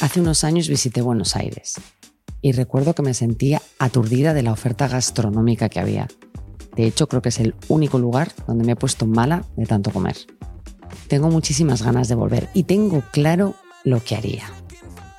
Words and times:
Hace 0.00 0.20
unos 0.20 0.44
años 0.44 0.68
visité 0.68 1.00
Buenos 1.00 1.36
Aires 1.36 1.80
y 2.40 2.52
recuerdo 2.52 2.94
que 2.94 3.02
me 3.02 3.14
sentía 3.14 3.62
aturdida 3.78 4.34
de 4.34 4.42
la 4.42 4.52
oferta 4.52 4.88
gastronómica 4.88 5.68
que 5.68 5.80
había. 5.80 6.08
De 6.76 6.86
hecho, 6.86 7.08
creo 7.08 7.22
que 7.22 7.28
es 7.28 7.38
el 7.38 7.54
único 7.68 7.98
lugar 7.98 8.32
donde 8.46 8.64
me 8.64 8.72
he 8.72 8.76
puesto 8.76 9.06
mala 9.06 9.44
de 9.56 9.66
tanto 9.66 9.92
comer. 9.92 10.16
Tengo 11.08 11.30
muchísimas 11.30 11.82
ganas 11.82 12.08
de 12.08 12.16
volver 12.16 12.48
y 12.52 12.64
tengo 12.64 13.02
claro 13.12 13.54
lo 13.84 14.02
que 14.02 14.16
haría. 14.16 14.44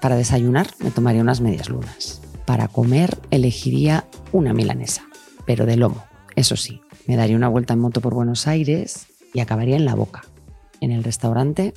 Para 0.02 0.18
desayunar 0.18 0.68
me 0.80 0.92
tomaría 0.92 1.22
unas 1.22 1.40
medias 1.40 1.70
lunas. 1.70 2.22
Para 2.46 2.68
comer 2.68 3.18
elegiría 3.32 4.06
una 4.34 4.54
milanesa, 4.54 5.04
pero 5.46 5.66
de 5.66 5.78
lomo. 5.78 6.04
Eso 6.36 6.58
sí, 6.58 6.82
me 7.08 7.16
daría 7.16 7.38
una 7.38 7.48
vuelta 7.48 7.74
en 7.74 7.80
moto 7.80 8.02
por 8.02 8.14
Buenos 8.14 8.48
Aires 8.48 9.08
y 9.34 9.40
acabaría 9.40 9.78
en 9.78 9.86
La 9.86 9.96
Boca, 9.96 10.24
en 10.84 10.92
el 10.92 11.04
restaurante 11.04 11.74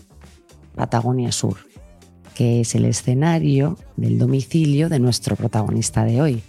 Patagonia 0.74 1.30
Sur, 1.30 1.58
que 2.34 2.60
es 2.60 2.74
el 2.74 2.84
escenario 2.84 3.78
del 3.96 4.18
domicilio 4.18 4.88
de 4.88 4.98
nuestro 4.98 5.36
protagonista 5.36 6.04
de 6.04 6.20
hoy, 6.20 6.42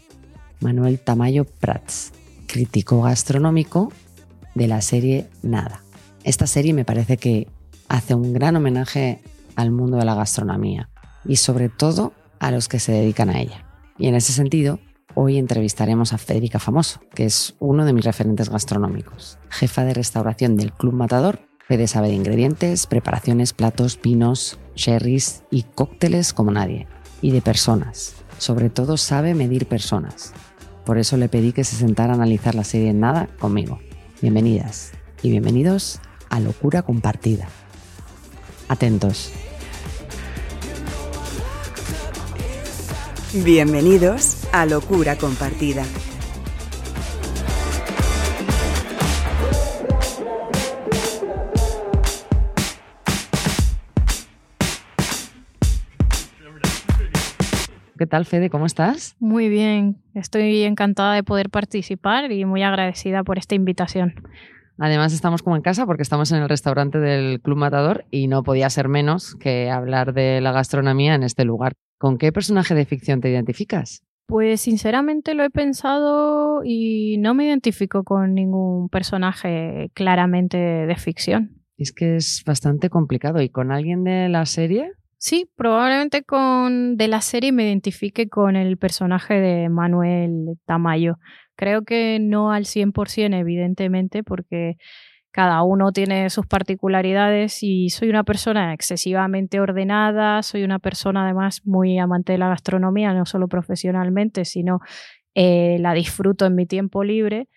Manuel 0.59 0.99
Tamayo 0.99 1.45
Prats, 1.45 2.13
crítico 2.47 3.03
gastronómico 3.03 3.91
de 4.55 4.67
la 4.67 4.81
serie 4.81 5.27
Nada. 5.43 5.83
Esta 6.23 6.47
serie 6.47 6.73
me 6.73 6.83
parece 6.83 7.17
que 7.17 7.47
hace 7.89 8.15
un 8.15 8.33
gran 8.33 8.55
homenaje 8.55 9.21
al 9.55 9.69
mundo 9.69 9.97
de 9.97 10.05
la 10.05 10.15
gastronomía 10.15 10.89
y 11.25 11.35
sobre 11.35 11.69
todo 11.69 12.13
a 12.39 12.49
los 12.49 12.67
que 12.67 12.79
se 12.79 12.91
dedican 12.91 13.29
a 13.29 13.39
ella. 13.39 13.65
Y 13.99 14.07
en 14.07 14.15
ese 14.15 14.33
sentido, 14.33 14.79
hoy 15.13 15.37
entrevistaremos 15.37 16.11
a 16.11 16.17
Federica 16.17 16.57
Famoso, 16.57 17.01
que 17.13 17.25
es 17.25 17.55
uno 17.59 17.85
de 17.85 17.93
mis 17.93 18.03
referentes 18.03 18.49
gastronómicos, 18.49 19.37
jefa 19.49 19.85
de 19.85 19.93
restauración 19.93 20.57
del 20.57 20.73
Club 20.73 20.93
Matador 20.93 21.46
Sabe 21.67 22.07
de 22.07 22.13
ingredientes, 22.13 22.87
preparaciones, 22.87 23.51
platos, 23.51 23.99
vinos, 24.01 24.57
sherries 24.75 25.43
y 25.51 25.63
cócteles 25.63 26.31
como 26.31 26.49
nadie. 26.49 26.87
Y 27.21 27.31
de 27.31 27.41
personas. 27.41 28.15
Sobre 28.37 28.69
todo 28.69 28.95
sabe 28.95 29.33
medir 29.33 29.67
personas. 29.67 30.31
Por 30.85 30.97
eso 30.97 31.17
le 31.17 31.27
pedí 31.27 31.51
que 31.51 31.65
se 31.65 31.75
sentara 31.75 32.13
a 32.13 32.15
analizar 32.15 32.55
la 32.55 32.63
serie 32.63 32.91
en 32.91 33.01
nada 33.01 33.27
conmigo. 33.37 33.79
Bienvenidas 34.21 34.93
y 35.21 35.29
bienvenidos 35.29 35.99
a 36.29 36.39
Locura 36.39 36.83
Compartida. 36.83 37.49
Atentos. 38.69 39.33
Bienvenidos 43.43 44.37
a 44.53 44.65
Locura 44.65 45.17
Compartida 45.17 45.83
¿Qué 58.07 58.11
tal, 58.11 58.23
Fede? 58.23 58.49
¿Cómo 58.49 58.65
estás? 58.65 59.17
Muy 59.19 59.49
bien, 59.49 59.97
estoy 60.13 60.63
encantada 60.63 61.13
de 61.13 61.23
poder 61.23 61.49
participar 61.49 62.31
y 62.31 62.45
muy 62.45 62.63
agradecida 62.63 63.21
por 63.25 63.37
esta 63.37 63.53
invitación. 63.53 64.13
Además 64.77 65.11
estamos 65.11 65.43
como 65.43 65.57
en 65.57 65.61
casa 65.61 65.85
porque 65.85 66.03
estamos 66.03 66.31
en 66.31 66.41
el 66.41 66.47
restaurante 66.47 66.99
del 66.99 67.41
Club 67.41 67.57
Matador 67.57 68.05
y 68.09 68.27
no 68.27 68.43
podía 68.43 68.69
ser 68.69 68.87
menos 68.87 69.35
que 69.35 69.69
hablar 69.69 70.13
de 70.13 70.39
la 70.39 70.53
gastronomía 70.53 71.15
en 71.15 71.23
este 71.23 71.43
lugar. 71.43 71.73
¿Con 71.97 72.17
qué 72.17 72.31
personaje 72.31 72.75
de 72.75 72.85
ficción 72.85 73.19
te 73.19 73.29
identificas? 73.29 74.03
Pues 74.25 74.61
sinceramente 74.61 75.33
lo 75.33 75.43
he 75.43 75.49
pensado 75.49 76.61
y 76.63 77.17
no 77.17 77.33
me 77.33 77.43
identifico 77.43 78.05
con 78.05 78.33
ningún 78.33 78.87
personaje 78.87 79.91
claramente 79.93 80.55
de 80.55 80.95
ficción. 80.95 81.61
Es 81.75 81.91
que 81.91 82.15
es 82.15 82.41
bastante 82.45 82.89
complicado. 82.89 83.41
¿Y 83.41 83.49
con 83.49 83.73
alguien 83.73 84.05
de 84.05 84.29
la 84.29 84.45
serie? 84.45 84.93
Sí, 85.19 85.49
probablemente 85.55 86.23
con 86.23 86.95
de 86.95 87.07
la 87.07 87.21
serie 87.21 87.51
me 87.51 87.63
identifique 87.63 88.29
con 88.29 88.55
el 88.55 88.77
personaje 88.77 89.33
de 89.35 89.67
Manuel 89.69 90.59
Tamayo. 90.65 91.17
Creo 91.55 91.83
que 91.83 92.19
no 92.21 92.51
al 92.51 92.65
100%, 92.65 93.33
evidentemente, 93.35 94.23
porque 94.23 94.77
cada 95.31 95.63
uno 95.63 95.91
tiene 95.91 96.29
sus 96.29 96.47
particularidades 96.47 97.63
y 97.63 97.89
soy 97.89 98.09
una 98.09 98.23
persona 98.23 98.73
excesivamente 98.73 99.59
ordenada, 99.59 100.43
soy 100.43 100.63
una 100.63 100.79
persona 100.79 101.23
además 101.25 101.61
muy 101.65 101.97
amante 101.99 102.33
de 102.33 102.39
la 102.39 102.49
gastronomía, 102.49 103.13
no 103.13 103.25
solo 103.25 103.47
profesionalmente, 103.47 104.45
sino 104.45 104.79
eh, 105.35 105.77
la 105.79 105.93
disfruto 105.93 106.45
en 106.45 106.55
mi 106.55 106.65
tiempo 106.67 107.03
libre 107.03 107.49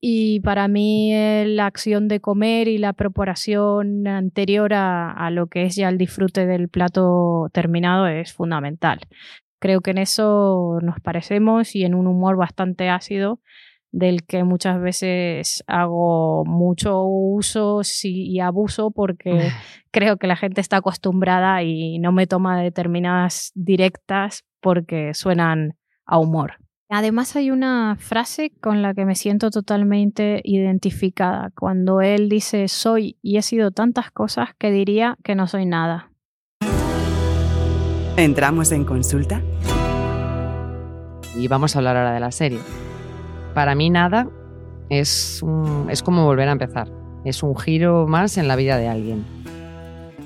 y 0.00 0.40
para 0.40 0.68
mí 0.68 1.14
eh, 1.14 1.44
la 1.46 1.66
acción 1.66 2.08
de 2.08 2.20
comer 2.20 2.68
y 2.68 2.78
la 2.78 2.92
preparación 2.92 4.06
anterior 4.06 4.72
a, 4.74 5.30
lo 5.30 5.46
que 5.46 5.64
es 5.64 5.76
ya 5.76 5.88
el 5.88 5.98
disfrute 5.98 6.46
del 6.46 6.68
plato 6.68 7.48
terminado 7.52 8.06
es 8.06 8.32
fundamental. 8.32 9.00
Creo 9.58 9.80
que 9.80 9.92
en 9.92 9.98
eso 9.98 10.78
nos 10.82 11.00
parecemos 11.00 11.74
y 11.74 11.84
en 11.84 11.94
un 11.94 12.06
humor 12.06 12.36
bastante 12.36 12.90
ácido 12.90 13.40
del 13.90 14.26
que 14.26 14.44
muchas 14.44 14.78
veces 14.80 15.64
hago 15.66 16.44
mucho 16.44 17.02
uso 17.04 17.80
y 18.02 18.40
abuso 18.40 18.90
porque 18.90 19.30
creo 19.90 20.18
que 20.18 20.26
la 20.26 20.36
gente 20.36 20.60
está 20.60 20.78
acostumbrada 20.78 21.62
y 21.62 21.98
no 21.98 22.12
me 22.12 22.26
toma 22.26 22.60
determinadas 22.60 23.52
directas 23.54 24.44
porque 24.60 25.14
suenan 25.14 25.78
a 26.04 26.18
humor. 26.18 26.65
Además 26.88 27.34
hay 27.34 27.50
una 27.50 27.96
frase 27.98 28.52
con 28.60 28.80
la 28.80 28.94
que 28.94 29.04
me 29.04 29.16
siento 29.16 29.50
totalmente 29.50 30.40
identificada, 30.44 31.50
cuando 31.58 32.00
él 32.00 32.28
dice 32.28 32.68
soy 32.68 33.16
y 33.22 33.38
he 33.38 33.42
sido 33.42 33.72
tantas 33.72 34.12
cosas 34.12 34.50
que 34.56 34.70
diría 34.70 35.16
que 35.24 35.34
no 35.34 35.48
soy 35.48 35.66
nada. 35.66 36.12
¿Entramos 38.16 38.70
en 38.70 38.84
consulta? 38.84 39.42
Y 41.36 41.48
vamos 41.48 41.74
a 41.74 41.80
hablar 41.80 41.96
ahora 41.96 42.12
de 42.12 42.20
la 42.20 42.30
serie. 42.30 42.60
Para 43.52 43.74
mí 43.74 43.90
nada 43.90 44.28
es, 44.88 45.44
es 45.90 46.02
como 46.04 46.24
volver 46.24 46.48
a 46.48 46.52
empezar. 46.52 46.88
Es 47.24 47.42
un 47.42 47.56
giro 47.56 48.06
más 48.06 48.38
en 48.38 48.46
la 48.46 48.54
vida 48.54 48.78
de 48.78 48.86
alguien. 48.86 49.24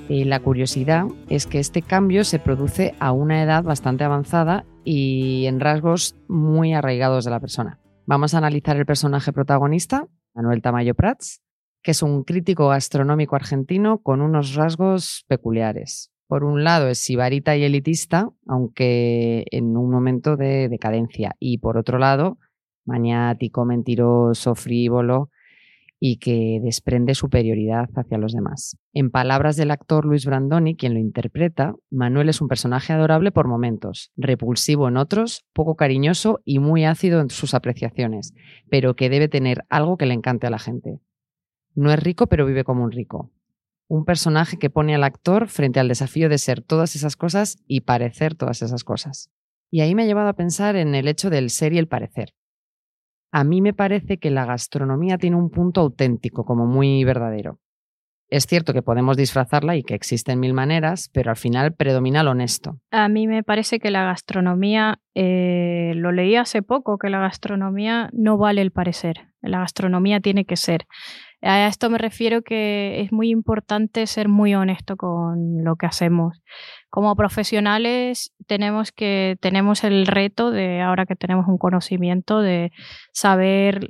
Y 0.07 0.25
la 0.25 0.39
curiosidad 0.39 1.05
es 1.27 1.47
que 1.47 1.57
este 1.57 1.81
cambio 1.81 2.23
se 2.23 2.37
produce 2.37 2.93
a 2.99 3.13
una 3.13 3.41
edad 3.41 3.63
bastante 3.63 4.03
avanzada 4.03 4.63
y 4.83 5.45
en 5.47 5.59
rasgos 5.59 6.15
muy 6.27 6.73
arraigados 6.73 7.25
de 7.25 7.31
la 7.31 7.39
persona. 7.39 7.79
Vamos 8.05 8.33
a 8.33 8.39
analizar 8.39 8.77
el 8.77 8.85
personaje 8.85 9.31
protagonista, 9.31 10.07
Manuel 10.33 10.61
Tamayo 10.61 10.95
Prats, 10.95 11.41
que 11.81 11.91
es 11.91 12.03
un 12.03 12.23
crítico 12.23 12.69
gastronómico 12.69 13.35
argentino 13.35 13.99
con 13.99 14.21
unos 14.21 14.55
rasgos 14.55 15.25
peculiares. 15.27 16.11
Por 16.27 16.43
un 16.43 16.63
lado 16.63 16.87
es 16.87 16.99
sibarita 16.99 17.57
y 17.57 17.63
elitista, 17.63 18.29
aunque 18.47 19.45
en 19.51 19.75
un 19.75 19.91
momento 19.91 20.37
de 20.37 20.69
decadencia, 20.69 21.35
y 21.39 21.57
por 21.57 21.77
otro 21.77 21.97
lado, 21.97 22.37
maniático, 22.85 23.65
mentiroso, 23.65 24.55
frívolo, 24.55 25.29
y 26.03 26.17
que 26.17 26.59
desprende 26.63 27.13
superioridad 27.13 27.87
hacia 27.95 28.17
los 28.17 28.33
demás. 28.33 28.75
En 28.91 29.11
palabras 29.11 29.55
del 29.55 29.69
actor 29.69 30.03
Luis 30.03 30.25
Brandoni, 30.25 30.75
quien 30.75 30.95
lo 30.95 30.99
interpreta, 30.99 31.75
Manuel 31.91 32.29
es 32.29 32.41
un 32.41 32.47
personaje 32.47 32.91
adorable 32.91 33.31
por 33.31 33.47
momentos, 33.47 34.11
repulsivo 34.17 34.87
en 34.87 34.97
otros, 34.97 35.45
poco 35.53 35.75
cariñoso 35.75 36.41
y 36.43 36.57
muy 36.57 36.85
ácido 36.85 37.21
en 37.21 37.29
sus 37.29 37.53
apreciaciones, 37.53 38.33
pero 38.67 38.95
que 38.95 39.11
debe 39.11 39.27
tener 39.27 39.63
algo 39.69 39.95
que 39.95 40.07
le 40.07 40.15
encante 40.15 40.47
a 40.47 40.49
la 40.49 40.57
gente. 40.57 40.99
No 41.75 41.91
es 41.91 42.01
rico, 42.01 42.25
pero 42.25 42.47
vive 42.47 42.63
como 42.63 42.83
un 42.83 42.91
rico. 42.91 43.31
Un 43.87 44.03
personaje 44.03 44.57
que 44.57 44.71
pone 44.71 44.95
al 44.95 45.03
actor 45.03 45.49
frente 45.49 45.79
al 45.79 45.87
desafío 45.87 46.29
de 46.29 46.39
ser 46.39 46.61
todas 46.61 46.95
esas 46.95 47.15
cosas 47.15 47.59
y 47.67 47.81
parecer 47.81 48.33
todas 48.33 48.63
esas 48.63 48.83
cosas. 48.83 49.29
Y 49.69 49.81
ahí 49.81 49.93
me 49.93 50.01
ha 50.01 50.07
llevado 50.07 50.29
a 50.29 50.35
pensar 50.35 50.75
en 50.77 50.95
el 50.95 51.07
hecho 51.07 51.29
del 51.29 51.51
ser 51.51 51.73
y 51.73 51.77
el 51.77 51.87
parecer 51.87 52.33
a 53.31 53.43
mí 53.43 53.61
me 53.61 53.73
parece 53.73 54.17
que 54.17 54.29
la 54.29 54.45
gastronomía 54.45 55.17
tiene 55.17 55.37
un 55.37 55.49
punto 55.49 55.81
auténtico, 55.81 56.43
como 56.43 56.65
muy 56.65 57.03
verdadero. 57.03 57.59
Es 58.29 58.45
cierto 58.45 58.73
que 58.73 58.81
podemos 58.81 59.17
disfrazarla 59.17 59.75
y 59.75 59.83
que 59.83 59.93
existen 59.93 60.39
mil 60.39 60.53
maneras, 60.53 61.09
pero 61.13 61.31
al 61.31 61.35
final 61.35 61.73
predomina 61.73 62.23
lo 62.23 62.31
honesto. 62.31 62.79
A 62.89 63.09
mí 63.09 63.27
me 63.27 63.43
parece 63.43 63.79
que 63.79 63.91
la 63.91 64.05
gastronomía, 64.05 64.99
eh, 65.15 65.91
lo 65.95 66.13
leí 66.13 66.37
hace 66.37 66.61
poco, 66.61 66.97
que 66.97 67.09
la 67.09 67.19
gastronomía 67.19 68.09
no 68.13 68.37
vale 68.37 68.61
el 68.61 68.71
parecer, 68.71 69.27
la 69.41 69.59
gastronomía 69.59 70.21
tiene 70.21 70.45
que 70.45 70.55
ser. 70.55 70.85
A 71.43 71.67
esto 71.67 71.89
me 71.89 71.97
refiero 71.97 72.43
que 72.43 73.01
es 73.01 73.11
muy 73.11 73.31
importante 73.31 74.05
ser 74.05 74.29
muy 74.29 74.53
honesto 74.53 74.95
con 74.95 75.63
lo 75.63 75.75
que 75.75 75.87
hacemos. 75.87 76.39
Como 76.89 77.15
profesionales 77.15 78.31
tenemos 78.45 78.91
que 78.91 79.37
tenemos 79.41 79.83
el 79.83 80.05
reto 80.05 80.51
de 80.51 80.81
ahora 80.81 81.07
que 81.07 81.15
tenemos 81.15 81.47
un 81.47 81.57
conocimiento 81.57 82.41
de 82.41 82.71
saber 83.11 83.87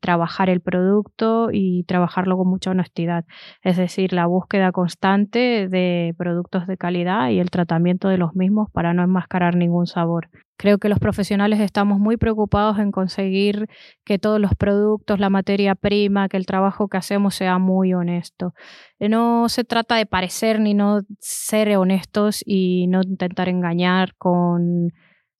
trabajar 0.00 0.48
el 0.48 0.62
producto 0.62 1.48
y 1.52 1.84
trabajarlo 1.84 2.38
con 2.38 2.48
mucha 2.48 2.70
honestidad, 2.70 3.24
es 3.62 3.76
decir, 3.76 4.14
la 4.14 4.26
búsqueda 4.26 4.72
constante 4.72 5.68
de 5.68 6.14
productos 6.16 6.66
de 6.66 6.78
calidad 6.78 7.28
y 7.28 7.38
el 7.40 7.50
tratamiento 7.50 8.08
de 8.08 8.16
los 8.18 8.34
mismos 8.34 8.70
para 8.72 8.94
no 8.94 9.02
enmascarar 9.02 9.56
ningún 9.56 9.86
sabor. 9.86 10.30
Creo 10.58 10.78
que 10.78 10.88
los 10.88 10.98
profesionales 10.98 11.60
estamos 11.60 12.00
muy 12.00 12.16
preocupados 12.16 12.80
en 12.80 12.90
conseguir 12.90 13.68
que 14.04 14.18
todos 14.18 14.40
los 14.40 14.56
productos, 14.56 15.20
la 15.20 15.30
materia 15.30 15.76
prima, 15.76 16.28
que 16.28 16.36
el 16.36 16.46
trabajo 16.46 16.88
que 16.88 16.96
hacemos 16.96 17.36
sea 17.36 17.58
muy 17.58 17.94
honesto. 17.94 18.54
No 18.98 19.48
se 19.48 19.62
trata 19.62 19.94
de 19.94 20.06
parecer 20.06 20.58
ni 20.58 20.74
no 20.74 21.02
ser 21.20 21.76
honestos 21.76 22.42
y 22.44 22.88
no 22.88 23.02
intentar 23.04 23.48
engañar 23.48 24.16
con 24.16 24.90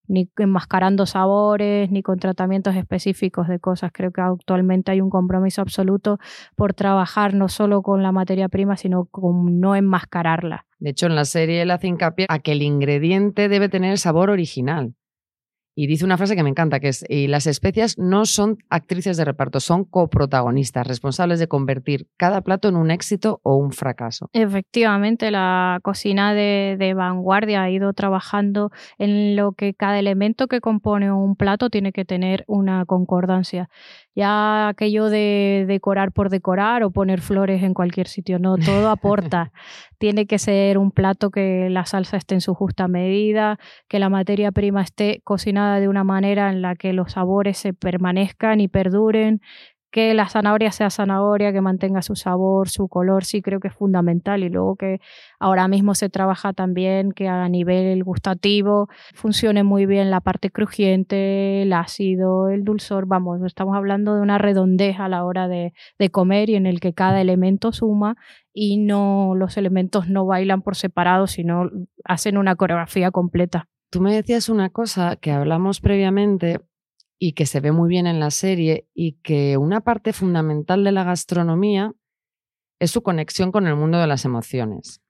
ni 0.06 0.30
enmascarando 0.38 1.04
sabores, 1.04 1.90
ni 1.90 2.02
con 2.02 2.18
tratamientos 2.20 2.76
específicos 2.76 3.48
de 3.48 3.58
cosas. 3.58 3.90
Creo 3.92 4.12
que 4.12 4.20
actualmente 4.20 4.92
hay 4.92 5.00
un 5.00 5.10
compromiso 5.10 5.62
absoluto 5.62 6.18
por 6.56 6.74
trabajar 6.74 7.34
no 7.34 7.48
solo 7.48 7.82
con 7.82 8.04
la 8.04 8.12
materia 8.12 8.48
prima, 8.48 8.76
sino 8.76 9.06
con 9.06 9.58
no 9.58 9.76
enmascararla. 9.76 10.64
De 10.78 10.90
hecho, 10.90 11.06
en 11.06 11.16
la 11.16 11.24
serie 11.24 11.62
él 11.62 11.72
hace 11.72 11.88
hincapié 11.88 12.26
a 12.28 12.38
que 12.38 12.52
el 12.52 12.62
ingrediente 12.62 13.48
debe 13.48 13.68
tener 13.68 13.98
sabor 13.98 14.30
original. 14.30 14.94
Y 15.80 15.86
dice 15.86 16.04
una 16.04 16.16
frase 16.16 16.34
que 16.34 16.42
me 16.42 16.50
encanta, 16.50 16.80
que 16.80 16.88
es, 16.88 17.04
y 17.08 17.28
las 17.28 17.46
especias 17.46 17.98
no 17.98 18.26
son 18.26 18.58
actrices 18.68 19.16
de 19.16 19.24
reparto, 19.24 19.60
son 19.60 19.84
coprotagonistas, 19.84 20.84
responsables 20.84 21.38
de 21.38 21.46
convertir 21.46 22.08
cada 22.16 22.40
plato 22.40 22.68
en 22.68 22.74
un 22.74 22.90
éxito 22.90 23.38
o 23.44 23.54
un 23.54 23.70
fracaso. 23.70 24.28
Efectivamente, 24.32 25.30
la 25.30 25.78
cocina 25.84 26.34
de, 26.34 26.74
de, 26.80 26.94
vanguardia 26.94 27.62
ha 27.62 27.70
ido 27.70 27.92
trabajando 27.92 28.72
en 28.98 29.36
lo 29.36 29.52
que 29.52 29.72
cada 29.72 30.00
elemento 30.00 30.48
que 30.48 30.60
compone 30.60 31.12
un 31.12 31.36
plato 31.36 31.70
tiene 31.70 31.92
que 31.92 32.04
tener 32.04 32.42
una 32.48 32.84
concordancia. 32.84 33.68
Ya 34.18 34.66
aquello 34.66 35.10
de 35.10 35.64
decorar 35.68 36.10
por 36.10 36.28
decorar 36.28 36.82
o 36.82 36.90
poner 36.90 37.20
flores 37.20 37.62
en 37.62 37.72
cualquier 37.72 38.08
sitio, 38.08 38.40
no, 38.40 38.56
todo 38.56 38.90
aporta. 38.90 39.52
tiene 39.98 40.26
que 40.26 40.40
ser 40.40 40.76
un 40.76 40.90
plato 40.90 41.30
que 41.30 41.70
la 41.70 41.86
salsa 41.86 42.16
esté 42.16 42.34
en 42.34 42.40
su 42.40 42.52
justa 42.52 42.88
medida, 42.88 43.60
que 43.86 44.00
la 44.00 44.08
materia 44.08 44.50
prima 44.50 44.82
esté 44.82 45.20
cocinada 45.22 45.78
de 45.78 45.86
una 45.86 46.02
manera 46.02 46.50
en 46.50 46.62
la 46.62 46.74
que 46.74 46.92
los 46.92 47.12
sabores 47.12 47.58
se 47.58 47.74
permanezcan 47.74 48.60
y 48.60 48.66
perduren, 48.66 49.40
que 49.90 50.14
la 50.14 50.28
zanahoria 50.28 50.70
sea 50.70 50.90
zanahoria, 50.90 51.52
que 51.52 51.60
mantenga 51.60 52.02
su 52.02 52.14
sabor, 52.14 52.68
su 52.68 52.88
color, 52.88 53.24
sí 53.24 53.40
creo 53.42 53.60
que 53.60 53.68
es 53.68 53.74
fundamental. 53.74 54.42
Y 54.42 54.48
luego 54.48 54.76
que 54.76 55.00
ahora 55.38 55.68
mismo 55.68 55.94
se 55.94 56.08
trabaja 56.08 56.52
también 56.52 57.12
que 57.12 57.28
a 57.28 57.48
nivel 57.48 58.04
gustativo 58.04 58.88
funcione 59.14 59.62
muy 59.62 59.86
bien 59.86 60.10
la 60.10 60.20
parte 60.20 60.50
crujiente, 60.50 61.62
el 61.62 61.72
ácido, 61.72 62.50
el 62.50 62.64
dulzor. 62.64 63.06
Vamos, 63.06 63.40
estamos 63.44 63.76
hablando 63.76 64.14
de 64.14 64.20
una 64.20 64.38
redondez 64.38 64.98
a 64.98 65.08
la 65.08 65.24
hora 65.24 65.48
de, 65.48 65.72
de 65.98 66.10
comer 66.10 66.50
y 66.50 66.56
en 66.56 66.66
el 66.66 66.80
que 66.80 66.92
cada 66.92 67.20
elemento 67.20 67.72
suma 67.72 68.16
y 68.52 68.78
no 68.78 69.34
los 69.36 69.56
elementos 69.56 70.08
no 70.08 70.26
bailan 70.26 70.62
por 70.62 70.76
separado, 70.76 71.26
sino 71.26 71.70
hacen 72.04 72.36
una 72.36 72.56
coreografía 72.56 73.10
completa. 73.10 73.68
Tú 73.90 74.02
me 74.02 74.14
decías 74.14 74.50
una 74.50 74.68
cosa 74.68 75.16
que 75.16 75.30
hablamos 75.30 75.80
previamente 75.80 76.60
y 77.18 77.32
que 77.32 77.46
se 77.46 77.60
ve 77.60 77.72
muy 77.72 77.88
bien 77.88 78.06
en 78.06 78.20
la 78.20 78.30
serie 78.30 78.86
y 78.94 79.14
que 79.22 79.56
una 79.56 79.80
parte 79.80 80.12
fundamental 80.12 80.84
de 80.84 80.92
la 80.92 81.04
gastronomía 81.04 81.92
es 82.78 82.92
su 82.92 83.02
conexión 83.02 83.50
con 83.50 83.66
el 83.66 83.76
mundo 83.76 83.98
de 83.98 84.06
las 84.06 84.24
emociones. 84.24 85.00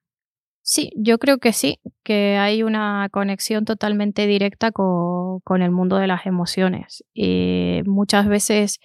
Sí, 0.62 0.92
yo 0.96 1.18
creo 1.18 1.38
que 1.38 1.54
sí, 1.54 1.80
que 2.02 2.36
hay 2.36 2.62
una 2.62 3.08
conexión 3.10 3.64
totalmente 3.64 4.26
directa 4.26 4.70
con, 4.70 5.62
el 5.62 5.70
mundo 5.70 5.96
de 5.96 6.06
las 6.06 6.26
emociones. 6.26 7.04
Y 7.14 7.80
muchas 7.86 8.28
veces 8.28 8.78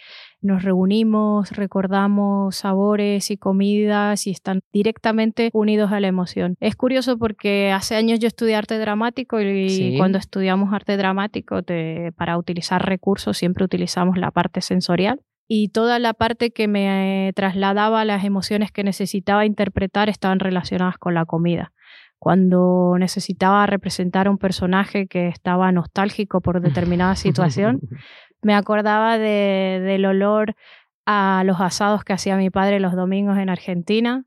nos 0.44 0.63
reunimos, 0.63 1.51
recordamos 1.51 2.56
sabores 2.56 3.31
y 3.31 3.38
comidas 3.38 4.28
y 4.28 4.31
están 4.31 4.62
directamente 4.72 5.50
unidos 5.54 5.92
a 5.92 6.00
la 6.00 6.07
emoción. 6.07 6.56
Es 6.60 6.75
curioso 6.75 7.18
porque 7.18 7.72
hace 7.72 7.95
años 7.95 8.19
yo 8.19 8.28
estudié 8.28 8.56
arte 8.56 8.78
dramático 8.78 9.40
y 9.42 9.95
cuando 9.98 10.18
estudiamos 10.18 10.74
arte 10.74 10.98
dramático 10.98 11.62
para 12.16 12.38
utilizar 12.38 12.86
recursos 12.86 13.38
siempre 13.38 13.63
utilizamos 13.63 14.18
la 14.18 14.31
parte 14.31 14.62
sensorial 14.62 15.22
y 15.48 15.69
toda 15.69 16.00
la 16.00 16.13
parte 16.13 16.51
que 16.51 16.68
me 16.68 17.31
trasladaba 17.36 18.06
las 18.06 18.24
emociones 18.24 18.72
que 18.72 18.84
necesitaba 18.84 19.46
interpretar 19.46 20.10
estaban 20.10 20.39
relacionadas 20.39 20.98
con 20.98 21.13
la 21.13 21.25
comida 21.25 21.72
cuando 22.24 22.96
necesitaba 22.98 23.66
representar 23.66 24.28
a 24.28 24.31
un 24.31 24.38
personaje 24.38 25.07
que 25.07 25.28
estaba 25.28 25.74
nostálgico 25.74 26.39
por 26.39 26.62
determinada 26.62 27.16
situación, 27.18 27.81
me 28.44 28.54
acordaba 28.56 29.18
de, 29.18 29.81
del 29.84 30.06
olor 30.06 30.56
a 31.06 31.44
los 31.45 31.60
asados 31.60 32.04
que 32.04 32.13
hacía 32.13 32.38
mi 32.38 32.50
padre 32.50 32.80
los 32.80 32.95
domingos 32.95 33.38
en 33.38 33.50
Argentina. 33.50 34.25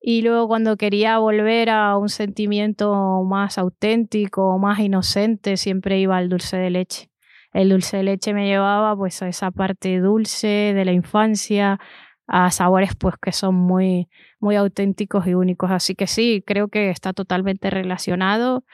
Y 0.00 0.22
luego 0.22 0.46
cuando 0.46 0.76
quería 0.76 1.18
volver 1.18 1.70
a 1.70 1.96
un 1.96 2.08
sentimiento 2.08 3.24
más 3.24 3.58
auténtico, 3.58 4.58
más 4.58 4.78
inocente, 4.78 5.56
siempre 5.56 5.98
iba 5.98 6.16
al 6.16 6.28
dulce 6.28 6.56
de 6.56 6.70
leche. 6.70 7.10
El 7.52 7.70
dulce 7.70 7.96
de 7.98 8.02
leche 8.04 8.34
me 8.34 8.46
llevaba 8.46 8.94
pues 8.96 9.22
a 9.22 9.28
esa 9.28 9.50
parte 9.50 9.98
dulce 9.98 10.72
de 10.74 10.84
la 10.84 10.92
infancia, 10.92 11.80
a 12.26 12.50
sabores 12.50 12.94
pues 12.94 13.14
que 13.20 13.32
son 13.32 13.54
muy, 13.54 14.08
muy 14.40 14.56
auténticos 14.56 15.26
y 15.26 15.34
únicos. 15.34 15.70
Así 15.70 15.94
que 15.94 16.06
sí, 16.06 16.42
creo 16.46 16.68
que 16.68 16.90
está 16.90 17.12
totalmente 17.12 17.70
relacionado. 17.70 18.64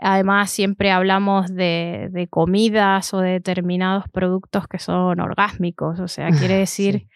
Además, 0.00 0.50
siempre 0.50 0.92
hablamos 0.92 1.52
de, 1.54 2.28
comidas 2.30 3.12
o 3.14 3.20
de 3.20 3.32
determinados 3.32 4.04
productos 4.12 4.68
que 4.68 4.78
son 4.78 5.20
orgásmicos, 5.20 5.98
o 5.98 6.08
sea, 6.08 6.30
quiere 6.30 6.54
decir 6.58 7.08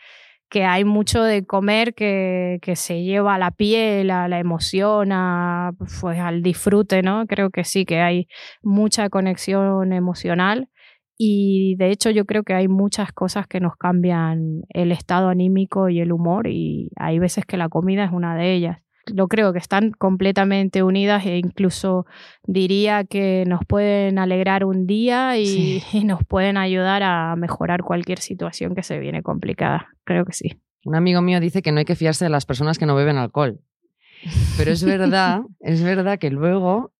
que 0.48 0.64
hay 0.64 0.84
mucho 0.84 1.22
de 1.22 1.46
comer 1.46 1.94
que, 1.94 2.60
se 2.74 3.02
lleva 3.02 3.36
a 3.36 3.38
la 3.38 3.52
piel, 3.52 4.10
a 4.10 4.28
la 4.28 4.38
emoción, 4.38 5.10
pues, 5.78 6.18
al 6.18 6.42
disfrute, 6.42 7.02
¿no? 7.02 7.26
Creo 7.26 7.50
que 7.50 7.64
sí, 7.64 7.86
que 7.86 8.00
hay 8.00 8.28
mucha 8.62 9.08
conexión 9.08 9.92
emocional 9.92 10.68
y 11.16 11.76
de 11.76 11.90
hecho 11.90 12.10
yo 12.10 12.24
creo 12.24 12.42
que 12.42 12.54
hay 12.54 12.68
muchas 12.68 13.12
cosas 13.12 13.46
que 13.46 13.60
nos 13.60 13.76
cambian 13.76 14.62
el 14.70 14.92
estado 14.92 15.28
anímico 15.28 15.88
y 15.88 16.00
el 16.00 16.12
humor 16.12 16.48
y 16.48 16.90
hay 16.96 17.18
veces 17.18 17.46
que 17.46 17.56
la 17.56 17.68
comida 17.68 18.04
es 18.04 18.12
una 18.12 18.34
de 18.34 18.52
ellas 18.52 18.78
lo 19.06 19.28
creo 19.28 19.52
que 19.52 19.58
están 19.58 19.92
completamente 19.92 20.82
unidas 20.82 21.26
e 21.26 21.38
incluso 21.38 22.06
diría 22.44 23.04
que 23.04 23.44
nos 23.46 23.64
pueden 23.66 24.18
alegrar 24.18 24.64
un 24.64 24.86
día 24.86 25.36
y, 25.38 25.82
nos 26.04 26.24
pueden 26.24 26.56
ayudar 26.56 27.02
a 27.02 27.36
mejorar 27.36 27.82
cualquier 27.82 28.18
situación 28.18 28.74
que 28.74 28.82
se 28.82 28.98
viene 28.98 29.22
complicada. 29.22 29.88
Creo 30.04 30.24
que 30.24 30.32
sí. 30.32 30.60
Un 30.84 30.96
amigo 30.96 31.22
mío 31.22 31.40
dice 31.40 31.62
que 31.62 31.72
no 31.72 31.78
hay 31.78 31.84
que 31.84 31.94
fiarse 31.94 32.24
de 32.24 32.30
las 32.30 32.44
personas 32.44 32.78
que 32.78 32.86
no 32.86 32.94
beben 32.94 33.16
alcohol. 33.16 33.60
Pero 34.56 34.72
es 34.72 34.84
verdad, 34.84 35.42
es 35.60 35.82
verdad 35.82 36.18
que 36.18 36.30
luego 36.30 36.92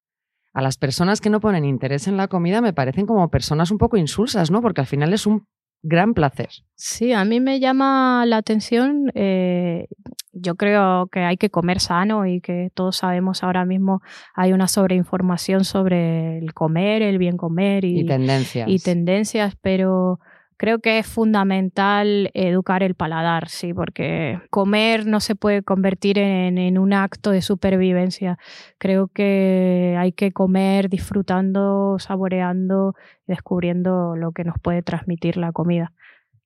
a 0.53 0.63
las 0.63 0.77
personas 0.77 1.21
que 1.21 1.31
no 1.31 1.41
ponen 1.41 1.65
interés 1.65 2.07
en 2.07 2.17
la 2.17 2.29
comida 2.29 2.61
me 2.61 2.73
parecen 2.73 3.07
como 3.07 3.31
personas 3.31 3.71
un 3.71 3.79
poco 3.79 3.97
insulsas, 3.97 4.51
¿no? 4.51 4.61
Porque 4.61 4.83
al 4.83 4.87
final 4.87 5.13
es 5.13 5.27
un 5.27 5.47
gran 5.83 6.15
placer. 6.15 6.51
Sí, 6.75 7.13
a 7.13 7.25
mí 7.25 7.41
me 7.41 7.59
llama 7.59 8.25
la 8.27 8.37
atención. 8.37 9.11
Eh, 9.15 9.89
yo 10.33 10.55
creo 10.55 11.09
que 11.09 11.21
hay 11.21 11.37
que 11.37 11.51
comer 11.51 11.81
sano 11.81 12.27
y 12.27 12.41
que 12.41 12.71
todos 12.75 12.97
sabemos 12.97 13.43
ahora 13.43 13.65
mismo 13.65 14.03
hay 14.35 14.53
una 14.53 14.69
sobreinformación 14.69 15.65
sobre 15.65 16.39
el 16.39 16.55
comer, 16.55 17.03
el 17.03 17.19
bien 17.19 17.37
comer 17.37 17.85
y, 17.85 18.01
y 18.01 18.07
tendencias. 18.07 18.69
Y 18.69 18.79
tendencias, 18.79 19.55
pero 19.61 20.21
creo 20.57 20.79
que 20.79 20.99
es 20.99 21.07
fundamental 21.07 22.31
educar 22.35 22.83
el 22.83 22.95
paladar, 22.95 23.49
sí, 23.49 23.75
porque 23.75 24.41
comer 24.49 25.07
no 25.07 25.21
se 25.21 25.35
puede 25.35 25.63
convertir 25.63 26.19
en, 26.19 26.57
en, 26.57 26.79
un 26.79 26.93
acto 26.93 27.31
de 27.31 27.43
supervivencia. 27.43 28.39
Creo 28.79 29.09
que 29.09 29.97
hay 29.99 30.13
que 30.13 30.33
comer 30.33 30.89
disfrutando, 30.89 31.97
saboreando, 31.99 32.95
descubriendo 33.27 34.17
lo 34.17 34.33
que 34.33 34.45
nos 34.45 34.55
puede 34.61 34.83
transmitir 34.83 35.37
la 35.37 35.53
comida 35.53 35.93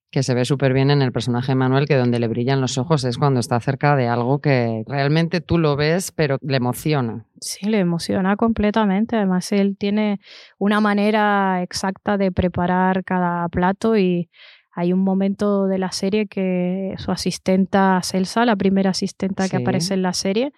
que 0.09 0.23
se 0.23 0.33
ve 0.33 0.45
súper 0.45 0.73
bien 0.73 0.89
en 0.89 1.01
el 1.01 1.11
personaje 1.11 1.51
de 1.51 1.55
Manuel, 1.55 1.85
que 1.85 1.95
donde 1.95 2.19
le 2.19 2.27
brillan 2.27 2.61
los 2.61 2.77
ojos 2.77 3.03
es 3.03 3.17
cuando 3.17 3.39
está 3.39 3.59
cerca 3.59 3.95
de 3.95 4.07
algo 4.07 4.39
que 4.39 4.83
realmente 4.87 5.41
tú 5.41 5.57
lo 5.57 5.75
ves, 5.75 6.11
pero 6.11 6.37
le 6.41 6.57
emociona. 6.57 7.25
Sí, 7.41 7.67
le 7.67 7.79
emociona 7.79 8.35
completamente. 8.37 9.17
Además, 9.17 9.51
él 9.51 9.75
tiene 9.77 10.19
una 10.57 10.79
manera 10.79 11.61
exacta 11.61 12.17
de 12.17 12.31
preparar 12.31 13.03
cada 13.03 13.47
plato 13.49 13.97
y 13.97 14.29
hay 14.71 14.93
un 14.93 15.03
momento 15.03 15.65
de 15.67 15.79
la 15.79 15.91
serie 15.91 16.27
que 16.27 16.93
su 16.97 17.11
asistenta 17.11 17.99
Celsa, 18.03 18.45
la 18.45 18.55
primera 18.55 18.91
asistenta 18.91 19.49
que 19.49 19.57
aparece 19.57 19.95
en 19.95 20.03
la 20.03 20.13
serie, 20.13 20.53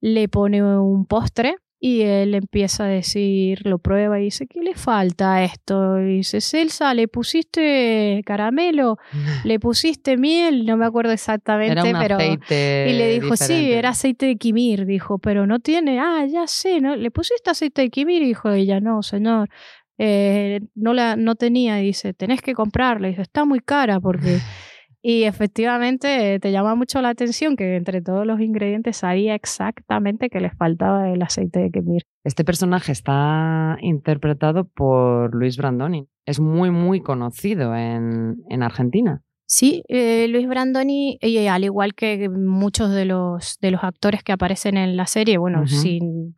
le 0.00 0.28
pone 0.28 0.62
un 0.62 1.04
postre 1.04 1.56
y 1.82 2.02
él 2.02 2.34
empieza 2.34 2.84
a 2.84 2.88
decir, 2.88 3.66
lo 3.66 3.78
prueba 3.78 4.20
y 4.20 4.24
dice, 4.24 4.46
¿qué 4.46 4.60
le 4.60 4.74
falta 4.74 5.36
a 5.36 5.44
esto? 5.44 5.98
Y 5.98 6.18
dice, 6.18 6.42
Celsa, 6.42 6.92
¿le 6.92 7.08
pusiste 7.08 8.22
caramelo? 8.26 8.98
¿Le 9.44 9.58
pusiste 9.58 10.18
miel? 10.18 10.66
No 10.66 10.76
me 10.76 10.84
acuerdo 10.84 11.12
exactamente, 11.12 11.72
era 11.72 11.84
un 11.84 11.98
pero... 11.98 12.16
Aceite 12.16 12.86
y 12.90 12.92
le 12.92 13.08
dijo, 13.08 13.34
sí, 13.34 13.72
era 13.72 13.90
aceite 13.90 14.26
de 14.26 14.36
quimir, 14.36 14.84
dijo, 14.84 15.18
pero 15.18 15.46
no 15.46 15.58
tiene, 15.58 15.98
ah, 15.98 16.26
ya 16.30 16.46
sé, 16.46 16.82
¿no? 16.82 16.96
¿Le 16.96 17.10
pusiste 17.10 17.48
aceite 17.48 17.80
de 17.80 17.88
quimir? 17.88 18.22
Dijo 18.24 18.50
ella, 18.50 18.78
no, 18.80 19.02
señor. 19.02 19.48
Eh, 19.96 20.60
no, 20.74 20.92
la, 20.92 21.16
no 21.16 21.34
tenía, 21.34 21.80
y 21.80 21.86
dice, 21.86 22.12
tenés 22.12 22.42
que 22.42 22.52
comprarla. 22.52 23.08
Y 23.08 23.12
dice, 23.12 23.22
está 23.22 23.46
muy 23.46 23.60
cara 23.60 24.00
porque 24.00 24.38
Y 25.02 25.24
efectivamente 25.24 26.38
te 26.40 26.52
llama 26.52 26.74
mucho 26.74 27.00
la 27.00 27.08
atención 27.08 27.56
que 27.56 27.76
entre 27.76 28.02
todos 28.02 28.26
los 28.26 28.40
ingredientes 28.40 28.98
sabía 28.98 29.34
exactamente 29.34 30.28
que 30.28 30.40
les 30.40 30.54
faltaba 30.54 31.10
el 31.10 31.22
aceite 31.22 31.60
de 31.60 31.70
kemir. 31.70 32.02
Este 32.22 32.44
personaje 32.44 32.92
está 32.92 33.78
interpretado 33.80 34.64
por 34.64 35.34
Luis 35.34 35.56
Brandoni. 35.56 36.06
Es 36.26 36.38
muy, 36.38 36.70
muy 36.70 37.00
conocido 37.00 37.74
en, 37.74 38.36
en 38.50 38.62
Argentina. 38.62 39.22
Sí, 39.46 39.82
eh, 39.88 40.28
Luis 40.28 40.46
Brandoni, 40.46 41.18
y 41.20 41.46
al 41.48 41.64
igual 41.64 41.94
que 41.94 42.28
muchos 42.28 42.90
de 42.90 43.04
los, 43.04 43.58
de 43.60 43.72
los 43.72 43.82
actores 43.82 44.22
que 44.22 44.30
aparecen 44.30 44.76
en 44.76 44.96
la 44.96 45.06
serie, 45.06 45.38
bueno, 45.38 45.66
sin, 45.66 46.36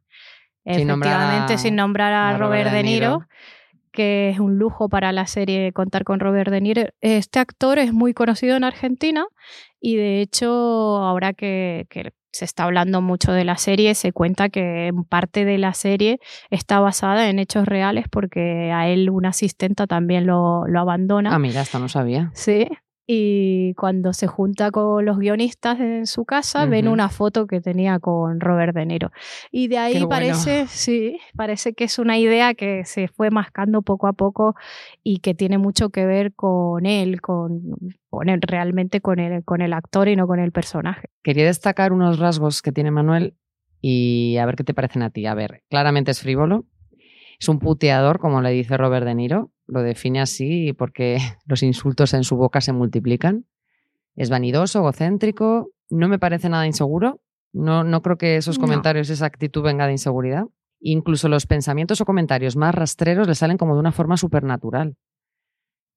efectivamente 0.64 1.58
sin 1.58 1.76
nombrar 1.76 2.14
a, 2.14 2.38
Robert, 2.38 2.70
De 2.72 2.82
Niro 2.82 3.26
que 3.92 4.30
es 4.30 4.40
un 4.40 4.58
lujo 4.58 4.88
para 4.88 5.12
la 5.12 5.26
serie 5.26 5.72
contar 5.72 6.04
con 6.04 6.20
Robert 6.20 6.50
De 6.50 6.60
Niro. 6.60 6.82
Este 7.00 7.38
actor 7.38 7.78
es 7.78 7.92
muy 7.92 8.14
conocido 8.14 8.56
en 8.56 8.64
Argentina 8.64 9.26
y 9.80 9.96
de 9.96 10.20
hecho 10.20 10.48
ahora 10.48 11.32
que, 11.32 11.86
se 12.32 12.46
está 12.46 12.64
hablando 12.64 13.02
mucho 13.02 13.30
de 13.32 13.44
la 13.44 13.58
serie, 13.58 13.94
se 13.94 14.12
cuenta 14.12 14.48
que 14.48 14.90
parte 15.10 15.44
de 15.44 15.58
la 15.58 15.74
serie 15.74 16.18
está 16.48 16.80
basada 16.80 17.28
en 17.28 17.38
hechos 17.38 17.68
reales 17.68 18.06
porque 18.10 18.72
a 18.72 18.88
él 18.88 19.10
una 19.10 19.28
asistenta 19.28 19.86
también 19.86 20.26
lo, 20.26 20.66
lo 20.66 20.80
abandona. 20.80 21.34
Ah, 21.34 21.38
mira, 21.38 21.60
hasta 21.60 21.78
no 21.78 21.90
sabía. 21.90 22.30
Sí, 22.32 22.66
y 23.14 23.74
cuando 23.74 24.14
se 24.14 24.26
junta 24.26 24.70
con 24.70 25.04
los 25.04 25.18
guionistas 25.18 25.78
en 25.80 26.06
su 26.06 26.24
casa 26.24 26.64
ven 26.64 26.88
una 26.88 27.10
foto 27.10 27.46
que 27.46 27.60
tenía 27.60 27.98
con 27.98 28.40
Robert 28.40 28.74
De 28.74 28.86
Niro. 28.86 29.10
Y 29.50 29.68
de 29.68 29.76
ahí 29.76 30.06
parece, 30.06 30.66
sí, 30.66 31.18
parece 31.36 31.74
que 31.74 31.84
es 31.84 31.98
una 31.98 32.16
idea 32.16 32.54
que 32.54 32.86
se 32.86 33.08
fue 33.08 33.28
mascando 33.30 33.82
poco 33.82 34.06
a 34.06 34.14
poco 34.14 34.54
y 35.04 35.18
que 35.18 35.34
tiene 35.34 35.58
mucho 35.58 35.90
que 35.90 36.06
ver 36.06 36.32
con 36.32 36.86
él, 36.86 37.20
con, 37.20 37.60
con 38.08 38.30
él, 38.30 38.40
realmente 38.40 39.02
con 39.02 39.18
el, 39.18 39.44
con 39.44 39.60
el 39.60 39.74
actor 39.74 40.08
y 40.08 40.16
no 40.16 40.26
con 40.26 40.40
el 40.40 40.50
personaje. 40.50 41.10
Quería 41.22 41.44
destacar 41.44 41.92
unos 41.92 42.18
rasgos 42.18 42.62
que 42.62 42.72
tiene 42.72 42.90
Manuel 42.90 43.34
y 43.82 44.38
a 44.38 44.46
ver 44.46 44.56
qué 44.56 44.64
te 44.64 44.72
parecen 44.72 45.02
a 45.02 45.10
ti. 45.10 45.26
A 45.26 45.34
ver, 45.34 45.62
claramente 45.68 46.12
es 46.12 46.20
frívolo, 46.22 46.64
es 47.38 47.46
un 47.50 47.58
puteador, 47.58 48.18
como 48.20 48.40
le 48.40 48.52
dice 48.52 48.78
Robert 48.78 49.04
De 49.04 49.14
Niro, 49.14 49.51
lo 49.66 49.82
define 49.82 50.20
así 50.20 50.72
porque 50.72 51.18
los 51.46 51.62
insultos 51.62 52.14
en 52.14 52.24
su 52.24 52.36
boca 52.36 52.60
se 52.60 52.72
multiplican. 52.72 53.46
Es 54.14 54.28
vanidoso, 54.30 54.80
egocéntrico, 54.80 55.70
no 55.90 56.08
me 56.08 56.18
parece 56.18 56.48
nada 56.48 56.66
inseguro. 56.66 57.20
No, 57.52 57.84
no 57.84 58.02
creo 58.02 58.16
que 58.16 58.36
esos 58.36 58.58
comentarios, 58.58 59.10
esa 59.10 59.26
actitud 59.26 59.62
venga 59.62 59.86
de 59.86 59.92
inseguridad. 59.92 60.44
Incluso 60.80 61.28
los 61.28 61.46
pensamientos 61.46 62.00
o 62.00 62.06
comentarios 62.06 62.56
más 62.56 62.74
rastreros 62.74 63.28
le 63.28 63.34
salen 63.34 63.58
como 63.58 63.74
de 63.74 63.80
una 63.80 63.92
forma 63.92 64.16
supernatural. 64.16 64.96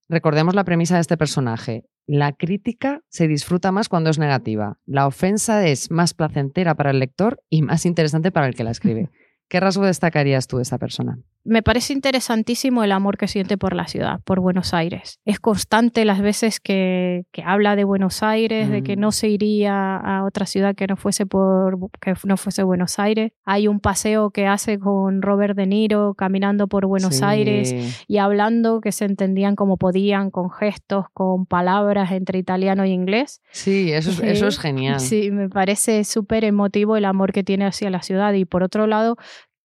Recordemos 0.07 0.53
la 0.53 0.63
premisa 0.63 0.95
de 0.95 1.01
este 1.01 1.17
personaje. 1.17 1.85
La 2.05 2.33
crítica 2.33 3.01
se 3.09 3.27
disfruta 3.27 3.71
más 3.71 3.89
cuando 3.89 4.11
es 4.11 4.19
negativa. 4.19 4.77
La 4.85 5.07
ofensa 5.07 5.65
es 5.65 5.89
más 5.89 6.13
placentera 6.13 6.75
para 6.75 6.91
el 6.91 6.99
lector 6.99 7.41
y 7.49 7.63
más 7.63 7.85
interesante 7.85 8.31
para 8.31 8.47
el 8.47 8.53
que 8.53 8.63
la 8.63 8.71
escribe. 8.71 9.09
¿Qué 9.47 9.59
rasgo 9.59 9.85
destacarías 9.85 10.47
tú 10.47 10.57
de 10.57 10.63
esta 10.63 10.77
persona? 10.77 11.19
Me 11.45 11.61
parece 11.61 11.93
interesantísimo 11.93 12.83
el 12.83 12.91
amor 12.91 13.17
que 13.17 13.27
siente 13.27 13.55
por 13.55 13.75
la 13.75 13.85
ciudad, 13.87 14.19
por 14.23 14.39
Buenos 14.39 14.73
Aires. 14.73 15.19
Es 15.25 15.39
constante 15.39 16.03
las 16.03 16.19
veces 16.19 16.59
que, 16.59 17.25
habla 17.45 17.75
de 17.75 17.83
Buenos 17.83 18.23
Aires, 18.23 18.67
de 18.71 18.81
que 18.81 18.95
no 18.95 19.11
se 19.11 19.29
iría 19.29 19.95
a 19.95 20.25
otra 20.25 20.47
ciudad 20.47 20.73
que 20.75 20.87
no 20.87 20.97
fuese 20.97 21.27
por 21.27 21.77
que 22.01 22.15
no 22.23 22.35
fuese 22.37 22.63
Buenos 22.63 22.97
Aires. 22.97 23.31
Hay 23.43 23.67
un 23.67 23.79
paseo 23.79 24.31
que 24.31 24.47
hace 24.47 24.79
con 24.79 25.21
Robert 25.21 25.55
De 25.55 25.67
Niro 25.67 26.15
caminando 26.15 26.67
por 26.67 26.87
Buenos 26.87 27.21
Aires 27.21 27.75
y 28.07 28.17
hablando 28.17 28.81
que 28.81 28.91
se 28.91 29.05
entendían 29.05 29.55
como 29.55 29.77
podían, 29.77 30.31
con 30.31 30.49
gestos, 30.49 31.05
con 31.13 31.45
palabras 31.45 32.11
entre 32.11 32.39
italiano 32.39 32.83
e 32.83 32.89
inglés. 32.89 33.41
Sí, 33.51 33.91
eso 33.91 34.09
es, 34.09 34.19
eso 34.19 34.47
es 34.47 34.57
genial. 34.57 34.99
Sí, 34.99 35.29
me 35.29 35.47
parece 35.47 36.05
súper 36.05 36.43
emotivo 36.43 36.97
el 36.97 37.05
amor 37.05 37.33
que 37.33 37.43
tiene 37.43 37.65
hacia 37.65 37.91
la 37.91 38.01
ciudad 38.01 38.33
y 38.33 38.45
por 38.45 38.63
otro 38.63 38.87
lado 38.87 39.15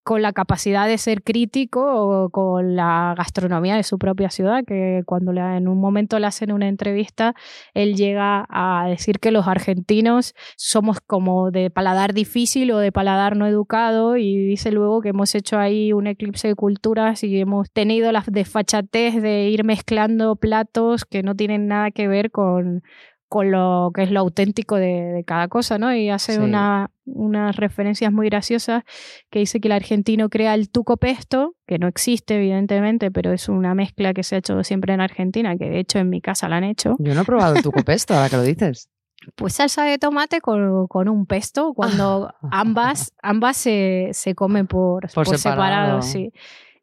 con 0.02 0.23
la 0.23 0.33
capacidad 0.33 0.87
de 0.87 0.99
ser 0.99 1.23
crítico 1.23 2.30
con 2.30 2.76
la 2.76 3.14
gastronomía 3.16 3.76
de 3.76 3.83
su 3.83 3.99
propia 3.99 4.30
ciudad, 4.30 4.64
que 4.66 5.02
cuando 5.07 5.33
le, 5.33 5.40
en 5.40 5.69
un 5.69 5.78
momento 5.80 6.19
le 6.19 6.26
hacen 6.26 6.52
una 6.52 6.69
entrevista, 6.69 7.35
él 7.75 7.97
llega 7.97 8.47
a 8.49 8.87
decir 8.88 9.19
que 9.21 9.30
los 9.30 9.47
argentinos 9.47 10.35
somos 10.57 11.00
como 11.00 11.50
de 11.50 11.71
paladar 11.71 12.14
difícil 12.14 12.71
o 12.73 12.78
de 12.78 12.92
paladar 12.92 13.37
no 13.37 13.47
educado 13.47 14.16
y 14.16 14.37
dice 14.37 14.71
luego 14.73 15.00
que 15.00 15.11
hemos 15.11 15.35
hecho 15.35 15.59
ahí 15.59 15.92
un 15.92 16.07
eclipse 16.07 16.49
de 16.49 16.54
culturas 16.54 17.23
y 17.23 17.38
hemos 17.40 17.71
tenido 17.71 18.11
la 18.12 18.25
desfachatez 18.26 19.21
de 19.21 19.49
ir 19.49 19.64
mezclando 19.64 20.37
platos 20.37 21.04
que 21.04 21.23
no 21.23 21.35
tienen 21.35 21.69
nada 21.69 21.90
que 21.90 22.09
ver 22.09 22.30
con, 22.30 22.83
con 23.30 23.52
lo 23.52 23.92
que 23.94 24.02
es 24.02 24.10
lo 24.10 24.18
auténtico 24.18 24.75
de, 24.75 25.22
cada 25.25 25.46
cosa, 25.46 25.78
¿no? 25.78 25.94
Y 25.94 26.10
hace 26.10 26.40
una, 26.40 26.90
unas 27.04 27.54
referencias 27.54 28.12
muy 28.12 28.28
graciosas 28.28 28.82
que 29.30 29.38
dice 29.38 29.60
que 29.60 29.68
el 29.68 29.72
argentino 29.72 30.28
crea 30.28 30.52
el 30.54 30.68
tuco 30.68 30.96
pesto, 30.96 31.54
que 31.64 31.78
no 31.78 31.87
existe 31.87 32.34
evidentemente, 32.34 33.12
pero 33.12 33.32
es 33.32 33.49
una 33.49 33.72
mezcla 33.76 34.12
que 34.14 34.25
se 34.25 34.34
ha 34.34 34.38
hecho 34.38 34.64
siempre 34.64 34.94
en 34.94 35.00
Argentina, 35.00 35.56
que 35.56 35.70
de 35.70 35.78
hecho 35.78 36.00
en 36.00 36.10
mi 36.10 36.20
casa 36.20 36.49
la 36.49 36.56
han 36.56 36.64
hecho. 36.64 36.96
Yo 36.99 37.14
no 37.14 37.20
he 37.20 37.25
probado 37.25 37.54
el 37.54 37.62
tuco 37.62 37.84
pesto, 37.84 38.14
ahora 38.14 38.28
que 38.28 38.37
lo 38.37 38.42
dices. 38.42 38.90
Pues 39.34 39.52
salsa 39.52 39.84
de 39.84 39.99
tomate 39.99 40.40
con, 40.40 40.88
un 41.08 41.26
pesto, 41.26 41.75
cuando 41.75 42.32
ambas, 42.50 43.12
ambas 43.22 43.58
se, 43.58 44.08
se 44.12 44.34
comen 44.34 44.66
por, 44.66 45.12
por, 45.12 45.38
separado. 45.38 46.00
sí. 46.00 46.32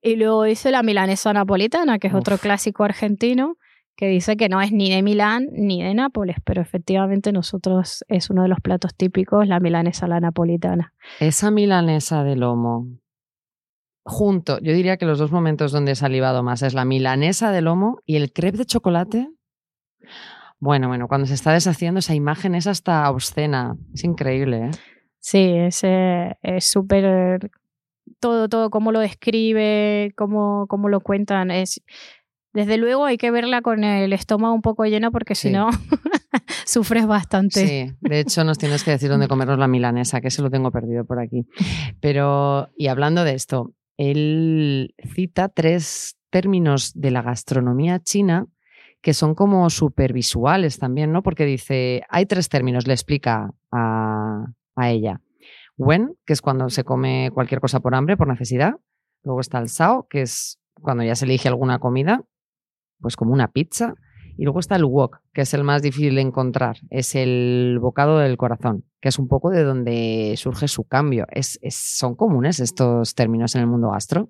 Y 0.04 0.18
luego 0.18 0.44
dice 0.44 0.70
la 0.70 0.84
milanesa 0.84 1.34
napolitana, 1.34 1.98
que 1.98 2.08
es 2.08 2.14
otro 2.14 2.38
clásico 2.38 2.84
argentino, 2.84 3.58
que 3.98 4.08
dice 4.08 4.38
que 4.38 4.48
no 4.48 4.62
es 4.62 4.72
ni 4.72 4.92
de 4.92 5.02
Milán 5.02 5.48
ni 5.52 5.84
de 5.84 5.94
Nápoles, 5.96 6.38
pero 6.46 6.62
efectivamente 6.62 7.32
nosotros 7.32 8.06
es 8.08 8.30
uno 8.30 8.44
de 8.44 8.48
los 8.48 8.60
platos 8.62 8.96
típicos, 8.96 9.48
la 9.48 9.60
milanesa 9.60 10.08
la 10.08 10.20
napolitana. 10.20 10.94
Esa 11.20 11.50
milanesa 11.50 12.24
de 12.24 12.36
lomo, 12.36 12.88
junto, 14.04 14.60
yo 14.60 14.72
diría 14.74 14.98
que 14.98 15.08
los 15.08 15.18
dos 15.18 15.32
momentos 15.32 15.72
donde 15.72 15.94
he 15.94 15.96
salivado 15.96 16.44
más 16.44 16.62
es 16.62 16.76
la 16.76 16.86
milanesa 16.86 17.52
de 17.52 17.62
lomo 17.62 18.00
y 18.06 18.18
el 18.18 18.32
crepe 18.32 18.60
de 18.60 18.66
chocolate. 18.66 19.30
Bueno, 20.60 20.88
bueno, 20.88 21.08
cuando 21.08 21.26
se 21.26 21.34
está 21.34 21.52
deshaciendo 21.52 22.00
esa 22.00 22.14
imagen 22.14 22.54
es 22.54 22.68
hasta 22.68 23.10
obscena, 23.10 23.76
es 23.96 24.04
increíble. 24.04 24.68
¿eh? 24.68 24.72
Sí, 25.20 25.56
es 25.56 26.66
súper 26.66 27.50
todo, 28.20 28.48
todo, 28.48 28.70
cómo 28.70 28.92
lo 28.92 29.00
describe, 29.00 30.14
cómo, 30.16 30.68
cómo 30.68 30.90
lo 30.90 31.02
cuentan, 31.02 31.52
es 31.52 31.82
desde 32.58 32.78
luego 32.78 33.06
hay 33.06 33.18
que 33.18 33.30
verla 33.30 33.62
con 33.62 33.84
el 33.84 34.14
estómago 34.14 34.56
un 34.56 34.64
poco 34.64 34.84
lleno 34.86 35.12
porque 35.12 35.36
si 35.36 35.52
no 35.52 35.70
sufres 36.66 37.06
bastante. 37.06 37.68
Sí, 37.68 37.96
de 38.02 38.20
hecho 38.20 38.44
nos 38.44 38.58
tienes 38.58 38.84
que 38.84 38.90
decir 38.90 39.10
dónde 39.10 39.28
comernos 39.28 39.60
la 39.60 39.68
milanesa, 39.68 40.22
que 40.22 40.32
se 40.32 40.42
lo 40.42 40.50
tengo 40.50 40.72
perdido 40.72 41.06
por 41.06 41.20
aquí. 41.20 41.46
Pero, 42.02 42.70
y 42.76 42.88
hablando 42.88 43.24
de 43.24 43.36
esto, 43.36 43.76
él 43.98 44.96
cita 45.14 45.50
tres 45.50 46.18
términos 46.32 46.94
de 46.96 47.12
la 47.12 47.22
gastronomía 47.22 48.00
china 48.00 48.48
que 49.04 49.14
son 49.14 49.36
como 49.36 49.70
supervisuales 49.70 50.80
también, 50.80 51.12
¿no? 51.12 51.22
Porque 51.22 51.46
dice, 51.46 52.02
hay 52.10 52.26
tres 52.26 52.50
términos, 52.50 52.88
le 52.88 52.94
explica 52.94 53.54
a, 53.72 54.48
a 54.76 54.90
ella. 54.90 55.22
Wen, 55.78 56.18
que 56.26 56.34
es 56.34 56.42
cuando 56.42 56.72
se 56.72 56.84
come 56.84 57.30
cualquier 57.32 57.62
cosa 57.62 57.82
por 57.82 57.94
hambre, 57.94 58.18
por 58.18 58.28
necesidad. 58.28 58.74
Luego 59.22 59.42
está 59.42 59.60
el 59.60 59.70
sao, 59.70 60.08
que 60.10 60.24
es 60.24 60.60
cuando 60.82 61.04
ya 61.04 61.14
se 61.14 61.26
elige 61.26 61.48
alguna 61.48 61.78
comida 61.78 62.26
pues 63.02 63.16
como 63.16 63.34
una 63.34 63.50
pizza. 63.50 63.96
Y 64.40 64.44
luego 64.44 64.60
está 64.60 64.76
el 64.76 64.86
wok, 64.86 65.18
que 65.34 65.42
es 65.42 65.54
el 65.56 65.64
más 65.64 65.82
difícil 65.82 66.16
de 66.16 66.22
encontrar. 66.22 66.78
Es 66.92 67.16
el 67.16 67.80
bocado 67.82 68.20
del 68.20 68.38
corazón, 68.38 68.86
que 69.02 69.10
es 69.10 69.18
un 69.18 69.28
poco 69.28 69.50
de 69.50 69.64
donde 69.64 70.36
surge 70.38 70.68
su 70.68 70.84
cambio. 70.84 71.26
Es, 71.32 71.60
¿Son 71.70 72.16
comunes 72.16 72.60
estos 72.60 73.16
términos 73.16 73.56
en 73.56 73.62
el 73.62 73.68
mundo 73.68 73.90
gastro? 73.90 74.30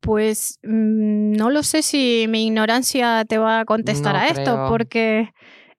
Pues 0.00 0.58
mm, 0.62 1.32
no 1.32 1.48
lo 1.48 1.62
sé 1.62 1.82
si 1.82 2.26
mi 2.28 2.46
ignorancia 2.46 3.24
te 3.24 3.38
va 3.38 3.60
a 3.60 3.64
contestar 3.64 4.14
a 4.14 4.28
esto, 4.28 4.66
porque 4.68 5.30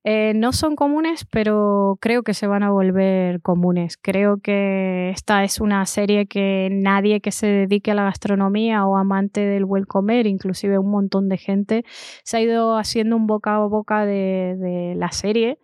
eh, 0.10 0.32
no 0.34 0.54
son 0.54 0.78
comunes, 0.78 1.26
pero 1.30 1.98
creo 2.00 2.24
que 2.24 2.34
se 2.34 2.48
van 2.48 2.64
a 2.64 2.72
volver 2.72 3.42
comunes. 3.42 3.98
Creo 3.98 4.38
que 4.42 5.10
esta 5.10 5.44
es 5.44 5.60
una 5.60 5.86
serie 5.86 6.28
que 6.28 6.70
nadie 6.72 7.20
que 7.20 7.34
se 7.34 7.46
dedique 7.48 7.92
a 7.92 7.94
la 7.94 8.06
gastronomía 8.06 8.86
o 8.86 8.96
amante 8.96 9.42
del 9.42 9.66
buen 9.66 9.84
comer, 9.84 10.26
inclusive 10.26 10.80
un 10.80 10.92
montón 10.92 11.28
de 11.28 11.38
gente, 11.38 11.84
se 12.24 12.38
ha 12.38 12.42
ido 12.42 12.78
haciendo 12.78 13.18
un 13.18 13.28
boca 13.28 13.56
a 13.56 13.68
boca 13.68 14.06
de, 14.06 14.94
la 14.96 15.12
serie. 15.12 15.60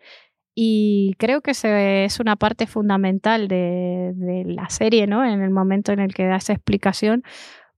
Y 0.54 1.16
creo 1.20 1.40
que 1.40 1.52
es 1.54 2.20
una 2.20 2.36
parte 2.36 2.68
fundamental 2.68 3.48
de, 3.48 4.12
de, 4.14 4.44
la 4.46 4.68
serie, 4.70 5.08
¿no? 5.08 5.24
En 5.24 5.42
el 5.42 5.52
momento 5.52 5.94
en 5.94 6.00
el 6.00 6.14
que 6.14 6.26
da 6.26 6.36
esa 6.36 6.52
explicación, 6.52 7.24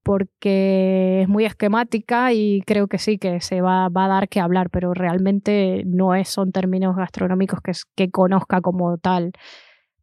porque 0.06 1.24
es 1.24 1.28
muy 1.28 1.46
esquemática 1.46 2.32
y 2.32 2.62
creo 2.68 2.88
que 2.88 3.00
sí, 3.00 3.18
que 3.18 3.42
se 3.42 3.62
va, 3.62 3.90
va 3.90 4.06
a 4.06 4.08
dar 4.08 4.30
que 4.30 4.40
hablar, 4.40 4.70
pero 4.70 4.94
realmente 4.94 5.82
no 5.88 6.14
es, 6.14 6.30
son 6.30 6.52
términos 6.52 6.96
gastronómicos 6.96 7.60
que, 7.62 7.72
que 7.96 8.12
conozca 8.12 8.62
como 8.62 9.00
tal. 9.00 9.32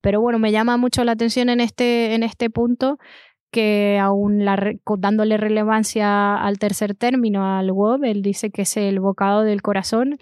Pero 0.01 0.21
bueno, 0.21 0.41
me 0.41 0.51
llama 0.51 0.77
mucho 0.77 1.05
la 1.05 1.13
atención 1.13 1.49
en 1.51 1.61
este, 1.61 2.17
en 2.17 2.25
este 2.25 2.51
punto 2.51 2.99
que 3.53 3.99
aún 4.01 4.47
dándole 4.99 5.37
relevancia 5.37 6.37
al 6.37 6.59
tercer 6.59 6.95
término, 6.95 7.47
al 7.47 7.71
web, 7.71 8.03
él 8.03 8.23
dice 8.23 8.51
que 8.51 8.63
es 8.63 8.77
el 8.79 8.99
bocado 8.99 9.43
del 9.43 9.61
corazón. 9.61 10.17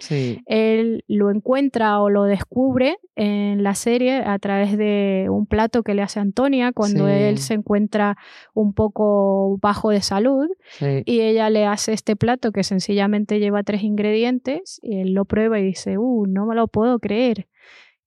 Él 0.45 1.05
lo 1.07 1.31
encuentra 1.31 2.01
o 2.01 2.09
lo 2.09 2.25
descubre 2.25 2.97
en 3.15 3.63
la 3.63 3.73
serie 3.73 4.17
a 4.17 4.37
través 4.37 4.77
de 4.77 5.27
un 5.29 5.45
plato 5.45 5.81
que 5.81 5.93
le 5.93 6.01
hace 6.01 6.19
Antonia 6.19 6.73
cuando 6.73 7.07
él 7.07 7.37
se 7.37 7.53
encuentra 7.53 8.17
un 8.53 8.73
poco 8.73 9.57
bajo 9.61 9.91
de 9.91 10.01
salud 10.01 10.47
y 11.05 11.21
ella 11.21 11.49
le 11.49 11.65
hace 11.65 11.93
este 11.93 12.17
plato 12.17 12.51
que 12.51 12.63
sencillamente 12.63 13.39
lleva 13.39 13.63
tres 13.63 13.83
ingredientes 13.83 14.81
y 14.83 14.99
él 14.99 15.13
lo 15.13 15.23
prueba 15.23 15.57
y 15.57 15.63
dice, 15.63 15.97
uh, 15.97 16.25
no 16.27 16.45
me 16.45 16.55
lo 16.55 16.67
puedo 16.67 16.99
creer. 16.99 17.47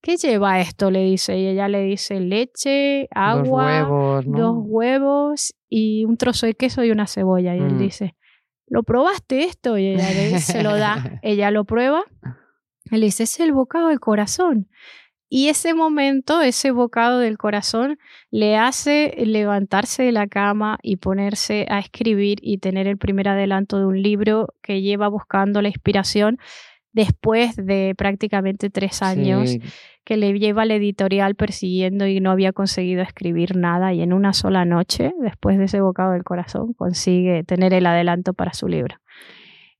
¿Qué 0.05 0.19
lleva 0.19 0.61
esto? 0.61 0.91
Le 0.91 1.03
dice. 1.03 1.39
Y 1.39 1.47
ella 1.47 1.67
le 1.67 1.83
dice 1.83 2.21
leche, 2.21 3.09
agua, 3.11 4.23
dos 4.27 4.57
huevos, 4.59 5.55
y 5.69 6.05
un 6.05 6.19
trozo 6.19 6.47
de 6.47 6.55
queso 6.55 6.85
y 6.85 6.91
una 6.91 7.07
cebolla. 7.07 7.57
Y 7.57 7.61
él 7.61 7.73
mm. 7.73 7.79
dice, 7.79 8.15
¿lo 8.67 8.83
probaste 8.83 9.45
esto? 9.45 9.79
Y 9.79 9.87
ella 9.89 10.11
le, 10.11 10.39
se 10.41 10.63
lo 10.63 10.77
da. 10.77 11.19
ella 11.23 11.51
lo 11.51 11.65
prueba. 11.65 12.05
Él 12.91 13.01
dice, 13.01 13.23
es 13.23 13.41
el 13.41 13.53
bocado 13.53 13.89
del 13.89 13.99
corazón. 13.99 14.69
Y 15.31 15.49
ese 15.49 15.73
momento, 15.73 16.43
ese 16.43 16.71
bocado 16.71 17.19
del 17.19 17.39
corazón, 17.39 17.99
le 18.31 18.59
hace 18.59 19.15
levantarse 19.17 20.03
de 20.03 20.13
la 20.13 20.27
cama 20.27 20.79
y 20.83 20.97
ponerse 20.97 21.67
a 21.71 21.79
escribir 21.79 22.39
y 22.43 22.59
tener 22.59 22.87
el 22.87 22.99
primer 22.99 23.29
adelanto 23.29 23.79
de 23.79 23.87
un 23.87 24.01
libro 24.01 24.49
que 24.63 24.83
lleva 24.83 25.09
buscando 25.09 25.63
la 25.63 25.69
inspiración 25.69 26.39
después 26.93 27.57
de 27.57 27.95
prácticamente 27.97 28.71
tres 28.71 29.03
años 29.03 29.57
que 30.05 30.17
le 30.17 30.39
lleva 30.39 30.65
la 30.65 30.75
editorial 30.75 31.35
persiguiendo 31.35 32.07
y 32.07 32.21
no 32.21 32.31
había 32.31 32.53
conseguido 32.53 33.03
escribir 33.03 33.57
nada 33.57 33.93
y 33.95 34.03
en 34.03 34.13
una 34.13 34.33
sola 34.33 34.65
noche, 34.65 35.13
después 35.21 35.59
de 35.59 35.65
ese 35.65 35.81
bocado 35.81 36.13
del 36.13 36.25
corazón, 36.25 36.75
consigue 36.75 37.43
tener 37.45 37.73
el 37.73 37.87
adelanto 37.87 38.35
para 38.35 38.53
su 38.53 38.69
libro. 38.69 38.97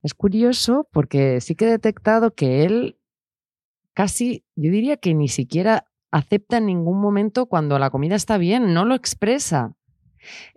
Es 0.01 0.13
curioso 0.13 0.87
porque 0.91 1.41
sí 1.41 1.55
que 1.55 1.65
he 1.65 1.69
detectado 1.69 2.33
que 2.33 2.65
él 2.65 2.97
casi, 3.93 4.43
yo 4.55 4.71
diría 4.71 4.97
que 4.97 5.13
ni 5.13 5.27
siquiera 5.27 5.87
acepta 6.11 6.57
en 6.57 6.67
ningún 6.67 6.99
momento 6.99 7.47
cuando 7.47 7.79
la 7.79 7.89
comida 7.89 8.15
está 8.15 8.37
bien, 8.37 8.73
no 8.73 8.85
lo 8.85 8.95
expresa. 8.95 9.75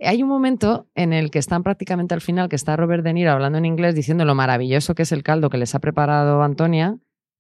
Hay 0.01 0.23
un 0.23 0.29
momento 0.29 0.89
en 0.95 1.13
el 1.13 1.31
que 1.31 1.39
están 1.39 1.63
prácticamente 1.63 2.15
al 2.15 2.21
final, 2.21 2.49
que 2.49 2.57
está 2.57 2.77
Robert 2.77 3.05
De 3.05 3.13
Niro 3.13 3.33
hablando 3.33 3.59
en 3.59 3.67
inglés 3.67 3.95
diciendo 3.95 4.25
lo 4.25 4.35
maravilloso 4.35 4.95
que 4.95 5.03
es 5.03 5.13
el 5.13 5.23
caldo 5.23 5.51
que 5.51 5.59
les 5.59 5.75
ha 5.75 5.79
preparado 5.79 6.43
Antonia, 6.43 6.97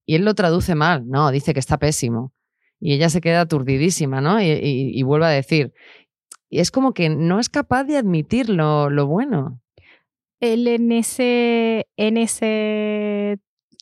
y 0.09 0.15
él 0.15 0.25
lo 0.25 0.33
traduce 0.35 0.75
mal, 0.75 1.07
no, 1.07 1.31
dice 1.31 1.53
que 1.53 1.61
está 1.61 1.77
pésimo. 1.77 2.33
Y 2.81 2.95
ella 2.95 3.11
se 3.11 3.21
queda 3.21 3.43
aturdidísima, 3.43 4.23
¿no? 4.23 4.41
Y, 4.41 5.03
vuelve 5.03 5.27
a 5.27 5.31
decir. 5.31 5.75
Y 6.49 6.61
es 6.61 6.71
como 6.71 6.95
que 6.95 7.11
no 7.11 7.39
es 7.39 7.51
capaz 7.51 7.85
de 7.85 7.99
admitir 7.99 8.49
lo, 8.49 8.89
lo 8.89 9.07
bueno. 9.07 9.61
Él 10.41 10.67
en 10.67 10.93
ese, 10.93 11.89
en 11.99 12.17
ese, 12.17 13.33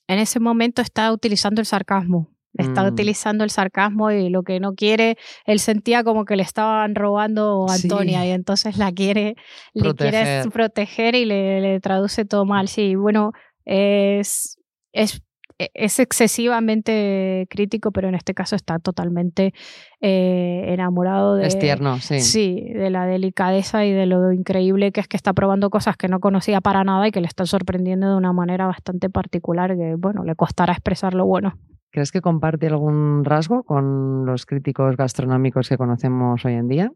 en 0.09 0.19
ese 0.19 0.41
momento 0.41 0.83
está 0.83 1.13
utilizando 1.13 1.61
el 1.61 1.67
sarcasmo 1.67 2.37
está 2.59 2.83
mm. 2.83 2.87
utilizando 2.87 3.45
el 3.45 3.51
sarcasmo 3.51 4.11
y 4.11 4.29
lo 4.31 4.43
que 4.43 4.61
no 4.61 4.75
quiere, 4.75 5.17
él 5.45 5.59
sentía 5.59 6.05
como 6.05 6.25
que 6.25 6.37
le 6.37 6.43
estaban 6.43 6.95
robando 6.95 7.67
a 7.69 7.75
Antonia 7.75 8.27
y 8.27 8.31
entonces 8.31 8.79
la 8.79 8.93
quiere, 8.93 9.37
le 9.75 9.95
quiere 9.95 10.43
proteger 10.53 11.15
y 11.15 11.25
le, 11.25 11.81
traduce 11.81 12.25
todo 12.25 12.45
mal. 12.45 12.69
Sí, 12.69 12.95
bueno, 12.95 13.33
es, 13.65 14.59
es, 14.93 15.23
es 15.59 15.99
excesivamente 15.99 17.47
crítico, 17.49 17.93
pero 17.93 18.09
en 18.09 18.15
este 18.15 18.35
caso 18.35 18.57
está 18.57 18.79
totalmente 18.79 19.55
eh, 20.01 20.65
enamorado 20.69 21.37
de... 21.37 21.47
Es 21.47 21.59
tierno, 21.59 21.99
sí. 21.99 22.21
Sí, 22.21 22.73
de 22.75 22.91
la 22.91 23.07
delicadeza 23.07 23.85
y 23.85 23.93
de 23.93 24.07
lo 24.07 24.33
increíble 24.33 24.93
que 24.93 25.01
es 25.01 25.09
que 25.09 25.17
está 25.17 25.33
probando 25.33 25.71
cosas 25.71 25.97
que 25.97 26.09
no 26.09 26.21
conocía 26.21 26.61
para 26.61 26.85
nada 26.85 27.09
y 27.09 27.11
que 27.11 27.21
le 27.21 27.27
están 27.27 27.47
sorprendiendo 27.47 28.11
de 28.11 28.17
una 28.17 28.33
manera 28.33 28.67
bastante 28.67 29.11
particular 29.11 29.77
que, 29.77 29.95
bueno, 29.97 30.25
le 30.25 30.35
costará 30.35 30.73
expresar 30.73 31.15
lo 31.15 31.27
bueno. 31.27 31.55
¿Crees 31.91 32.13
que 32.13 32.21
comparte 32.21 32.67
algún 32.67 33.25
rasgo 33.25 33.63
con 33.63 34.27
los 34.27 34.45
críticos 34.45 34.97
gastronómicos 34.97 35.69
que 35.69 35.79
conocemos 35.79 36.45
hoy 36.45 36.55
en 36.55 36.69
día? 36.69 36.93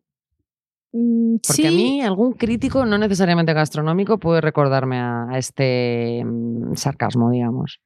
Mm, 0.92 1.36
Porque 1.46 1.68
a 1.68 1.70
mí 1.70 2.02
algún 2.02 2.32
crítico, 2.32 2.84
no 2.84 2.98
necesariamente 2.98 3.54
gastronómico, 3.54 4.18
puede 4.18 4.40
recordarme 4.40 4.98
a, 4.98 5.28
este 5.36 6.22
mm, 6.24 6.74
sarcasmo, 6.74 7.30
digamos. 7.30 7.80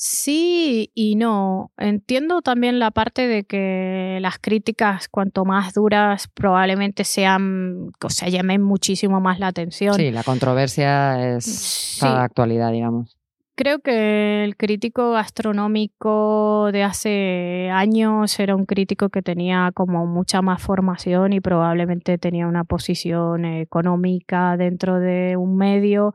Sí 0.00 0.92
y 0.94 1.16
no. 1.16 1.72
Entiendo 1.76 2.40
también 2.40 2.78
la 2.78 2.92
parte 2.92 3.26
de 3.26 3.42
que 3.42 4.18
las 4.20 4.38
críticas, 4.38 5.08
cuanto 5.08 5.44
más 5.44 5.74
duras, 5.74 6.28
probablemente 6.28 7.02
sean, 7.02 7.90
o 8.00 8.08
sea, 8.08 8.28
llamen 8.28 8.62
muchísimo 8.62 9.20
más 9.20 9.40
la 9.40 9.48
atención. 9.48 9.96
Sí, 9.96 10.12
la 10.12 10.22
controversia 10.22 11.34
es 11.36 11.98
la 12.00 12.22
actualidad, 12.22 12.70
digamos. 12.70 13.17
Creo 13.58 13.80
que 13.80 14.44
el 14.44 14.56
crítico 14.56 15.10
gastronómico 15.10 16.70
de 16.70 16.84
hace 16.84 17.70
años 17.72 18.38
era 18.38 18.54
un 18.54 18.66
crítico 18.66 19.08
que 19.08 19.20
tenía 19.20 19.72
como 19.74 20.06
mucha 20.06 20.42
más 20.42 20.62
formación 20.62 21.32
y 21.32 21.40
probablemente 21.40 22.18
tenía 22.18 22.46
una 22.46 22.62
posición 22.62 23.44
económica 23.44 24.56
dentro 24.56 25.00
de 25.00 25.36
un 25.36 25.56
medio 25.56 26.14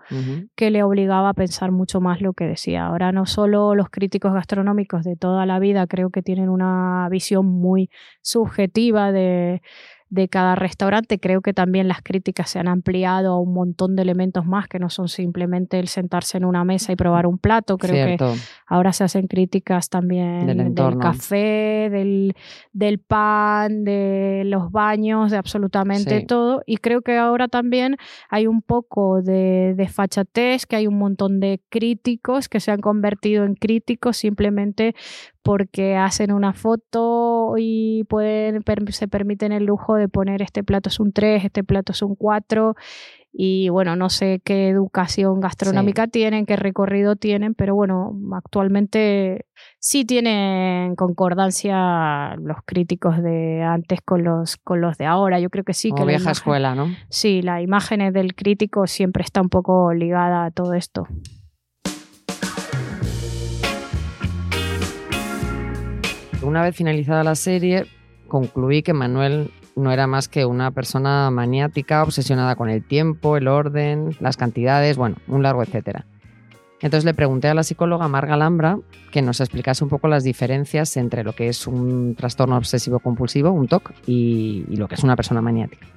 que 0.55 0.71
le 0.71 0.83
obligaba 0.83 1.27
a 1.27 1.33
pensar 1.33 1.73
mucho 1.73 1.99
más 1.99 2.21
lo 2.21 2.31
que 2.31 2.45
decía. 2.45 2.85
Ahora 2.85 3.11
no 3.11 3.25
solo 3.25 3.75
los 3.75 3.89
críticos 3.89 4.31
gastronómicos 4.31 5.03
de 5.03 5.17
toda 5.17 5.45
la 5.45 5.59
vida 5.59 5.85
creo 5.85 6.11
que 6.11 6.21
tienen 6.21 6.47
una 6.47 7.09
visión 7.11 7.45
muy 7.45 7.89
subjetiva 8.21 9.11
de 9.11 9.61
de 10.13 10.29
cada 10.29 10.53
restaurante. 10.53 11.19
Creo 11.19 11.41
que 11.41 11.53
también 11.53 11.87
las 11.87 12.03
críticas 12.03 12.51
se 12.51 12.59
han 12.59 12.67
ampliado 12.67 13.33
a 13.33 13.39
un 13.39 13.51
montón 13.51 13.95
de 13.95 14.03
elementos 14.03 14.45
más 14.45 14.67
que 14.67 14.77
no 14.77 14.91
son 14.91 15.07
simplemente 15.07 15.79
el 15.79 15.87
sentarse 15.87 16.37
en 16.37 16.45
una 16.45 16.63
mesa 16.63 16.91
y 16.91 16.95
probar 16.95 17.25
un 17.25 17.39
plato. 17.39 17.79
Creo 17.79 18.17
que 18.17 18.23
ahora 18.67 18.93
se 18.93 19.03
hacen 19.03 19.25
críticas 19.25 19.89
también 19.89 20.45
del, 20.45 20.97
café, 20.99 21.89
del, 21.91 22.35
del, 22.73 22.99
pan, 22.99 23.83
de 23.83 24.43
los 24.45 24.71
baños, 24.71 25.31
de 25.31 25.37
absolutamente 25.37 26.21
todo. 26.21 26.61
Y 26.67 26.77
creo 26.77 27.01
que 27.01 27.17
ahora 27.17 27.47
también 27.47 27.97
hay 28.29 28.45
un 28.45 28.61
poco 28.61 29.23
de 29.23 29.73
desfachatez, 29.75 30.67
que 30.67 30.75
hay 30.75 30.85
un 30.85 30.99
montón 30.99 31.39
de 31.39 31.59
críticos 31.69 32.49
que 32.49 32.59
se 32.59 32.69
han 32.69 32.81
convertido 32.81 33.45
en 33.45 33.55
críticos 33.55 34.17
simplemente 34.17 34.93
porque 35.43 35.97
hacen 35.97 36.31
una 36.31 36.53
foto 36.53 37.55
y 37.57 38.05
pueden, 38.05 38.63
se 38.89 39.07
permiten 39.07 39.51
el 39.51 39.65
lujo 39.65 39.95
de 39.95 40.07
poner 40.07 40.41
este 40.41 40.63
plato 40.63 40.89
es 40.89 40.99
un 40.99 41.11
3, 41.11 41.45
este 41.45 41.63
plato 41.63 41.91
es 41.91 42.01
un 42.01 42.15
4 42.15 42.75
y 43.35 43.69
bueno, 43.69 43.95
no 43.95 44.09
sé 44.09 44.41
qué 44.45 44.69
educación 44.69 45.39
gastronómica 45.39 46.05
tienen, 46.05 46.45
qué 46.45 46.55
recorrido 46.55 47.15
tienen, 47.15 47.55
pero 47.55 47.73
bueno, 47.73 48.15
actualmente 48.31 49.47
sí 49.79 50.05
tienen 50.05 50.95
concordancia 50.95 52.35
los 52.35 52.57
críticos 52.63 53.23
de 53.23 53.63
antes 53.63 54.01
con 54.01 54.23
los, 54.23 54.57
con 54.57 54.81
los 54.81 54.99
de 54.99 55.07
ahora. 55.07 55.39
Yo 55.39 55.49
creo 55.49 55.63
que 55.63 55.73
sí. 55.73 55.89
Como 55.89 56.03
que 56.03 56.09
vieja 56.09 56.29
escuela, 56.29 56.75
¿no? 56.75 56.89
Sí, 57.09 57.41
la 57.41 57.59
imagen 57.63 58.13
del 58.13 58.35
crítico 58.35 58.85
siempre 58.85 59.23
está 59.23 59.41
un 59.41 59.49
poco 59.49 59.91
ligada 59.93 60.45
a 60.45 60.51
todo 60.51 60.75
esto. 60.75 61.07
Una 66.43 66.61
vez 66.61 66.75
finalizada 66.75 67.23
la 67.23 67.35
serie, 67.35 67.85
concluí 68.27 68.83
que 68.83 68.93
Manuel 68.93 69.49
no 69.75 69.91
era 69.91 70.07
más 70.07 70.27
que 70.27 70.45
una 70.45 70.71
persona 70.71 71.31
maniática, 71.31 72.03
obsesionada 72.03 72.55
con 72.55 72.69
el 72.69 72.85
tiempo, 72.85 73.37
el 73.37 73.47
orden, 73.47 74.15
las 74.19 74.37
cantidades, 74.37 74.97
bueno, 74.97 75.15
un 75.27 75.41
largo 75.41 75.63
etcétera. 75.63 76.05
Entonces 76.81 77.05
le 77.05 77.13
pregunté 77.13 77.47
a 77.47 77.53
la 77.53 77.63
psicóloga 77.63 78.09
Marga 78.09 78.35
Lambra 78.35 78.77
que 79.11 79.21
nos 79.21 79.39
explicase 79.39 79.85
un 79.85 79.89
poco 79.89 80.09
las 80.09 80.25
diferencias 80.25 80.97
entre 80.97 81.23
lo 81.23 81.33
que 81.33 81.47
es 81.47 81.65
un 81.65 82.13
trastorno 82.15 82.57
obsesivo 82.57 82.99
compulsivo, 82.99 83.51
un 83.51 83.69
TOC, 83.69 83.93
y, 84.05 84.65
y 84.69 84.75
lo 84.75 84.89
que 84.89 84.95
es 84.95 85.03
una 85.03 85.15
persona 85.15 85.41
maniática. 85.41 85.87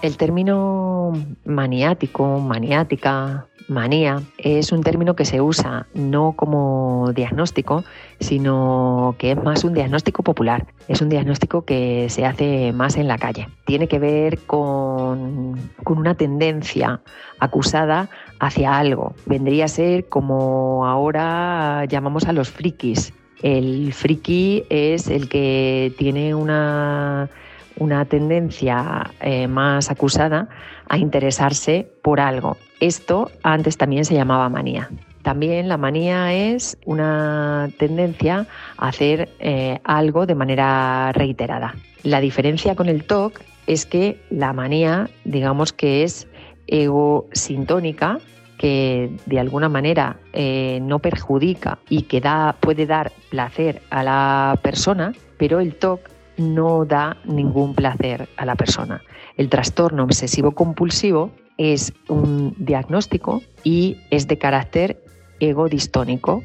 El 0.00 0.16
término 0.16 1.12
maniático, 1.44 2.38
maniática, 2.38 3.48
manía 3.68 4.22
es 4.38 4.72
un 4.72 4.82
término 4.82 5.14
que 5.14 5.24
se 5.24 5.40
usa 5.40 5.86
no 5.94 6.32
como 6.32 7.12
diagnóstico, 7.14 7.84
sino 8.18 9.14
que 9.18 9.32
es 9.32 9.42
más 9.42 9.64
un 9.64 9.74
diagnóstico 9.74 10.22
popular. 10.22 10.66
Es 10.88 11.00
un 11.02 11.08
diagnóstico 11.08 11.64
que 11.64 12.06
se 12.08 12.24
hace 12.24 12.72
más 12.72 12.96
en 12.96 13.08
la 13.08 13.18
calle. 13.18 13.48
Tiene 13.66 13.88
que 13.88 13.98
ver 13.98 14.38
con, 14.40 15.70
una 15.86 16.14
tendencia 16.14 17.00
acusada 17.38 18.08
hacia 18.40 18.76
algo. 18.78 19.14
Vendría 19.26 19.66
a 19.66 19.68
ser 19.68 20.08
como 20.08 20.86
ahora 20.86 21.84
llamamos 21.86 22.26
a 22.26 22.32
los 22.32 22.50
frikis. 22.50 23.12
El 23.42 23.92
friki 23.92 24.64
es 24.68 25.08
el 25.08 25.28
que 25.28 25.92
tiene 25.96 26.34
una 26.34 27.30
una 27.78 28.04
tendencia 28.04 29.10
eh, 29.20 29.48
más 29.48 29.90
acusada 29.90 30.48
a 30.88 30.98
interesarse 30.98 31.90
por 32.02 32.20
algo. 32.20 32.56
Esto 32.80 33.30
antes 33.42 33.76
también 33.76 34.04
se 34.04 34.14
llamaba 34.14 34.48
manía. 34.48 34.90
También 35.22 35.68
la 35.68 35.76
manía 35.76 36.32
es 36.32 36.78
una 36.86 37.68
tendencia 37.78 38.46
a 38.76 38.88
hacer 38.88 39.28
eh, 39.40 39.80
algo 39.84 40.26
de 40.26 40.34
manera 40.34 41.12
reiterada. 41.12 41.74
La 42.02 42.20
diferencia 42.20 42.74
con 42.74 42.88
el 42.88 43.04
TOC 43.04 43.40
es 43.66 43.84
que 43.84 44.20
la 44.30 44.52
manía, 44.52 45.10
digamos 45.24 45.72
que 45.72 46.02
es 46.04 46.28
egosintónica, 46.66 48.18
que 48.58 49.10
de 49.26 49.38
alguna 49.38 49.68
manera 49.68 50.16
eh, 50.32 50.80
no 50.82 50.98
perjudica 50.98 51.78
y 51.88 52.02
que 52.02 52.20
da, 52.20 52.56
puede 52.58 52.86
dar 52.86 53.12
placer 53.30 53.82
a 53.90 54.02
la 54.02 54.58
persona, 54.62 55.12
pero 55.36 55.60
el 55.60 55.74
TOC 55.74 56.00
no 56.38 56.84
da 56.84 57.16
ningún 57.24 57.74
placer 57.74 58.28
a 58.36 58.46
la 58.46 58.54
persona. 58.54 59.02
El 59.36 59.48
trastorno 59.48 60.04
obsesivo 60.04 60.52
compulsivo 60.52 61.30
es 61.58 61.92
un 62.08 62.54
diagnóstico 62.58 63.42
y 63.64 63.98
es 64.10 64.28
de 64.28 64.38
carácter 64.38 65.02
egodistónico. 65.40 66.42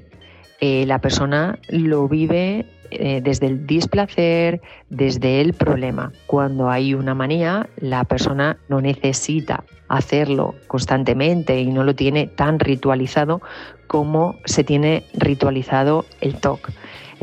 Eh, 0.60 0.86
la 0.86 1.00
persona 1.00 1.60
lo 1.70 2.08
vive 2.08 2.66
eh, 2.92 3.22
desde 3.24 3.48
el 3.48 3.66
displacer, 3.66 4.62
desde 4.90 5.42
el 5.42 5.54
problema. 5.54 6.12
Cuando 6.28 6.70
hay 6.70 6.94
una 6.94 7.16
manía, 7.16 7.68
la 7.78 8.04
persona 8.04 8.58
no 8.70 8.82
necesita 8.82 9.64
hacerlo 9.88 10.56
constantemente 10.68 11.60
y 11.60 11.72
no 11.72 11.84
lo 11.84 11.96
tiene 11.96 12.28
tan 12.28 12.60
ritualizado 12.60 13.42
como 13.88 14.36
se 14.46 14.64
tiene 14.64 15.04
ritualizado 15.14 16.06
el 16.22 16.36
TOC. 16.36 16.70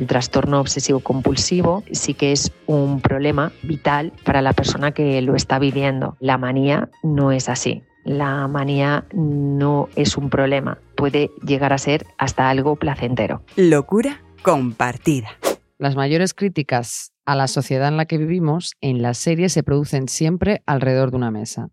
El 0.01 0.07
trastorno 0.07 0.61
obsesivo 0.61 1.01
compulsivo 1.01 1.85
sí 1.93 2.15
que 2.15 2.33
es 2.33 2.51
un 2.67 3.03
problema 3.03 3.53
vital 3.63 4.15
para 4.25 4.41
la 4.41 4.55
persona 4.55 4.93
que 4.93 5.21
lo 5.21 5.37
está 5.37 5.59
viviendo. 5.59 6.17
La 6.21 6.39
manía 6.39 6.89
no 7.03 7.33
es 7.33 7.51
así. 7.51 7.83
La 8.03 8.49
manía 8.49 9.05
no 9.13 9.91
es 9.97 10.17
un 10.17 10.31
problema, 10.31 10.79
puede 10.97 11.31
llegar 11.47 11.75
a 11.75 11.79
ser 11.79 12.07
hasta 12.17 12.49
algo 12.49 12.77
placentero. 12.77 13.43
Locura 13.57 14.23
compartida. 14.43 15.29
Las 15.77 15.97
mayores 15.97 16.33
críticas 16.33 17.13
a 17.27 17.37
la 17.37 17.47
sociedad 17.47 17.89
en 17.89 17.99
la 17.99 18.07
que 18.07 18.17
vivimos 18.17 18.77
en 18.81 19.03
las 19.03 19.19
series 19.19 19.53
se 19.53 19.63
producen 19.63 20.09
siempre 20.09 20.63
alrededor 20.65 21.11
de 21.11 21.19
una 21.19 21.31
mesa. 21.31 21.69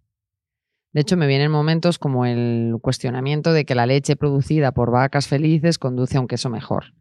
De 0.92 1.00
hecho, 1.00 1.16
me 1.16 1.28
vienen 1.28 1.50
momentos 1.50 1.98
como 1.98 2.26
el 2.26 2.76
cuestionamiento 2.82 3.54
de 3.54 3.64
que 3.64 3.76
la 3.76 3.86
leche 3.86 4.18
producida 4.18 4.74
por 4.74 4.92
vacas 4.92 5.30
felices 5.30 5.78
conduce 5.78 6.18
a 6.18 6.20
un 6.20 6.28
queso 6.28 6.50
mejor. 6.50 6.94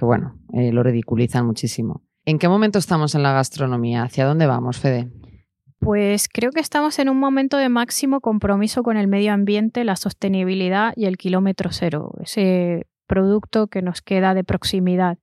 Que 0.00 0.06
bueno, 0.06 0.34
eh, 0.54 0.72
lo 0.72 0.82
ridiculizan 0.82 1.44
muchísimo. 1.44 2.00
¿En 2.24 2.38
qué 2.38 2.48
momento 2.48 2.78
estamos 2.78 3.14
en 3.14 3.22
la 3.22 3.34
gastronomía? 3.34 4.04
¿Hacia 4.04 4.24
dónde 4.24 4.46
vamos, 4.46 4.78
Fede? 4.78 5.10
Pues 5.78 6.26
creo 6.26 6.52
que 6.52 6.60
estamos 6.60 6.98
en 6.98 7.10
un 7.10 7.18
momento 7.18 7.58
de 7.58 7.68
máximo 7.68 8.22
compromiso 8.22 8.82
con 8.82 8.96
el 8.96 9.08
medio 9.08 9.34
ambiente, 9.34 9.84
la 9.84 9.96
sostenibilidad 9.96 10.94
y 10.96 11.04
el 11.04 11.18
kilómetro 11.18 11.68
cero, 11.70 12.12
ese 12.22 12.86
producto 13.06 13.66
que 13.66 13.82
nos 13.82 14.00
queda 14.00 14.32
de 14.32 14.42
proximidad. 14.42 15.18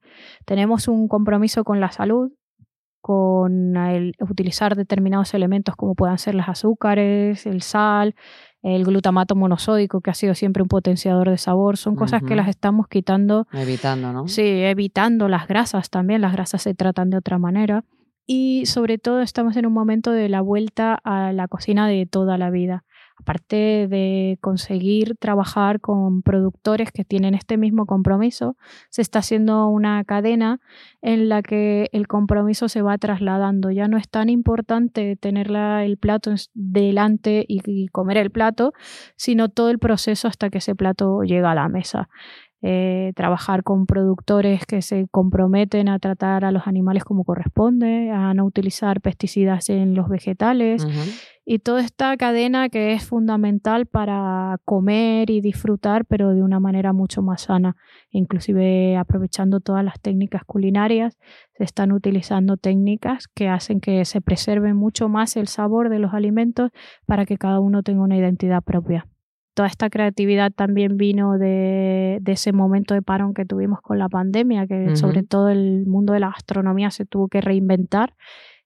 Tenemos 0.46 0.88
un 0.88 1.08
compromiso 1.08 1.64
con 1.64 1.80
la 1.80 1.92
salud, 1.92 2.32
con 3.02 3.78
el 3.78 4.14
utilizar 4.20 4.76
determinados 4.76 5.34
elementos 5.34 5.76
como 5.76 5.96
puedan 5.96 6.20
ser 6.20 6.36
los 6.36 6.48
azúcares, 6.48 7.48
el 7.48 7.64
sal, 7.64 8.14
el 8.64 8.84
glutamato 8.86 9.36
monosódico, 9.36 10.02
que 10.02 10.10
ha 10.10 10.14
sido 10.14 10.36
siempre 10.36 10.64
un 10.64 10.70
potenciador 10.70 11.30
de 11.30 11.38
sabor. 11.38 11.78
Son 11.78 11.96
cosas 11.96 12.24
que 12.24 12.36
las 12.36 12.48
estamos 12.48 12.88
quitando. 12.88 13.48
Evitando, 13.54 14.12
¿no? 14.12 14.28
Sí, 14.28 14.42
evitando 14.44 15.28
las 15.28 15.48
grasas 15.48 15.90
también. 15.90 16.22
Las 16.22 16.34
grasas 16.34 16.62
se 16.62 16.74
tratan 16.74 17.10
de 17.10 17.18
otra 17.18 17.38
manera 17.38 17.84
y 18.28 18.66
sobre 18.66 18.98
todo 18.98 19.22
estamos 19.22 19.56
en 19.56 19.66
un 19.66 19.74
momento 19.74 20.12
de 20.12 20.28
la 20.28 20.42
vuelta 20.42 21.00
a 21.04 21.32
la 21.32 21.48
cocina 21.48 21.88
de 21.88 22.06
toda 22.06 22.38
la 22.38 22.50
vida. 22.50 22.84
Aparte 23.20 23.88
de 23.90 24.38
conseguir 24.42 25.16
trabajar 25.20 25.82
con 25.82 26.22
productores 26.22 26.92
que 26.92 27.04
tienen 27.04 27.34
este 27.34 27.58
mismo 27.58 27.86
compromiso, 27.86 28.56
se 28.90 29.02
está 29.02 29.20
haciendo 29.20 29.68
una 29.68 30.04
cadena 30.04 30.60
en 31.02 31.28
la 31.28 31.42
que 31.42 31.90
el 31.92 32.08
compromiso 32.08 32.70
se 32.70 32.82
va 32.82 32.98
trasladando. 32.98 33.72
Ya 33.72 33.88
no 33.88 33.98
es 33.98 34.08
tan 34.08 34.30
importante 34.30 35.16
tener 35.16 35.52
el 35.52 35.98
plato 35.98 36.34
delante 36.54 37.44
y 37.48 37.88
comer 37.88 38.18
el 38.18 38.32
plato, 38.32 38.74
sino 39.16 39.50
todo 39.50 39.72
el 39.72 39.80
proceso 39.80 40.28
hasta 40.28 40.50
que 40.50 40.60
ese 40.60 40.76
plato 40.76 41.24
llega 41.24 41.52
a 41.52 41.56
la 41.56 41.70
mesa. 41.70 42.10
Eh, 42.64 43.14
trabajar 43.16 43.62
con 43.62 43.86
productores 43.86 44.66
que 44.66 44.82
se 44.82 45.08
comprometen 45.12 45.90
a 45.90 46.00
tratar 46.00 46.44
a 46.44 46.52
los 46.52 46.66
animales 46.66 47.04
como 47.04 47.24
corresponde, 47.24 48.10
a 48.10 48.34
no 48.34 48.46
utilizar 48.46 49.00
pesticidas 49.00 49.70
en 49.70 49.94
los 49.94 50.10
vegetales. 50.10 50.88
Y 51.46 51.60
toda 51.60 51.82
esta 51.82 52.18
cadena 52.18 52.70
que 52.70 52.94
es 52.94 53.06
fundamental 53.06 53.86
para 53.86 54.58
comer 54.66 55.30
y 55.30 55.40
disfrutar, 55.40 56.06
pero 56.06 56.34
de 56.34 56.42
una 56.42 56.60
manera 56.60 56.94
mucho 56.94 57.22
más 57.22 57.42
sana. 57.42 57.76
Inclusive 58.10 58.98
aprovechando 58.98 59.60
todas 59.60 59.86
las 59.86 60.02
técnicas 60.02 60.44
culinarias, 60.44 61.16
se 61.54 61.64
están 61.64 61.92
utilizando 61.92 62.58
técnicas 62.58 63.28
que 63.28 63.50
hacen 63.50 63.80
que 63.80 64.04
se 64.04 64.20
preserve 64.20 64.74
mucho 64.74 65.10
más 65.10 65.38
el 65.38 65.48
sabor 65.48 65.90
de 65.90 66.00
los 66.00 66.16
alimentos 66.16 66.72
para 67.06 67.28
que 67.28 67.38
cada 67.38 67.60
uno 67.60 67.84
tenga 67.84 68.02
una 68.02 68.18
identidad 68.18 68.64
propia 68.64 69.06
toda 69.58 69.70
esta 69.70 69.90
creatividad 69.90 70.52
también 70.52 70.98
vino 70.98 71.40
de, 71.40 72.22
ese 72.28 72.54
momento 72.54 72.94
de 72.94 73.02
parón 73.02 73.34
que 73.34 73.44
tuvimos 73.44 73.82
con 73.82 73.98
la 73.98 74.08
pandemia, 74.08 74.68
que 74.68 74.96
sobre 74.96 75.24
todo 75.24 75.50
el 75.50 75.88
mundo 75.88 76.14
de 76.14 76.20
la 76.20 76.30
gastronomía 76.30 76.92
se 76.92 77.08
tuvo 77.08 77.28
que 77.28 77.42
reinventar 77.42 78.14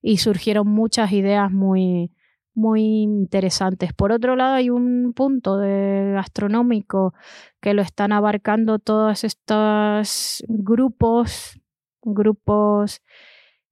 y 0.01 0.17
surgieron 0.17 0.67
muchas 0.67 1.13
ideas 1.13 1.49
muy, 1.49 2.11
muy 2.53 3.03
interesantes. 3.03 3.93
Por 3.93 4.11
otro 4.11 4.35
lado, 4.35 4.55
hay 4.55 4.69
un 4.69 5.13
punto 5.13 5.55
de 5.55 6.11
gastronómico 6.13 7.13
que 7.61 7.73
lo 7.73 7.81
están 7.81 8.11
abarcando 8.11 8.77
todos 8.77 9.23
estos 9.23 10.43
grupos, 10.49 11.57
grupos 12.01 13.01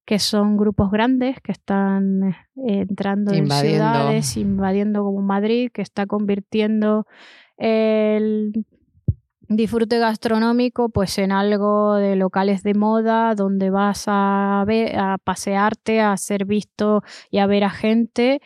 que 0.10 0.17
son 0.17 0.58
grupos 0.58 0.89
grandes 0.89 1.39
que 1.39 1.52
están 1.52 2.24
eh, 2.24 2.80
entrando 2.80 3.32
en 3.32 3.48
ciudades, 3.48 4.38
invadiendo 4.38 5.04
como 5.04 5.22
Madrid, 5.22 5.69
que 5.72 5.84
está 5.84 6.08
convirtiendo 6.08 7.06
el 7.58 8.65
disfrute 9.48 10.00
gastronómico 10.00 10.89
pues 10.89 11.15
en 11.19 11.32
algo 11.32 11.93
de 11.93 12.15
locales 12.15 12.63
de 12.63 12.74
moda 12.74 13.36
donde 13.36 13.69
vas 13.69 14.06
a 14.08 14.63
ver, 14.65 14.98
a 14.98 15.19
pasearte, 15.19 16.02
a 16.02 16.17
ser 16.17 16.45
visto 16.45 17.04
y 17.30 17.38
a 17.38 17.45
ver 17.45 17.63
a 17.63 17.69
gente 17.69 18.41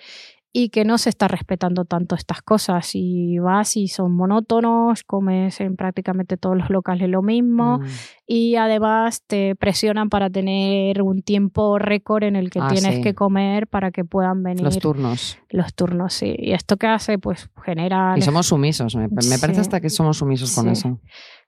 y 0.55 0.69
que 0.69 0.85
no 0.85 0.99
se 0.99 1.09
está 1.09 1.27
respetando 1.27 1.83
tanto 1.83 2.13
estas 2.13 2.43
cosas. 2.43 2.91
Y 2.93 3.39
vas 3.39 3.75
y 3.75 3.87
son 3.87 4.15
monótonos, 4.15 5.03
comes 5.03 5.59
en 5.59 5.75
prácticamente 5.75 6.37
todos 6.37 6.55
los 6.55 6.69
locales 6.69 7.09
lo 7.09 7.23
mismo 7.23 7.79
mm. 7.79 7.85
Y 8.25 8.55
además 8.55 9.23
te 9.27 9.55
presionan 9.55 10.09
para 10.09 10.29
tener 10.29 11.01
un 11.01 11.21
tiempo 11.21 11.77
récord 11.77 12.23
en 12.23 12.35
el 12.35 12.49
que 12.49 12.59
ah, 12.61 12.67
tienes 12.69 12.99
que 12.99 13.13
comer 13.13 13.67
para 13.67 13.91
que 13.91 14.05
puedan 14.05 14.43
venir. 14.43 14.63
Los 14.63 14.79
turnos. 14.79 15.37
Los 15.49 15.73
turnos, 15.73 16.13
sí. 16.13 16.35
Y 16.37 16.53
esto 16.53 16.77
que 16.77 16.87
hace, 16.87 17.17
pues 17.19 17.49
genera... 17.63 18.15
Y 18.17 18.21
somos 18.21 18.47
sumisos, 18.47 18.95
me, 18.95 19.09
parece 19.09 19.61
hasta 19.61 19.81
que 19.81 19.89
somos 19.89 20.17
sumisos 20.17 20.53
con 20.55 20.69
eso 20.69 20.99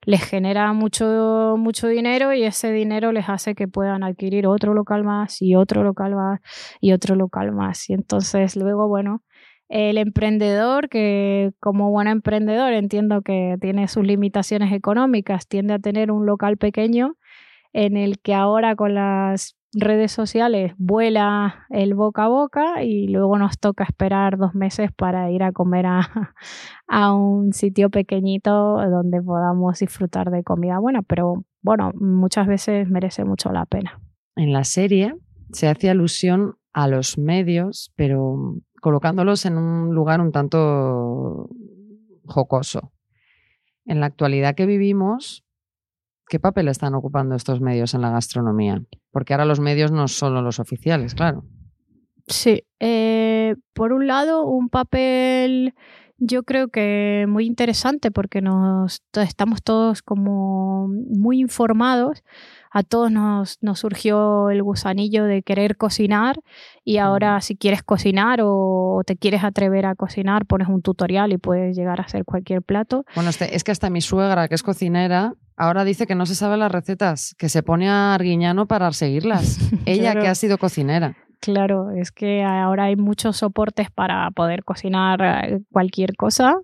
les 0.06 0.22
genera 0.22 0.72
mucho, 0.72 1.56
mucho 1.58 1.88
dinero 1.88 2.32
y 2.32 2.44
ese 2.44 2.72
dinero 2.72 3.12
les 3.12 3.28
hace 3.28 3.54
que 3.54 3.66
puedan 3.66 4.04
adquirir 4.04 4.46
otro 4.46 4.72
local 4.72 5.02
más 5.02 5.42
y 5.42 5.56
otro 5.56 5.82
local 5.82 6.14
más 6.14 6.40
y 6.80 6.92
otro 6.92 7.16
local 7.16 7.52
más. 7.52 7.90
Y 7.90 7.94
entonces 7.94 8.56
luego, 8.56 8.88
bueno, 8.88 9.22
el 9.68 9.98
emprendedor, 9.98 10.88
que 10.88 11.52
como 11.60 11.90
buen 11.90 12.08
emprendedor 12.08 12.72
entiendo 12.72 13.22
que 13.22 13.56
tiene 13.60 13.88
sus 13.88 14.06
limitaciones 14.06 14.72
económicas, 14.72 15.48
tiende 15.48 15.74
a 15.74 15.78
tener 15.78 16.10
un 16.10 16.26
local 16.26 16.56
pequeño 16.56 17.16
en 17.72 17.96
el 17.96 18.20
que 18.20 18.34
ahora 18.34 18.76
con 18.76 18.94
las 18.94 19.56
redes 19.72 20.10
sociales 20.10 20.72
vuela 20.78 21.66
el 21.68 21.94
boca 21.94 22.24
a 22.24 22.28
boca 22.28 22.82
y 22.82 23.08
luego 23.08 23.36
nos 23.38 23.58
toca 23.58 23.84
esperar 23.84 24.38
dos 24.38 24.54
meses 24.54 24.90
para 24.92 25.30
ir 25.30 25.42
a 25.42 25.52
comer 25.52 25.86
a, 25.86 26.08
un 27.14 27.52
sitio 27.52 27.90
pequeñito 27.90 28.50
donde 28.88 29.20
podamos 29.20 29.78
disfrutar 29.80 30.30
de 30.30 30.42
comida 30.42 30.78
buena, 30.78 31.02
pero 31.02 31.44
bueno, 31.60 31.92
muchas 31.94 32.46
veces 32.46 32.88
merece 32.88 33.24
mucho 33.24 33.52
la 33.52 33.66
pena. 33.66 34.00
En 34.36 34.52
la 34.52 34.64
serie 34.64 35.14
se 35.52 35.68
hace 35.68 35.90
alusión 35.90 36.54
a 36.72 36.88
los 36.88 37.18
medios, 37.18 37.92
pero 37.96 38.56
colocándolos 38.80 39.44
en 39.46 39.58
un 39.58 39.94
lugar 39.94 40.20
un 40.20 40.32
tanto 40.32 41.48
jocoso. 42.24 42.92
En 43.84 44.00
la 44.00 44.06
actualidad 44.06 44.54
que 44.54 44.66
vivimos, 44.66 45.46
¿Qué 46.28 46.40
papel 46.40 46.68
están 46.68 46.94
ocupando 46.94 47.36
estos 47.36 47.60
medios 47.60 47.94
en 47.94 48.00
la 48.00 48.10
gastronomía? 48.10 48.82
Porque 49.12 49.32
ahora 49.32 49.44
los 49.44 49.60
medios 49.60 49.92
no 49.92 50.08
solo 50.08 50.42
los 50.42 50.58
oficiales, 50.58 51.14
claro. 51.14 51.44
Sí, 52.26 52.64
eh, 52.80 53.54
por 53.72 53.92
un 53.92 54.08
lado, 54.08 54.44
un 54.44 54.68
papel 54.68 55.74
yo 56.18 56.42
creo 56.42 56.68
que 56.68 57.26
muy 57.28 57.44
interesante 57.44 58.10
porque 58.10 58.40
nos 58.40 59.02
estamos 59.12 59.62
todos 59.62 60.02
como 60.02 60.88
muy 60.88 61.38
informados. 61.40 62.24
A 62.70 62.82
todos 62.82 63.10
nos, 63.10 63.58
nos 63.60 63.80
surgió 63.80 64.50
el 64.50 64.62
gusanillo 64.62 65.24
de 65.24 65.42
querer 65.42 65.76
cocinar 65.76 66.40
y 66.84 66.98
ahora 66.98 67.40
si 67.40 67.56
quieres 67.56 67.82
cocinar 67.82 68.40
o, 68.42 69.02
te 69.06 69.16
quieres 69.16 69.44
atrever 69.44 69.86
a 69.86 69.94
cocinar, 69.94 70.46
pones 70.46 70.68
un 70.68 70.82
tutorial 70.82 71.32
y 71.32 71.38
puedes 71.38 71.76
llegar 71.76 72.00
a 72.00 72.04
hacer 72.04 72.24
cualquier 72.24 72.62
plato. 72.62 73.04
Bueno, 73.14 73.30
este, 73.30 73.56
es 73.56 73.64
que 73.64 73.72
hasta 73.72 73.90
mi 73.90 74.00
suegra, 74.00 74.48
que 74.48 74.54
es 74.54 74.62
cocinera, 74.62 75.32
ahora 75.56 75.84
dice 75.84 76.06
que 76.06 76.14
no 76.14 76.26
se 76.26 76.34
sabe 76.34 76.56
las 76.56 76.70
recetas, 76.70 77.34
que 77.38 77.48
se 77.48 77.62
pone 77.62 77.88
a 77.88 78.14
Arguiñano 78.14 78.66
para 78.66 78.90
seguirlas. 78.92 79.58
Ella 79.86 80.14
que 80.14 80.28
ha 80.28 80.34
sido 80.34 80.58
cocinera. 80.58 81.16
Claro, 81.40 81.90
es 81.90 82.12
que 82.12 82.42
ahora 82.42 82.84
hay 82.84 82.96
muchos 82.96 83.36
soportes 83.36 83.90
para 83.90 84.30
poder 84.30 84.64
cocinar 84.64 85.20
eh, 85.22 85.60
cualquier 85.70 86.16
cosa. 86.16 86.56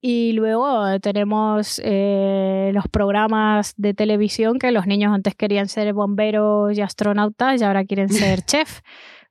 Y 0.00 0.32
luego 0.32 1.00
tenemos 1.00 1.80
eh, 1.84 2.70
los 2.72 2.86
programas 2.86 3.74
de 3.76 3.94
televisión 3.94 4.58
que 4.60 4.70
los 4.70 4.86
niños 4.86 5.12
antes 5.12 5.34
querían 5.34 5.68
ser 5.68 5.92
bomberos 5.92 6.76
y 6.76 6.80
astronautas 6.80 7.60
y 7.60 7.64
ahora 7.64 7.84
quieren 7.84 8.08
ser 8.08 8.42
chef. 8.42 8.80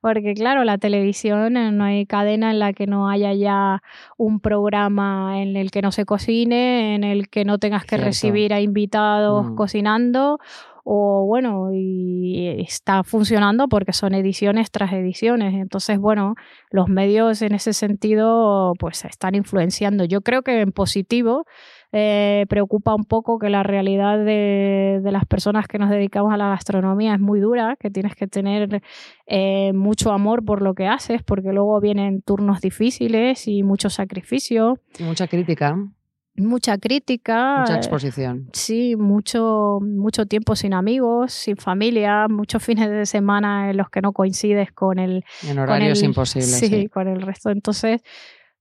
Porque 0.00 0.34
claro, 0.34 0.64
la 0.64 0.78
televisión 0.78 1.56
eh, 1.56 1.72
no 1.72 1.84
hay 1.84 2.06
cadena 2.06 2.50
en 2.50 2.58
la 2.58 2.72
que 2.72 2.86
no 2.86 3.08
haya 3.08 3.32
ya 3.32 3.82
un 4.16 4.40
programa 4.40 5.42
en 5.42 5.56
el 5.56 5.70
que 5.70 5.82
no 5.82 5.90
se 5.90 6.04
cocine, 6.04 6.94
en 6.94 7.02
el 7.02 7.28
que 7.28 7.44
no 7.44 7.58
tengas 7.58 7.84
que 7.84 7.96
recibir 7.96 8.52
a 8.52 8.60
invitados 8.60 9.46
mm. 9.46 9.54
cocinando 9.56 10.38
o 10.84 11.26
bueno, 11.26 11.70
y 11.72 12.62
está 12.62 13.02
funcionando 13.04 13.68
porque 13.68 13.92
son 13.92 14.14
ediciones 14.14 14.70
tras 14.70 14.92
ediciones. 14.92 15.54
Entonces, 15.54 15.98
bueno, 15.98 16.34
los 16.70 16.88
medios 16.88 17.42
en 17.42 17.54
ese 17.54 17.72
sentido 17.72 18.72
pues 18.78 19.04
están 19.04 19.34
influenciando. 19.34 20.04
Yo 20.04 20.20
creo 20.20 20.42
que 20.42 20.60
en 20.60 20.72
positivo 20.72 21.44
eh, 21.92 22.44
preocupa 22.48 22.94
un 22.94 23.04
poco 23.04 23.38
que 23.38 23.48
la 23.48 23.62
realidad 23.62 24.22
de, 24.22 25.00
las 25.04 25.24
personas 25.24 25.66
que 25.66 25.78
nos 25.78 25.90
dedicamos 25.90 26.32
a 26.32 26.36
la 26.36 26.48
gastronomía 26.48 27.14
es 27.14 27.20
muy 27.20 27.40
dura, 27.40 27.76
que 27.80 27.90
tienes 27.90 28.14
que 28.14 28.26
tener 28.26 28.82
eh, 29.26 29.72
mucho 29.72 30.12
amor 30.12 30.44
por 30.44 30.60
lo 30.60 30.74
que 30.74 30.86
haces, 30.86 31.22
porque 31.22 31.52
luego 31.52 31.80
vienen 31.80 32.22
turnos 32.22 32.60
difíciles 32.60 33.48
y 33.48 33.62
mucho 33.62 33.88
sacrificio. 33.88 34.78
Mucha 35.00 35.26
crítica 35.26 35.76
mucha 36.38 36.78
crítica. 36.78 37.60
Mucha 37.60 37.76
exposición. 37.76 38.48
Sí, 38.52 38.96
mucho, 38.96 39.78
mucho 39.80 40.26
tiempo 40.26 40.56
sin 40.56 40.74
amigos, 40.74 41.32
sin 41.32 41.56
familia, 41.56 42.26
muchos 42.28 42.62
fines 42.64 42.90
de 42.90 43.06
semana 43.06 43.70
en 43.70 43.76
los 43.76 43.90
que 43.90 44.00
no 44.00 44.12
coincides 44.12 44.72
con 44.72 44.98
el... 44.98 45.24
En 45.46 45.58
horarios 45.58 46.02
imposibles. 46.02 46.58
Sí, 46.58 46.88
con 46.88 47.08
el 47.08 47.22
resto. 47.22 47.50
Entonces, 47.50 48.02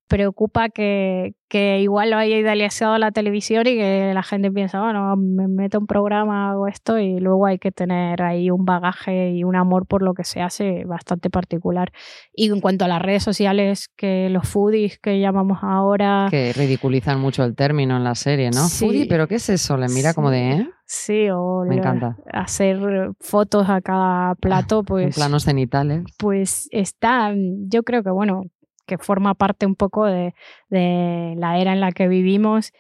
preocupa 0.07 0.69
que, 0.69 1.33
que 1.49 1.79
igual 1.81 2.11
lo 2.11 2.17
haya 2.17 2.37
idealizado 2.37 2.97
la 2.97 3.11
televisión 3.11 3.67
y 3.67 3.75
que 3.75 4.11
la 4.13 4.23
gente 4.23 4.51
piensa, 4.51 4.79
bueno, 4.81 5.15
me 5.17 5.47
meto 5.47 5.79
un 5.79 5.87
programa, 5.87 6.49
hago 6.51 6.67
esto 6.67 6.97
y 6.97 7.19
luego 7.19 7.45
hay 7.45 7.59
que 7.59 7.71
tener 7.71 8.21
ahí 8.21 8.49
un 8.49 8.65
bagaje 8.65 9.31
y 9.31 9.43
un 9.43 9.55
amor 9.55 9.85
por 9.85 10.01
lo 10.01 10.13
que 10.13 10.23
se 10.23 10.41
hace 10.41 10.83
bastante 10.85 11.29
particular. 11.29 11.91
Y 12.33 12.49
en 12.51 12.59
cuanto 12.61 12.85
a 12.85 12.87
las 12.87 13.01
redes 13.01 13.23
sociales, 13.23 13.89
que 13.95 14.29
los 14.29 14.47
foodies 14.47 14.99
que 14.99 15.19
llamamos 15.19 15.59
ahora... 15.61 16.27
Que 16.29 16.53
ridiculizan 16.53 17.19
mucho 17.19 17.43
el 17.43 17.55
término 17.55 17.97
en 17.97 18.03
la 18.03 18.15
serie, 18.15 18.49
¿no? 18.51 18.67
Foodie, 18.67 19.07
pero 19.07 19.27
¿qué 19.27 19.35
es 19.35 19.49
eso? 19.49 19.77
Le 19.77 19.87
mira 19.89 20.13
como 20.13 20.31
de, 20.31 20.51
¿eh? 20.51 20.69
Sí, 20.85 21.27
o 21.29 21.65
Me 21.67 21.75
encanta. 21.75 22.15
hacer 22.31 23.11
fotos 23.19 23.69
a 23.69 23.81
cada 23.81 24.35
plato, 24.35 24.83
pues... 24.87 25.05
En 25.05 25.11
planos 25.11 25.43
cenitales. 25.43 26.03
Pues 26.17 26.69
está, 26.71 27.33
yo 27.35 27.83
creo 27.83 28.03
que 28.03 28.09
bueno, 28.09 28.43
que 28.87 28.97
forma 28.97 29.35
parte 29.35 29.67
un 29.67 29.75
poco 29.75 30.05
de, 30.05 30.33
la 30.69 31.59
era 31.59 31.73
en 31.73 31.81
la 31.81 31.91
que 31.91 32.07
vivimos. 32.07 32.73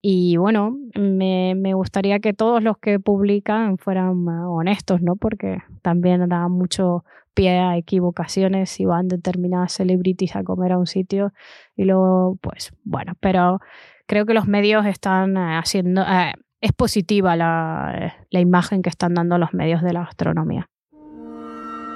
Y 0.00 0.36
bueno, 0.36 0.76
me, 0.94 1.74
gustaría 1.74 2.20
que 2.20 2.34
todos 2.34 2.62
los 2.62 2.76
que 2.78 3.00
publican 3.00 3.78
fueran 3.78 4.28
honestos, 4.28 5.00
¿no? 5.00 5.16
Porque 5.16 5.62
también 5.82 6.28
da 6.28 6.48
mucho 6.48 7.04
pie 7.32 7.58
a 7.58 7.76
equivocaciones 7.76 8.70
si 8.70 8.84
van 8.84 9.08
determinadas 9.08 9.72
celebrities 9.72 10.36
a 10.36 10.44
comer 10.44 10.72
a 10.72 10.78
un 10.78 10.86
sitio 10.86 11.32
y 11.74 11.84
luego, 11.84 12.38
pues 12.40 12.72
bueno, 12.84 13.14
pero 13.18 13.60
creo 14.06 14.24
que 14.24 14.34
los 14.34 14.46
medios 14.46 14.86
están 14.86 15.36
eh, 15.36 15.56
haciendo, 15.56 16.02
eh, 16.02 16.34
es 16.60 16.72
positiva 16.72 17.34
la, 17.34 18.14
la 18.30 18.40
imagen 18.40 18.82
que 18.82 18.90
están 18.90 19.14
dando 19.14 19.38
los 19.38 19.52
medios 19.52 19.82
de 19.82 19.94
la 19.94 20.04
gastronomía. 20.04 20.68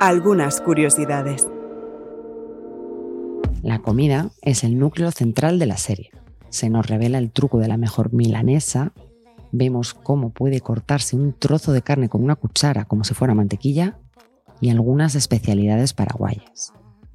Algunas 0.00 0.60
curiosidades. 0.60 1.48
La 3.62 3.80
comida 3.80 4.30
es 4.42 4.62
el 4.62 4.78
núcleo 4.78 5.10
central 5.10 5.58
de 5.58 5.66
la 5.66 5.76
serie. 5.76 6.10
Se 6.48 6.70
nos 6.70 6.86
revela 6.86 7.18
el 7.18 7.32
truco 7.32 7.58
de 7.58 7.68
la 7.68 7.76
mejor 7.76 8.12
milanesa, 8.12 8.92
vemos 9.50 9.94
cómo 9.94 10.30
puede 10.30 10.60
cortarse 10.60 11.16
un 11.16 11.32
trozo 11.32 11.72
de 11.72 11.82
carne 11.82 12.08
con 12.08 12.22
una 12.22 12.36
cuchara 12.36 12.84
como 12.84 13.04
si 13.04 13.14
fuera 13.14 13.34
mantequilla 13.34 13.98
y 14.60 14.70
algunas 14.70 15.14
especialidades 15.14 15.92
paraguayas. 15.92 16.72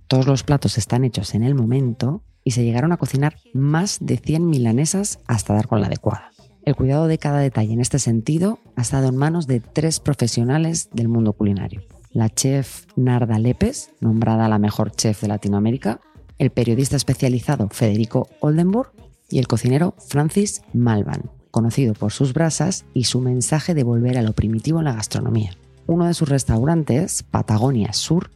Todos 0.08 0.28
los 0.28 0.44
platos 0.44 0.78
están 0.78 1.06
hechos 1.06 1.34
en 1.34 1.44
el 1.44 1.56
momento 1.56 2.24
y 2.44 2.52
se 2.52 2.64
llegaron 2.64 2.92
a 2.92 2.98
cocinar 2.98 3.38
más 3.54 4.00
de 4.02 4.18
100 4.18 4.46
milanesas 4.46 5.20
hasta 5.28 5.54
dar 5.54 5.68
con 5.68 5.80
la 5.80 5.88
adecuada. 5.88 6.32
El 6.66 6.76
cuidado 6.76 7.08
de 7.08 7.18
cada 7.18 7.40
detalle 7.40 7.74
en 7.74 7.82
este 7.82 8.00
sentido 8.00 8.60
ha 8.76 8.82
estado 8.82 9.08
en 9.08 9.16
manos 9.16 9.48
de 9.48 9.60
tres 9.60 10.00
profesionales 10.00 10.90
del 10.94 11.08
mundo 11.08 11.34
culinario. 11.34 11.82
La 12.12 12.30
chef 12.30 12.86
Narda 12.96 13.40
Lepes, 13.40 13.92
nombrada 14.02 14.48
la 14.48 14.60
mejor 14.60 14.92
chef 14.92 15.22
de 15.22 15.30
Latinoamérica, 15.30 16.00
el 16.38 16.50
periodista 16.50 16.96
especializado 16.96 17.70
Federico 17.70 18.30
Oldenburg 18.40 18.92
y 19.30 19.40
el 19.40 19.48
cocinero 19.48 19.96
Francis 20.08 20.62
Malvan, 20.74 21.30
conocido 21.52 21.94
por 21.94 22.12
sus 22.12 22.34
brasas 22.34 22.86
y 22.94 23.06
su 23.06 23.22
mensaje 23.22 23.74
de 23.74 23.84
volver 23.84 24.18
a 24.18 24.22
lo 24.22 24.34
primitivo 24.34 24.80
en 24.80 24.86
la 24.86 24.94
gastronomía. 24.94 25.56
Uno 25.86 26.06
de 26.06 26.14
sus 26.14 26.30
restaurantes, 26.30 27.24
Patagonia 27.24 27.94
Sur, 27.94 28.32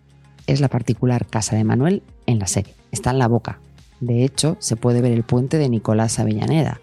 es 0.47 0.61
la 0.61 0.69
particular 0.69 1.27
casa 1.27 1.55
de 1.55 1.63
Manuel 1.63 2.03
en 2.25 2.39
la 2.39 2.47
serie. 2.47 2.73
Está 2.91 3.11
en 3.11 3.19
la 3.19 3.27
boca. 3.27 3.59
De 3.99 4.23
hecho, 4.23 4.57
se 4.59 4.75
puede 4.75 5.01
ver 5.01 5.11
el 5.11 5.23
puente 5.23 5.57
de 5.57 5.69
Nicolás 5.69 6.19
Avellaneda. 6.19 6.79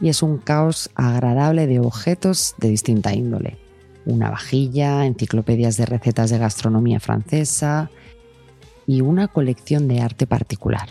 Y 0.00 0.08
es 0.08 0.22
un 0.22 0.38
caos 0.38 0.90
agradable 0.94 1.66
de 1.66 1.80
objetos 1.80 2.54
de 2.58 2.68
distinta 2.68 3.14
índole. 3.14 3.58
Una 4.04 4.30
vajilla, 4.30 5.06
enciclopedias 5.06 5.76
de 5.76 5.86
recetas 5.86 6.30
de 6.30 6.38
gastronomía 6.38 7.00
francesa, 7.00 7.90
y 8.86 9.00
una 9.00 9.28
colección 9.28 9.88
de 9.88 10.00
arte 10.00 10.26
particular. 10.26 10.88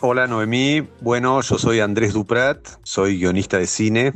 Hola 0.00 0.26
Noemí, 0.26 0.88
bueno, 1.00 1.40
yo 1.42 1.58
soy 1.58 1.80
Andrés 1.80 2.12
Duprat, 2.12 2.58
soy 2.82 3.18
guionista 3.18 3.58
de 3.58 3.66
cine 3.66 4.12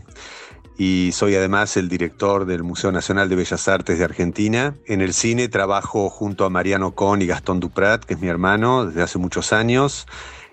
y 0.79 1.11
soy 1.13 1.37
además 1.37 1.77
el 1.77 1.89
director 1.89 2.45
del 2.45 2.65
Museo 2.65 2.91
Nacional 2.93 3.29
de 3.29 3.37
Bellas 3.37 3.69
Artes 3.69 3.99
de 3.99 4.05
Argentina. 4.05 4.75
En 4.87 5.01
el 5.01 5.15
cine 5.15 5.49
trabajo 5.49 6.11
junto 6.11 6.45
a 6.45 6.51
Mariano 6.51 6.95
Con 6.95 7.23
y 7.23 7.27
Gastón 7.27 7.61
Duprat, 7.61 8.05
que 8.05 8.15
es 8.15 8.21
mi 8.21 8.29
hermano, 8.29 8.87
desde 8.87 9.03
hace 9.03 9.19
muchos 9.19 9.53
años 9.53 10.07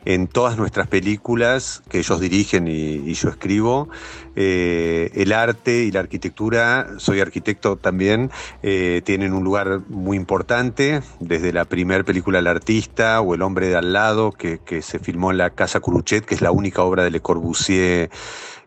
en 0.05 0.27
todas 0.27 0.57
nuestras 0.57 0.87
películas 0.87 1.83
que 1.89 1.99
ellos 1.99 2.19
dirigen 2.19 2.67
y, 2.67 3.13
yo 3.13 3.29
escribo. 3.29 3.89
Eh, 4.35 5.11
el 5.13 5.31
arte 5.31 5.83
y 5.83 5.91
la 5.91 5.99
arquitectura, 5.99 6.87
soy 6.97 7.19
arquitecto 7.19 7.75
también, 7.75 8.31
eh, 8.63 9.01
tienen 9.05 9.33
un 9.33 9.43
lugar 9.43 9.81
muy 9.87 10.17
importante, 10.17 11.01
desde 11.19 11.53
la 11.53 11.65
primera 11.65 12.03
película 12.03 12.39
El 12.39 12.47
artista 12.47 13.21
o 13.21 13.35
El 13.35 13.43
hombre 13.43 13.67
de 13.67 13.75
al 13.75 13.93
lado, 13.93 14.31
que, 14.31 14.59
que 14.59 14.81
se 14.81 14.99
filmó 14.99 15.31
en 15.31 15.37
la 15.37 15.51
Casa 15.51 15.79
Curuchet, 15.79 16.25
que 16.25 16.35
es 16.35 16.41
la 16.41 16.51
única 16.51 16.81
obra 16.81 17.03
de 17.03 17.11
Le 17.11 17.19
Corbusier 17.19 18.09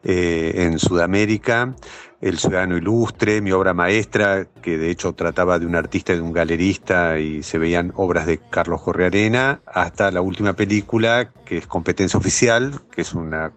eh, 0.09 0.53
en 0.55 0.79
Sudamérica. 0.79 1.75
El 2.21 2.39
Ciudadano 2.39 2.79
Ilustre, 2.79 3.43
mi 3.43 3.53
obra 3.53 3.75
maestra, 3.75 4.47
que 4.63 4.79
de 4.79 4.91
hecho 4.91 5.13
trataba 5.13 5.59
de 5.59 5.67
un 5.67 5.77
artista 5.77 6.15
y 6.15 6.17
de 6.17 6.23
un 6.23 6.33
galerista 6.33 7.19
y 7.19 7.43
se 7.43 7.59
veían 7.59 7.93
obras 7.95 8.27
de 8.27 8.39
Carlos 8.39 8.81
Correarena, 8.81 9.61
hasta 9.67 10.11
la 10.11 10.23
última 10.23 10.55
película, 10.55 11.31
que 11.45 11.59
es 11.59 11.67
Competencia 11.67 12.19
Oficial, 12.19 12.81
que 12.91 13.03
es 13.03 13.13
una 13.13 13.53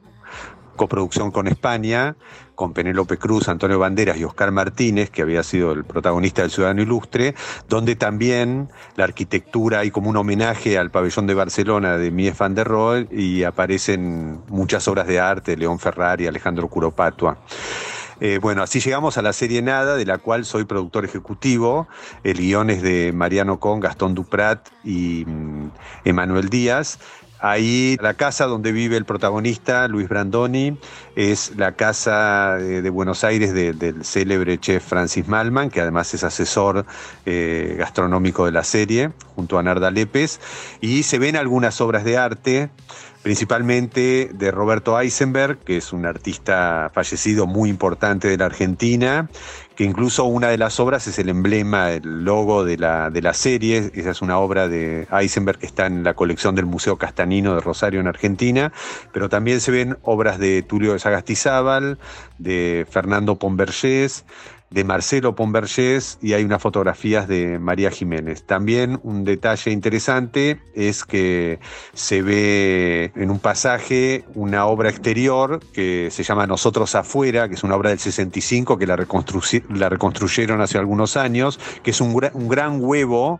coproducción 0.76 1.32
con 1.32 1.48
España, 1.48 2.16
con 2.56 2.74
Penélope 2.74 3.18
Cruz, 3.18 3.48
Antonio 3.48 3.80
Banderas 3.80 4.18
y 4.18 4.26
Oscar 4.26 4.52
Martínez, 4.52 5.10
que 5.10 5.22
había 5.22 5.44
sido 5.44 5.72
el 5.72 5.86
protagonista 5.86 6.42
del 6.42 6.52
Ciudadano 6.52 6.82
Ilustre, 6.82 7.36
donde 7.70 7.96
también 7.96 8.70
la 8.98 9.06
arquitectura 9.06 9.80
hay 9.80 9.92
como 9.92 10.10
un 10.10 10.18
homenaje 10.18 10.78
al 10.78 10.92
pabellón 10.92 11.28
de 11.28 11.34
Barcelona 11.34 11.98
de 11.98 12.12
Mies 12.12 12.38
van 12.38 12.56
der 12.56 12.68
Rohe 12.68 13.08
y 13.12 13.44
aparecen 13.44 14.42
muchas 14.48 14.88
obras 14.90 15.08
de 15.08 15.20
arte 15.20 15.56
León 15.56 15.80
Ferrari, 15.80 16.28
Alejandro 16.28 16.68
Curopatua. 16.68 17.38
Eh, 18.22 18.40
bueno, 18.42 18.64
así 18.64 18.80
llegamos 18.80 19.18
a 19.18 19.22
la 19.22 19.34
serie 19.34 19.62
Nada, 19.62 19.96
de 19.96 20.06
la 20.06 20.18
cual 20.18 20.46
soy 20.46 20.66
productor 20.66 21.06
ejecutivo. 21.06 21.88
El 22.24 22.38
guion 22.38 22.70
es 22.70 22.82
de 22.82 23.12
Mariano 23.14 23.60
Con, 23.60 23.80
Gastón 23.80 24.16
Duprat 24.16 24.68
y 24.84 25.24
mm, 25.26 25.72
Emanuel 26.06 26.50
Díaz. 26.50 27.00
Ahí 27.42 27.98
la 28.02 28.16
casa 28.16 28.48
donde 28.48 28.74
vive 28.74 28.98
el 28.98 29.06
protagonista, 29.06 29.88
Luis 29.88 30.10
Brandoni, 30.10 30.78
es 31.16 31.56
la 31.56 31.72
casa 31.72 32.58
de, 32.58 32.90
Buenos 32.90 33.24
Aires 33.24 33.54
del 33.54 34.04
célebre 34.04 34.60
chef 34.60 34.86
Francis 34.86 35.26
Malman, 35.26 35.70
que 35.70 35.80
además 35.80 36.14
es 36.14 36.26
asesor 36.26 36.86
eh, 37.26 37.76
gastronómico 37.80 38.46
de 38.46 38.52
la 38.52 38.66
serie, 38.66 39.12
junto 39.36 39.58
a 39.58 39.64
Narda 39.64 39.90
Lépez. 39.90 40.42
Y 40.82 41.04
se 41.04 41.18
ven 41.18 41.38
algunas 41.38 41.80
obras 41.80 42.04
de 42.04 42.18
arte 42.18 42.70
principalmente 43.22 44.32
de 44.34 44.52
Roberto 44.52 45.00
Eisenberg, 45.00 45.60
que 45.60 45.78
es 45.78 45.92
un 45.92 46.06
artista 46.06 46.90
fallecido 46.94 47.48
muy 47.48 47.70
importante 47.70 48.28
de 48.28 48.38
la 48.38 48.46
Argentina, 48.46 49.30
que 49.76 49.84
incluso 49.84 50.26
una 50.26 50.48
de 50.48 50.58
las 50.58 50.80
obras 50.80 51.08
es 51.08 51.20
el 51.20 51.30
emblema, 51.30 51.92
el 51.92 52.24
logo 52.24 52.66
de 52.66 52.78
la, 52.78 53.10
de 53.10 53.22
la 53.22 53.34
serie. 53.34 53.92
Esa 53.94 54.12
es 54.12 54.22
una 54.22 54.38
obra 54.38 54.68
de 54.68 55.08
Eisenberg 55.12 55.60
que 55.60 55.66
está 55.66 55.86
en 55.86 56.04
la 56.04 56.14
colección 56.14 56.56
del 56.56 56.66
Museo 56.66 56.98
Castanino 56.98 57.56
de 57.56 57.62
Rosario 57.62 58.00
en 58.00 58.08
Argentina, 58.08 58.74
pero 59.14 59.30
también 59.30 59.62
se 59.62 59.72
ven 59.72 59.98
obras 60.04 60.38
de 60.38 60.64
Tulio 60.64 60.94
de 60.94 61.00
Sagastizábal, 61.00 61.98
de 62.38 62.86
Fernando 62.90 63.38
Pombergés, 63.38 64.26
de 64.70 64.84
Marcelo 64.84 65.36
Pombergés 65.36 66.20
y 66.22 66.34
hay 66.34 66.44
unas 66.44 66.62
fotografías 66.62 67.28
de 67.28 67.60
María 67.60 67.90
Jiménez. 67.90 68.44
También 68.44 69.00
un 69.04 69.24
detalle 69.24 69.72
interesante 69.72 70.62
es 70.76 71.06
que 71.06 71.60
se 71.94 72.22
ve 72.22 73.12
en 73.16 73.32
un 73.32 73.40
pasaje 73.40 74.26
una 74.36 74.66
obra 74.66 74.90
exterior 74.90 75.60
que 75.74 76.10
se 76.12 76.24
llama 76.24 76.46
Nosotros 76.46 76.94
afuera, 76.96 77.50
que 77.50 77.56
es 77.56 77.64
una 77.64 77.76
obra 77.76 77.90
del 77.90 78.00
65 78.00 78.78
que 78.78 78.86
la, 78.86 78.96
la 78.96 79.90
reconstruyeron 79.90 80.62
hace 80.62 80.78
algunos 80.78 81.18
años, 81.18 81.60
que 81.84 81.92
es 81.92 82.02
un, 82.02 82.16
gran 82.48 82.84
huevo 82.84 83.40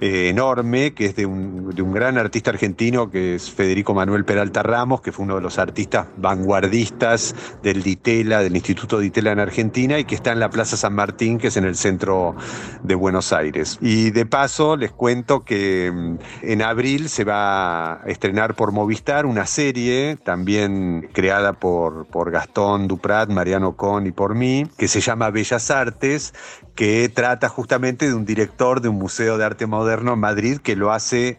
eh, 0.00 0.28
enorme, 0.28 0.92
que 0.92 1.06
es 1.06 1.16
de 1.16 1.26
un, 1.26 1.70
de 1.74 1.82
un 1.82 1.92
gran 1.92 2.18
artista 2.18 2.50
argentino 2.50 3.10
que 3.10 3.34
es 3.34 3.50
Federico 3.50 3.94
Manuel 3.94 4.24
Peralta 4.24 4.62
Ramos, 4.62 5.00
que 5.00 5.12
fue 5.12 5.24
uno 5.24 5.36
de 5.36 5.42
los 5.42 5.58
artistas 5.58 6.06
vanguardistas 6.16 7.34
del 7.62 7.82
DITELA, 7.82 8.42
del 8.42 8.56
Instituto 8.56 8.98
DITELA 8.98 9.32
en 9.32 9.40
Argentina, 9.40 9.98
y 9.98 10.04
que 10.04 10.14
está 10.14 10.32
en 10.32 10.40
la 10.40 10.49
Plaza 10.50 10.76
San 10.76 10.94
Martín, 10.94 11.38
que 11.38 11.48
es 11.48 11.56
en 11.56 11.64
el 11.64 11.76
centro 11.76 12.34
de 12.82 12.94
Buenos 12.94 13.32
Aires. 13.32 13.78
Y 13.80 14.10
de 14.10 14.26
paso 14.26 14.76
les 14.76 14.92
cuento 14.92 15.40
que 15.40 15.90
mm, 15.92 16.18
en 16.42 16.62
abril 16.62 17.08
se 17.08 17.24
va 17.24 17.94
a 17.94 18.02
estrenar 18.06 18.54
por 18.54 18.72
Movistar 18.72 19.26
una 19.26 19.46
serie, 19.46 20.16
también 20.22 21.08
creada 21.12 21.52
por, 21.52 22.06
por 22.06 22.30
Gastón 22.30 22.88
Duprat, 22.88 23.28
Mariano 23.30 23.76
Con 23.76 24.06
y 24.06 24.12
por 24.12 24.34
mí, 24.34 24.66
que 24.76 24.88
se 24.88 25.00
llama 25.00 25.30
Bellas 25.30 25.70
Artes, 25.70 26.34
que 26.80 27.10
trata 27.10 27.50
justamente 27.50 28.08
de 28.08 28.14
un 28.14 28.24
director 28.24 28.80
de 28.80 28.88
un 28.88 28.96
museo 28.96 29.36
de 29.36 29.44
arte 29.44 29.66
moderno 29.66 30.14
en 30.14 30.18
Madrid 30.18 30.60
que 30.62 30.76
lo 30.76 30.92
hace 30.92 31.38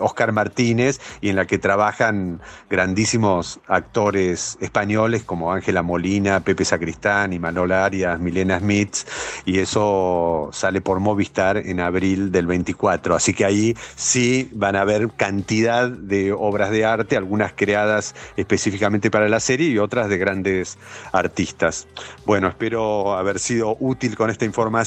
Oscar 0.00 0.30
eh, 0.30 0.32
Martínez 0.32 0.98
y 1.20 1.28
en 1.28 1.36
la 1.36 1.46
que 1.46 1.58
trabajan 1.58 2.40
grandísimos 2.68 3.60
actores 3.68 4.58
españoles 4.60 5.22
como 5.22 5.52
Ángela 5.52 5.84
Molina, 5.84 6.40
Pepe 6.40 6.64
Sacristán, 6.64 7.32
Imanol 7.32 7.70
Arias, 7.70 8.18
Milena 8.18 8.58
Smith 8.58 8.96
y 9.44 9.60
eso 9.60 10.48
sale 10.52 10.80
por 10.80 10.98
Movistar 10.98 11.58
en 11.58 11.78
abril 11.78 12.32
del 12.32 12.48
24. 12.48 13.14
Así 13.14 13.32
que 13.32 13.44
ahí 13.44 13.76
sí 13.94 14.50
van 14.52 14.74
a 14.74 14.80
haber 14.80 15.08
cantidad 15.12 15.88
de 15.88 16.32
obras 16.32 16.72
de 16.72 16.84
arte, 16.84 17.16
algunas 17.16 17.52
creadas 17.52 18.16
específicamente 18.36 19.08
para 19.08 19.28
la 19.28 19.38
serie 19.38 19.68
y 19.68 19.78
otras 19.78 20.08
de 20.08 20.18
grandes 20.18 20.78
artistas. 21.12 21.86
Bueno, 22.26 22.48
espero 22.48 23.14
haber 23.14 23.38
sido 23.38 23.76
útil 23.78 24.16
con 24.16 24.30
esta 24.30 24.44
información 24.44 24.79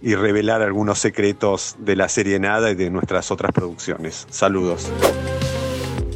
y 0.00 0.14
revelar 0.14 0.62
algunos 0.62 0.98
secretos 0.98 1.76
de 1.78 1.96
la 1.96 2.08
serie 2.08 2.38
Nada 2.38 2.70
y 2.70 2.74
de 2.74 2.90
nuestras 2.90 3.30
otras 3.30 3.52
producciones. 3.52 4.26
Saludos. 4.30 4.90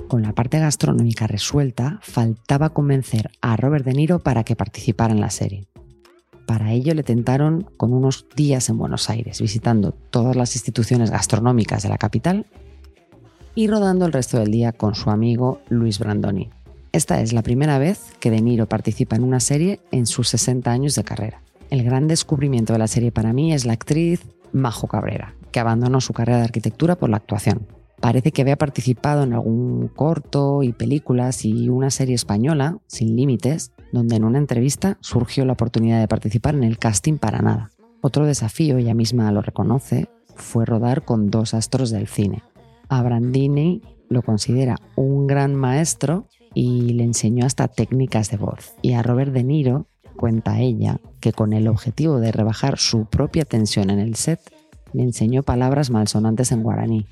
Con 0.09 0.23
la 0.23 0.33
parte 0.33 0.59
gastronómica 0.59 1.27
resuelta, 1.27 1.99
faltaba 2.03 2.71
convencer 2.71 3.31
a 3.41 3.57
Robert 3.57 3.85
De 3.85 3.95
Niro 3.95 4.19
para 4.19 4.45
que 4.45 4.57
participara 4.57 5.13
en 5.13 5.21
la 5.21 5.31
serie. 5.31 5.67
Para 6.47 6.73
ello 6.73 6.93
le 6.95 7.03
tentaron 7.03 7.67
con 7.77 7.93
unos 7.93 8.27
días 8.37 8.69
en 8.69 8.77
Buenos 8.77 9.09
Aires, 9.09 9.41
visitando 9.41 9.93
todas 9.93 10.37
las 10.37 10.55
instituciones 10.55 11.11
gastronómicas 11.11 11.83
de 11.83 11.89
la 11.89 11.99
capital 11.99 12.47
y 13.55 13.69
rodando 13.69 14.07
el 14.07 14.13
resto 14.13 14.39
del 14.39 14.51
día 14.51 14.73
con 14.73 14.95
su 14.95 15.11
amigo 15.11 15.61
Luis 15.69 15.99
Brandoni. 15.99 16.51
Esta 16.93 17.23
es 17.23 17.33
la 17.33 17.43
primera 17.43 17.79
vez 17.79 18.13
que 18.21 18.31
De 18.31 18.43
Niro 18.43 18.67
participa 18.67 19.17
en 19.17 19.25
una 19.25 19.41
serie 19.41 19.81
en 19.93 20.05
sus 20.05 20.29
60 20.29 20.71
años 20.71 20.95
de 20.95 21.05
carrera. 21.05 21.43
El 21.73 21.85
gran 21.85 22.07
descubrimiento 22.07 22.75
de 22.75 22.79
la 22.79 22.87
serie 22.87 23.13
para 23.13 23.33
mí 23.33 23.55
es 23.55 23.65
la 23.65 23.73
actriz 23.73 24.21
Majo 24.53 24.89
Cabrera, 24.89 25.35
que 25.53 25.59
abandonó 25.59 26.03
su 26.03 26.13
carrera 26.13 26.37
de 26.37 26.45
arquitectura 26.45 26.97
por 26.97 27.09
la 27.09 27.17
actuación. 27.17 27.67
Parece 27.99 28.31
que 28.31 28.43
había 28.43 28.59
participado 28.59 29.23
en 29.23 29.33
algún 29.33 29.89
corto 29.89 30.63
y 30.63 30.75
películas 30.75 31.47
y 31.47 31.71
una 31.71 31.89
serie 31.89 32.15
española, 32.15 32.77
Sin 32.89 33.17
Límites, 33.17 33.73
donde 33.91 34.17
en 34.17 34.25
una 34.25 34.37
entrevista 34.37 34.99
surgió 35.01 35.47
la 35.47 35.55
oportunidad 35.55 35.99
de 35.99 36.09
participar 36.09 36.55
en 36.57 36.65
el 36.65 36.79
casting 36.79 37.17
para 37.17 37.41
nada. 37.41 37.71
Otro 38.03 38.27
desafío, 38.27 38.77
ella 38.77 38.93
misma 38.93 39.33
lo 39.33 39.41
reconoce, 39.41 40.11
fue 40.37 40.67
rodar 40.67 41.07
con 41.07 41.31
dos 41.31 41.55
astros 41.55 41.89
del 41.89 42.07
cine. 42.07 42.43
A 42.91 43.03
Brandini 43.03 43.81
lo 44.11 44.21
considera 44.21 44.77
un 44.95 45.27
gran 45.27 45.55
maestro 45.55 46.27
y 46.53 46.93
le 46.93 47.05
enseñó 47.05 47.47
hasta 47.47 47.69
técnicas 47.69 48.31
de 48.31 48.37
voz. 48.37 48.75
Y 48.83 48.93
a 48.93 49.03
Robert 49.03 49.33
De 49.33 49.43
Niro 49.43 49.87
cuenta 50.13 50.61
ella 50.61 51.01
que 51.21 51.33
con 51.33 51.53
el 51.53 51.69
objetivo 51.69 52.21
de 52.21 52.33
rebajar 52.33 52.79
su 52.79 53.07
propia 53.07 53.45
tensión 53.45 53.91
en 53.91 53.99
el 53.99 54.15
set, 54.15 54.41
le 54.93 55.03
enseñó 55.03 55.43
palabras 55.43 55.91
malsonantes 55.91 56.53
en 56.53 56.63
guaraní. 56.63 57.07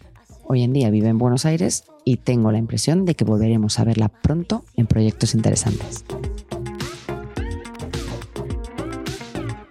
Hoy 0.46 0.62
en 0.62 0.72
día 0.72 0.90
vive 0.90 1.08
en 1.08 1.18
Buenos 1.18 1.46
Aires 1.46 1.84
y 2.04 2.16
tengo 2.16 2.50
la 2.52 2.58
impresión 2.58 3.04
de 3.04 3.14
que 3.14 3.24
volveremos 3.24 3.78
a 3.78 3.84
verla 3.84 4.08
pronto 4.08 4.64
en 4.76 4.86
proyectos 4.86 5.34
interesantes. 5.34 6.04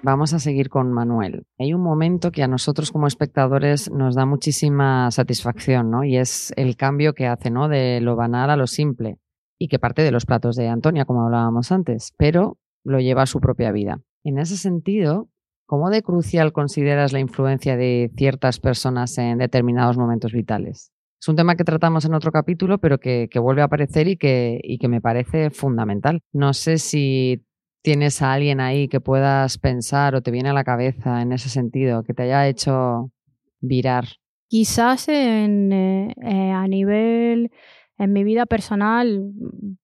Vamos 0.01 0.33
a 0.33 0.39
seguir 0.39 0.69
con 0.69 0.93
Manuel. 0.93 1.45
Hay 1.59 1.73
un 1.73 1.81
momento 1.81 2.31
que 2.31 2.41
a 2.41 2.47
nosotros 2.47 2.91
como 2.91 3.05
espectadores 3.05 3.91
nos 3.91 4.15
da 4.15 4.25
muchísima 4.25 5.11
satisfacción, 5.11 5.91
¿no? 5.91 6.05
Y 6.05 6.17
es 6.17 6.53
el 6.55 6.77
cambio 6.77 7.13
que 7.13 7.27
hace, 7.27 7.51
¿no? 7.51 7.67
De 7.67 7.99
lo 7.99 8.15
banal 8.15 8.49
a 8.49 8.55
lo 8.55 8.65
simple 8.65 9.17
y 9.59 9.67
que 9.67 9.77
parte 9.77 10.01
de 10.01 10.11
los 10.11 10.25
platos 10.25 10.55
de 10.55 10.69
Antonia, 10.69 11.03
como 11.03 11.25
hablábamos 11.25 11.71
antes, 11.73 12.13
pero 12.17 12.57
lo 12.83 12.99
lleva 12.99 13.23
a 13.23 13.27
su 13.27 13.39
propia 13.39 13.71
vida. 13.71 14.01
En 14.23 14.37
ese 14.37 14.57
sentido, 14.57 15.29
¿cómo 15.65 15.89
de 15.89 16.01
crucial 16.01 16.51
consideras 16.51 17.13
la 17.13 17.19
influencia 17.19 17.77
de 17.77 18.11
ciertas 18.15 18.59
personas 18.59 19.17
en 19.17 19.37
determinados 19.37 19.97
momentos 19.97 20.33
vitales? 20.33 20.91
Es 21.21 21.27
un 21.27 21.35
tema 21.35 21.55
que 21.55 21.65
tratamos 21.65 22.05
en 22.05 22.13
otro 22.13 22.31
capítulo, 22.31 22.77
pero 22.77 22.97
que, 22.97 23.27
vuelve 23.41 23.61
a 23.61 23.65
aparecer 23.65 24.07
y 24.07 24.15
que, 24.15 24.87
me 24.87 25.01
parece 25.01 25.49
fundamental. 25.49 26.21
No 26.31 26.53
sé 26.53 26.77
si 26.77 27.43
tienes 27.81 28.21
a 28.21 28.33
alguien 28.33 28.61
ahí 28.61 28.87
que 28.87 29.01
puedas 29.01 29.57
pensar 29.57 30.15
o 30.15 30.21
te 30.21 30.31
viene 30.31 30.49
a 30.49 30.53
la 30.53 30.63
cabeza 30.63 31.21
en 31.21 31.33
ese 31.33 31.49
sentido, 31.49 32.03
que 32.03 32.13
te 32.13 32.23
haya 32.23 32.47
hecho 32.47 33.11
virar. 33.59 34.05
Quizás 34.47 35.09
en, 35.09 35.71
eh, 35.73 36.15
eh, 36.23 36.51
a 36.51 36.67
nivel 36.67 37.51
en 37.99 38.13
mi 38.13 38.23
vida 38.23 38.45
personal, 38.45 39.31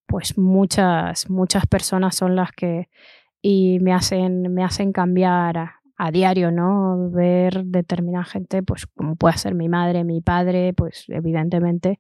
pues 0.08 0.38
muchas, 0.38 1.30
muchas 1.30 1.68
personas 1.68 2.16
son 2.16 2.36
las 2.36 2.52
que 2.52 2.90
y 3.42 3.80
me 3.80 3.94
hacen, 3.94 4.54
me 4.54 4.64
hacen 4.64 4.92
cambiar 4.92 5.58
a, 5.58 6.12
diario, 6.12 6.52
¿no? 6.52 7.12
Ver 7.12 7.64
determinada 7.66 8.26
gente, 8.26 8.64
pues 8.64 8.88
como 8.88 9.16
puede 9.16 9.38
ser 9.38 9.54
mi 9.54 9.70
madre, 9.70 10.04
mi 10.04 10.20
padre, 10.20 10.74
pues 10.74 11.06
evidentemente 11.10 12.00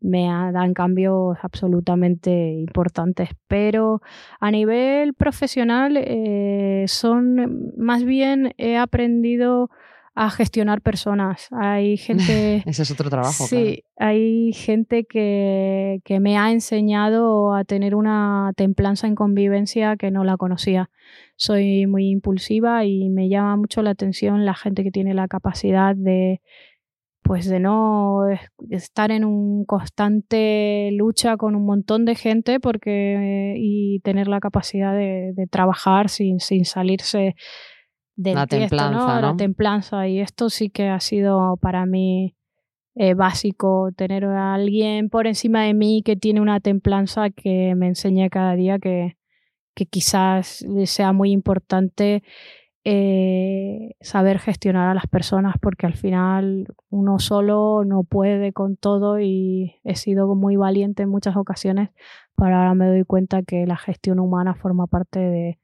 me 0.00 0.26
dan 0.26 0.74
cambios 0.74 1.36
absolutamente 1.42 2.52
importantes. 2.52 3.30
Pero 3.48 4.00
a 4.40 4.50
nivel 4.50 5.14
profesional 5.14 5.96
eh, 5.96 6.84
son 6.86 7.72
más 7.76 8.04
bien 8.04 8.54
he 8.56 8.76
aprendido 8.76 9.70
a 10.16 10.30
gestionar 10.30 10.80
personas. 10.80 11.48
Hay 11.52 11.96
gente... 11.98 12.62
Ese 12.66 12.82
es 12.82 12.90
otro 12.90 13.08
trabajo. 13.10 13.46
Sí, 13.46 13.84
hay 13.96 14.52
gente 14.54 15.04
que, 15.04 16.00
que, 16.04 16.18
me 16.18 16.38
ha 16.38 16.50
enseñado 16.50 17.54
a 17.54 17.64
tener 17.64 17.94
una 17.94 18.52
templanza 18.56 19.06
en 19.06 19.14
convivencia 19.14 19.96
que 19.96 20.10
no 20.10 20.24
la 20.24 20.38
conocía. 20.38 20.90
Soy 21.36 21.86
muy 21.86 22.08
impulsiva 22.08 22.84
y 22.86 23.10
me 23.10 23.28
llama 23.28 23.56
mucho 23.56 23.82
la 23.82 23.90
atención 23.90 24.46
la 24.46 24.54
gente 24.54 24.82
que 24.82 24.90
tiene 24.90 25.14
la 25.14 25.28
capacidad 25.28 25.94
de 25.94 26.40
pues 27.22 27.46
de 27.46 27.58
no 27.58 28.20
estar 28.70 29.10
en 29.10 29.24
un 29.24 29.64
constante 29.64 30.90
lucha 30.92 31.36
con 31.36 31.56
un 31.56 31.66
montón 31.66 32.04
de 32.04 32.14
gente 32.14 32.60
porque 32.60 33.54
y 33.56 33.98
tener 34.04 34.28
la 34.28 34.38
capacidad 34.38 34.92
de, 34.92 35.32
de 35.34 35.46
trabajar 35.48 36.08
sin, 36.08 36.38
sin 36.38 36.64
salirse 36.64 37.34
la 38.16 38.46
templanza, 38.46 39.20
La 39.20 39.36
templanza. 39.36 40.08
Y 40.08 40.20
esto 40.20 40.50
sí 40.50 40.70
que 40.70 40.88
ha 40.88 41.00
sido 41.00 41.56
para 41.58 41.86
mí 41.86 42.34
eh, 42.94 43.14
básico, 43.14 43.90
tener 43.94 44.24
a 44.24 44.54
alguien 44.54 45.10
por 45.10 45.26
encima 45.26 45.62
de 45.62 45.74
mí 45.74 46.02
que 46.02 46.16
tiene 46.16 46.40
una 46.40 46.60
templanza 46.60 47.30
que 47.30 47.74
me 47.76 47.88
enseñe 47.88 48.30
cada 48.30 48.54
día 48.54 48.78
que, 48.78 49.18
que 49.74 49.84
quizás 49.84 50.64
sea 50.86 51.12
muy 51.12 51.30
importante 51.30 52.22
eh, 52.84 53.96
saber 54.00 54.38
gestionar 54.38 54.88
a 54.88 54.94
las 54.94 55.08
personas 55.08 55.56
porque 55.60 55.86
al 55.86 55.94
final 55.94 56.68
uno 56.88 57.18
solo 57.18 57.84
no 57.84 58.04
puede 58.04 58.52
con 58.52 58.76
todo 58.76 59.20
y 59.20 59.74
he 59.82 59.96
sido 59.96 60.34
muy 60.34 60.56
valiente 60.56 61.02
en 61.02 61.10
muchas 61.10 61.36
ocasiones, 61.36 61.90
pero 62.36 62.56
ahora 62.56 62.74
me 62.74 62.86
doy 62.86 63.04
cuenta 63.04 63.42
que 63.42 63.66
la 63.66 63.76
gestión 63.76 64.20
humana 64.20 64.54
forma 64.54 64.86
parte 64.86 65.18
de, 65.18 65.58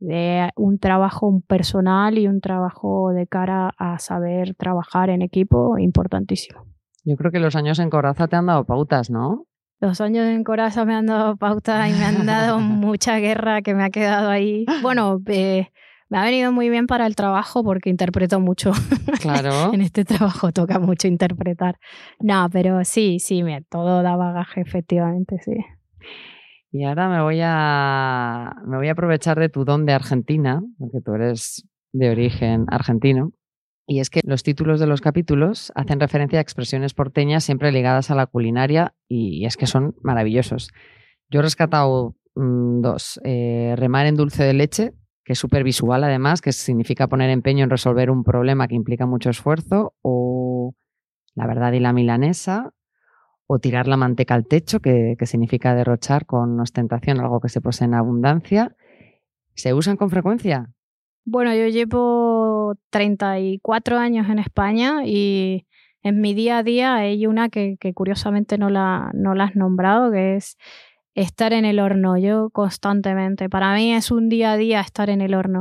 de 0.00 0.50
un 0.56 0.78
trabajo 0.78 1.42
personal 1.46 2.18
y 2.18 2.28
un 2.28 2.40
trabajo 2.40 3.10
de 3.12 3.26
cara 3.26 3.74
a 3.78 3.98
saber 3.98 4.54
trabajar 4.54 5.10
en 5.10 5.22
equipo 5.22 5.78
importantísimo. 5.78 6.64
Yo 7.04 7.16
creo 7.16 7.32
que 7.32 7.40
los 7.40 7.56
años 7.56 7.78
en 7.78 7.90
Coraza 7.90 8.28
te 8.28 8.36
han 8.36 8.46
dado 8.46 8.64
pautas, 8.64 9.10
¿no? 9.10 9.44
Los 9.80 10.00
años 10.00 10.26
en 10.26 10.44
Coraza 10.44 10.84
me 10.84 10.94
han 10.94 11.06
dado 11.06 11.36
pautas 11.36 11.88
y 11.88 11.92
me 11.92 12.04
han 12.04 12.26
dado 12.26 12.58
mucha 12.60 13.18
guerra 13.18 13.62
que 13.62 13.74
me 13.74 13.84
ha 13.84 13.90
quedado 13.90 14.28
ahí. 14.28 14.66
Bueno, 14.82 15.20
eh, 15.26 15.68
me 16.08 16.18
ha 16.18 16.24
venido 16.24 16.52
muy 16.52 16.68
bien 16.68 16.86
para 16.86 17.06
el 17.06 17.14
trabajo 17.14 17.62
porque 17.62 17.90
interpreto 17.90 18.40
mucho. 18.40 18.72
Claro. 19.20 19.74
en 19.74 19.80
este 19.80 20.04
trabajo 20.04 20.52
toca 20.52 20.78
mucho 20.78 21.08
interpretar. 21.08 21.78
No, 22.20 22.48
pero 22.52 22.84
sí, 22.84 23.18
sí, 23.18 23.42
me, 23.42 23.62
todo 23.62 24.02
da 24.02 24.16
bagaje, 24.16 24.60
efectivamente, 24.60 25.38
sí. 25.44 25.56
Y 26.70 26.84
ahora 26.84 27.08
me 27.08 27.22
voy 27.22 27.40
a 27.42 28.52
me 28.66 28.76
voy 28.76 28.88
a 28.88 28.92
aprovechar 28.92 29.38
de 29.38 29.48
tu 29.48 29.64
don 29.64 29.86
de 29.86 29.92
Argentina, 29.92 30.62
porque 30.78 31.00
tú 31.00 31.14
eres 31.14 31.66
de 31.92 32.10
origen 32.10 32.66
argentino. 32.68 33.32
Y 33.86 34.00
es 34.00 34.10
que 34.10 34.20
los 34.22 34.42
títulos 34.42 34.80
de 34.80 34.86
los 34.86 35.00
capítulos 35.00 35.72
hacen 35.74 35.98
referencia 35.98 36.38
a 36.38 36.42
expresiones 36.42 36.92
porteñas 36.92 37.44
siempre 37.44 37.72
ligadas 37.72 38.10
a 38.10 38.14
la 38.14 38.26
culinaria 38.26 38.94
y 39.08 39.46
es 39.46 39.56
que 39.56 39.66
son 39.66 39.94
maravillosos. 40.02 40.68
Yo 41.30 41.40
he 41.40 41.42
rescatado 41.42 42.14
mm, 42.34 42.82
dos. 42.82 43.18
Eh, 43.24 43.74
remar 43.76 44.04
en 44.04 44.16
dulce 44.16 44.44
de 44.44 44.52
leche, 44.52 44.92
que 45.24 45.32
es 45.32 45.38
súper 45.38 45.64
visual 45.64 46.04
además, 46.04 46.42
que 46.42 46.52
significa 46.52 47.08
poner 47.08 47.30
empeño 47.30 47.64
en 47.64 47.70
resolver 47.70 48.10
un 48.10 48.24
problema 48.24 48.68
que 48.68 48.74
implica 48.74 49.06
mucho 49.06 49.30
esfuerzo, 49.30 49.94
o 50.02 50.74
la 51.34 51.46
verdad 51.46 51.72
y 51.72 51.80
la 51.80 51.94
milanesa, 51.94 52.74
o 53.50 53.58
tirar 53.58 53.88
la 53.88 53.96
manteca 53.96 54.34
al 54.34 54.46
techo, 54.46 54.78
que, 54.80 55.16
que 55.18 55.26
significa 55.26 55.74
derrochar 55.74 56.26
con 56.26 56.60
ostentación 56.60 57.18
algo 57.18 57.40
que 57.40 57.48
se 57.48 57.62
posee 57.62 57.86
en 57.86 57.94
abundancia. 57.94 58.76
¿Se 59.54 59.72
usan 59.72 59.96
con 59.96 60.10
frecuencia? 60.10 60.70
Bueno, 61.24 61.54
yo 61.54 61.66
llevo 61.66 62.74
34 62.90 63.98
años 63.98 64.28
en 64.28 64.38
España 64.38 65.04
y 65.06 65.66
en 66.02 66.20
mi 66.20 66.34
día 66.34 66.58
a 66.58 66.62
día 66.62 66.94
hay 66.96 67.26
una 67.26 67.48
que, 67.48 67.76
que 67.80 67.94
curiosamente 67.94 68.58
no 68.58 68.68
la, 68.68 69.10
no 69.14 69.34
la 69.34 69.44
has 69.44 69.56
nombrado, 69.56 70.12
que 70.12 70.36
es 70.36 70.58
estar 71.14 71.52
en 71.52 71.64
el 71.64 71.80
horno. 71.80 72.16
Yo 72.16 72.50
constantemente, 72.50 73.48
para 73.48 73.74
mí 73.74 73.92
es 73.94 74.10
un 74.10 74.28
día 74.28 74.52
a 74.52 74.56
día 74.56 74.80
estar 74.80 75.10
en 75.10 75.20
el 75.20 75.34
horno. 75.34 75.60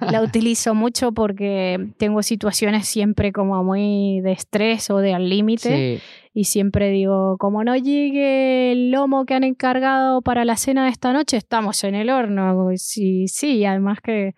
la 0.00 0.22
utilizo 0.22 0.74
mucho 0.74 1.12
porque 1.12 1.88
tengo 1.96 2.22
situaciones 2.22 2.86
siempre 2.86 3.32
como 3.32 3.62
muy 3.64 4.20
de 4.20 4.32
estrés 4.32 4.90
o 4.90 4.98
de 4.98 5.14
al 5.14 5.28
límite. 5.28 5.98
Sí. 5.98 6.02
Y 6.34 6.44
siempre 6.44 6.90
digo, 6.90 7.36
como 7.38 7.62
no 7.62 7.76
llegue 7.76 8.72
el 8.72 8.90
lomo 8.90 9.26
que 9.26 9.34
han 9.34 9.44
encargado 9.44 10.22
para 10.22 10.44
la 10.44 10.56
cena 10.56 10.84
de 10.84 10.90
esta 10.90 11.12
noche, 11.12 11.36
estamos 11.36 11.84
en 11.84 11.94
el 11.94 12.08
horno. 12.08 12.70
Sí, 12.76 13.28
sí, 13.28 13.64
además 13.66 13.98
que, 14.02 14.34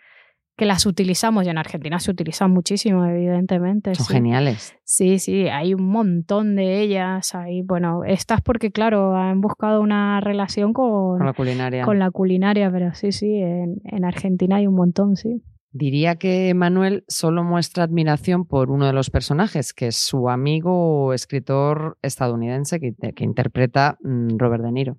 que 0.56 0.66
las 0.66 0.86
utilizamos 0.86 1.46
y 1.46 1.50
en 1.50 1.58
Argentina 1.58 2.00
se 2.00 2.10
utilizan 2.10 2.50
muchísimo, 2.50 3.04
evidentemente. 3.04 3.94
Son 3.94 4.06
sí. 4.06 4.12
geniales. 4.14 4.74
Sí, 4.82 5.20
sí, 5.20 5.46
hay 5.46 5.72
un 5.74 5.86
montón 5.88 6.56
de 6.56 6.80
ellas 6.80 7.32
ahí. 7.36 7.62
Bueno, 7.62 8.02
estas 8.04 8.40
porque, 8.42 8.72
claro, 8.72 9.14
han 9.14 9.40
buscado 9.40 9.80
una 9.80 10.20
relación 10.20 10.72
con, 10.72 11.18
Con 11.18 11.26
la 11.26 11.32
culinaria. 11.32 11.84
con 11.84 12.00
la 12.00 12.10
culinaria, 12.10 12.72
pero 12.72 12.92
sí, 12.94 13.12
sí, 13.12 13.36
en, 13.36 13.76
en 13.84 14.04
Argentina 14.04 14.56
hay 14.56 14.66
un 14.66 14.74
montón, 14.74 15.14
sí. 15.14 15.42
Diría 15.76 16.14
que 16.14 16.54
Manuel 16.54 17.04
solo 17.08 17.42
muestra 17.42 17.82
admiración 17.82 18.44
por 18.44 18.70
uno 18.70 18.86
de 18.86 18.92
los 18.92 19.10
personajes, 19.10 19.74
que 19.74 19.88
es 19.88 19.96
su 19.96 20.30
amigo 20.30 21.12
escritor 21.12 21.98
estadounidense 22.00 22.78
que, 22.78 22.94
que 22.94 23.24
interpreta 23.24 23.98
mm, 24.04 24.38
Robert 24.38 24.62
De 24.62 24.70
Niro, 24.70 24.98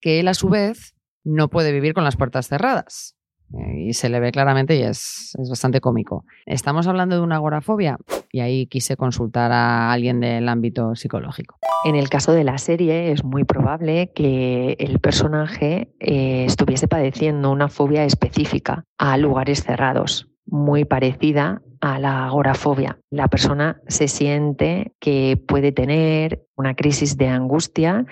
que 0.00 0.18
él 0.18 0.26
a 0.26 0.34
su 0.34 0.48
vez 0.48 0.96
no 1.22 1.46
puede 1.46 1.70
vivir 1.70 1.94
con 1.94 2.02
las 2.02 2.16
puertas 2.16 2.48
cerradas. 2.48 3.14
Eh, 3.54 3.82
Y 3.86 3.92
se 3.92 4.08
le 4.08 4.18
ve 4.18 4.32
claramente 4.32 4.74
y 4.74 4.82
es, 4.82 5.36
es 5.40 5.48
bastante 5.48 5.80
cómico. 5.80 6.24
Estamos 6.44 6.88
hablando 6.88 7.14
de 7.14 7.22
una 7.22 7.36
agorafobia 7.36 7.96
y 8.32 8.40
ahí 8.40 8.66
quise 8.66 8.96
consultar 8.96 9.52
a 9.52 9.92
alguien 9.92 10.18
del 10.18 10.48
ámbito 10.48 10.96
psicológico. 10.96 11.56
En 11.86 11.94
el 11.94 12.08
caso 12.08 12.32
de 12.32 12.42
la 12.42 12.58
serie 12.58 13.12
es 13.12 13.22
muy 13.22 13.44
probable 13.44 14.10
que 14.12 14.74
el 14.80 14.98
personaje 14.98 15.88
eh, 16.00 16.44
estuviese 16.44 16.88
padeciendo 16.88 17.52
una 17.52 17.68
fobia 17.68 18.04
específica 18.04 18.82
a 18.98 19.16
lugares 19.16 19.62
cerrados, 19.62 20.28
muy 20.46 20.84
parecida 20.84 21.62
a 21.80 22.00
la 22.00 22.26
agorafobia. 22.26 22.98
La 23.08 23.28
persona 23.28 23.80
se 23.86 24.08
siente 24.08 24.94
que 24.98 25.40
puede 25.46 25.70
tener 25.70 26.44
una 26.56 26.74
crisis 26.74 27.16
de 27.18 27.28
angustia 27.28 28.04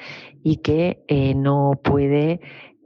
y 0.45 0.59
que 0.59 1.03
eh, 1.09 1.35
no 1.35 1.73
puede 1.83 2.39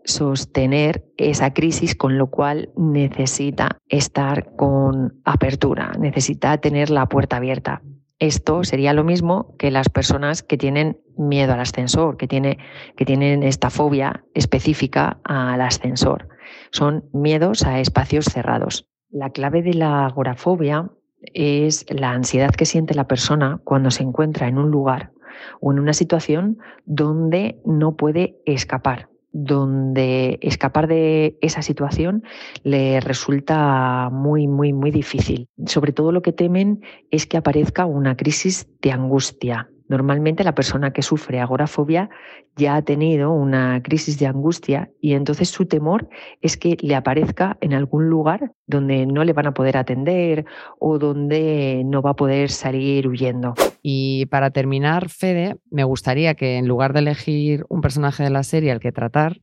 sostener 0.06 1.04
esa 1.18 1.52
crisis, 1.52 1.96
con 1.96 2.16
lo 2.16 2.30
cual 2.30 2.70
necesita 2.78 3.76
estar 3.90 4.56
con 4.56 5.20
apertura, 5.26 5.92
necesita 5.98 6.56
tener 6.56 6.88
la 6.88 7.04
puerta 7.10 7.36
abierta. 7.36 7.82
Esto 8.18 8.64
sería 8.64 8.92
lo 8.92 9.04
mismo 9.04 9.54
que 9.58 9.70
las 9.70 9.88
personas 9.88 10.42
que 10.42 10.56
tienen 10.56 11.00
miedo 11.16 11.52
al 11.52 11.60
ascensor, 11.60 12.16
que, 12.16 12.26
que 12.26 13.04
tienen 13.04 13.42
esta 13.42 13.70
fobia 13.70 14.24
específica 14.34 15.20
al 15.24 15.60
ascensor. 15.60 16.28
Son 16.70 17.04
miedos 17.12 17.64
a 17.64 17.80
espacios 17.80 18.26
cerrados. 18.26 18.88
La 19.10 19.30
clave 19.30 19.62
de 19.62 19.74
la 19.74 20.06
agorafobia 20.06 20.90
es 21.22 21.86
la 21.90 22.10
ansiedad 22.10 22.50
que 22.50 22.66
siente 22.66 22.94
la 22.94 23.06
persona 23.06 23.60
cuando 23.64 23.90
se 23.90 24.02
encuentra 24.02 24.48
en 24.48 24.58
un 24.58 24.70
lugar 24.70 25.12
o 25.60 25.72
en 25.72 25.78
una 25.78 25.92
situación 25.92 26.58
donde 26.84 27.60
no 27.64 27.96
puede 27.96 28.36
escapar, 28.44 29.08
donde 29.32 30.38
escapar 30.42 30.88
de 30.88 31.38
esa 31.40 31.62
situación 31.62 32.22
le 32.62 33.00
resulta 33.00 34.10
muy, 34.10 34.46
muy, 34.46 34.72
muy 34.72 34.90
difícil. 34.90 35.48
Sobre 35.66 35.92
todo 35.92 36.12
lo 36.12 36.22
que 36.22 36.32
temen 36.32 36.80
es 37.10 37.26
que 37.26 37.36
aparezca 37.36 37.86
una 37.86 38.16
crisis 38.16 38.68
de 38.80 38.92
angustia. 38.92 39.70
Normalmente 39.88 40.44
la 40.44 40.54
persona 40.54 40.92
que 40.92 41.02
sufre 41.02 41.40
agorafobia 41.40 42.10
ya 42.56 42.76
ha 42.76 42.82
tenido 42.82 43.32
una 43.32 43.82
crisis 43.82 44.18
de 44.18 44.26
angustia 44.26 44.90
y 45.00 45.14
entonces 45.14 45.48
su 45.48 45.66
temor 45.66 46.08
es 46.40 46.56
que 46.56 46.76
le 46.80 46.94
aparezca 46.94 47.56
en 47.60 47.72
algún 47.72 48.08
lugar 48.08 48.52
donde 48.66 49.06
no 49.06 49.24
le 49.24 49.32
van 49.32 49.46
a 49.46 49.54
poder 49.54 49.76
atender 49.76 50.44
o 50.78 50.98
donde 50.98 51.82
no 51.86 52.02
va 52.02 52.10
a 52.10 52.16
poder 52.16 52.50
salir 52.50 53.08
huyendo. 53.08 53.54
Y 53.82 54.26
para 54.26 54.50
terminar, 54.50 55.08
Fede, 55.08 55.56
me 55.70 55.84
gustaría 55.84 56.34
que 56.34 56.56
en 56.56 56.68
lugar 56.68 56.92
de 56.92 57.00
elegir 57.00 57.64
un 57.68 57.80
personaje 57.80 58.22
de 58.22 58.30
la 58.30 58.42
serie 58.42 58.72
al 58.72 58.80
que 58.80 58.92
tratar, 58.92 59.40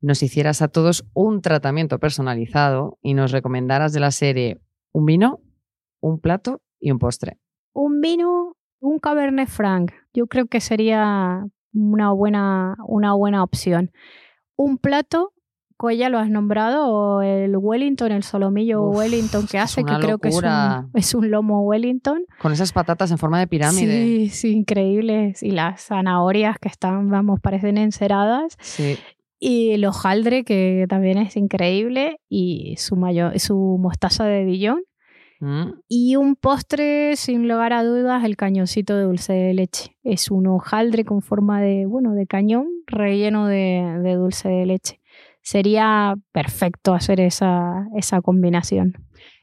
nos 0.00 0.22
hicieras 0.22 0.62
a 0.62 0.68
todos 0.68 1.04
un 1.12 1.40
tratamiento 1.40 1.98
personalizado 1.98 2.98
y 3.02 3.14
nos 3.14 3.32
recomendaras 3.32 3.92
de 3.92 4.00
la 4.00 4.10
serie 4.10 4.60
un 4.92 5.06
vino, 5.06 5.40
un 6.00 6.20
plato 6.20 6.60
y 6.80 6.90
un 6.90 6.98
postre. 6.98 7.38
Un 7.72 8.00
vino, 8.00 8.37
un 8.80 8.98
Cabernet 8.98 9.48
Franc, 9.48 9.92
yo 10.14 10.26
creo 10.26 10.46
que 10.46 10.60
sería 10.60 11.44
una 11.72 12.12
buena, 12.12 12.76
una 12.86 13.14
buena 13.14 13.42
opción. 13.42 13.90
Un 14.56 14.78
plato, 14.78 15.32
que 15.80 15.96
ya 15.96 16.08
lo 16.08 16.18
has 16.18 16.28
nombrado, 16.28 17.22
el 17.22 17.56
Wellington, 17.56 18.10
el 18.10 18.22
solomillo 18.24 18.82
Uf, 18.82 18.96
Wellington 18.98 19.46
que 19.46 19.58
hace, 19.58 19.84
que 19.84 19.94
creo 20.00 20.18
que 20.18 20.28
es 20.28 20.36
un, 20.36 20.90
es 20.94 21.14
un 21.14 21.30
lomo 21.30 21.62
Wellington. 21.62 22.24
Con 22.40 22.52
esas 22.52 22.72
patatas 22.72 23.10
en 23.12 23.18
forma 23.18 23.38
de 23.38 23.46
pirámide. 23.46 24.02
Sí, 24.04 24.28
sí, 24.30 24.52
increíbles. 24.52 25.42
Y 25.42 25.52
las 25.52 25.82
zanahorias 25.86 26.58
que 26.58 26.68
están, 26.68 27.08
vamos, 27.10 27.38
parecen 27.40 27.78
enceradas. 27.78 28.56
Sí. 28.60 28.98
Y 29.38 29.70
el 29.70 29.84
hojaldre, 29.84 30.42
que 30.42 30.86
también 30.88 31.18
es 31.18 31.36
increíble. 31.36 32.20
Y 32.28 32.74
su, 32.78 32.96
mayo- 32.96 33.30
su 33.38 33.76
mostaza 33.80 34.24
de 34.24 34.44
Dijon. 34.44 34.80
Mm. 35.40 35.80
Y 35.88 36.16
un 36.16 36.36
postre, 36.36 37.16
sin 37.16 37.48
lugar 37.48 37.72
a 37.72 37.84
dudas, 37.84 38.24
el 38.24 38.36
cañoncito 38.36 38.96
de 38.96 39.04
dulce 39.04 39.32
de 39.32 39.54
leche. 39.54 39.96
Es 40.02 40.30
un 40.30 40.46
hojaldre 40.46 41.04
con 41.04 41.22
forma 41.22 41.60
de, 41.60 41.86
bueno, 41.86 42.14
de 42.14 42.26
cañón 42.26 42.66
relleno 42.86 43.46
de, 43.46 44.00
de 44.02 44.14
dulce 44.14 44.48
de 44.48 44.66
leche. 44.66 45.00
Sería 45.42 46.14
perfecto 46.32 46.94
hacer 46.94 47.20
esa, 47.20 47.86
esa 47.96 48.20
combinación. 48.20 48.94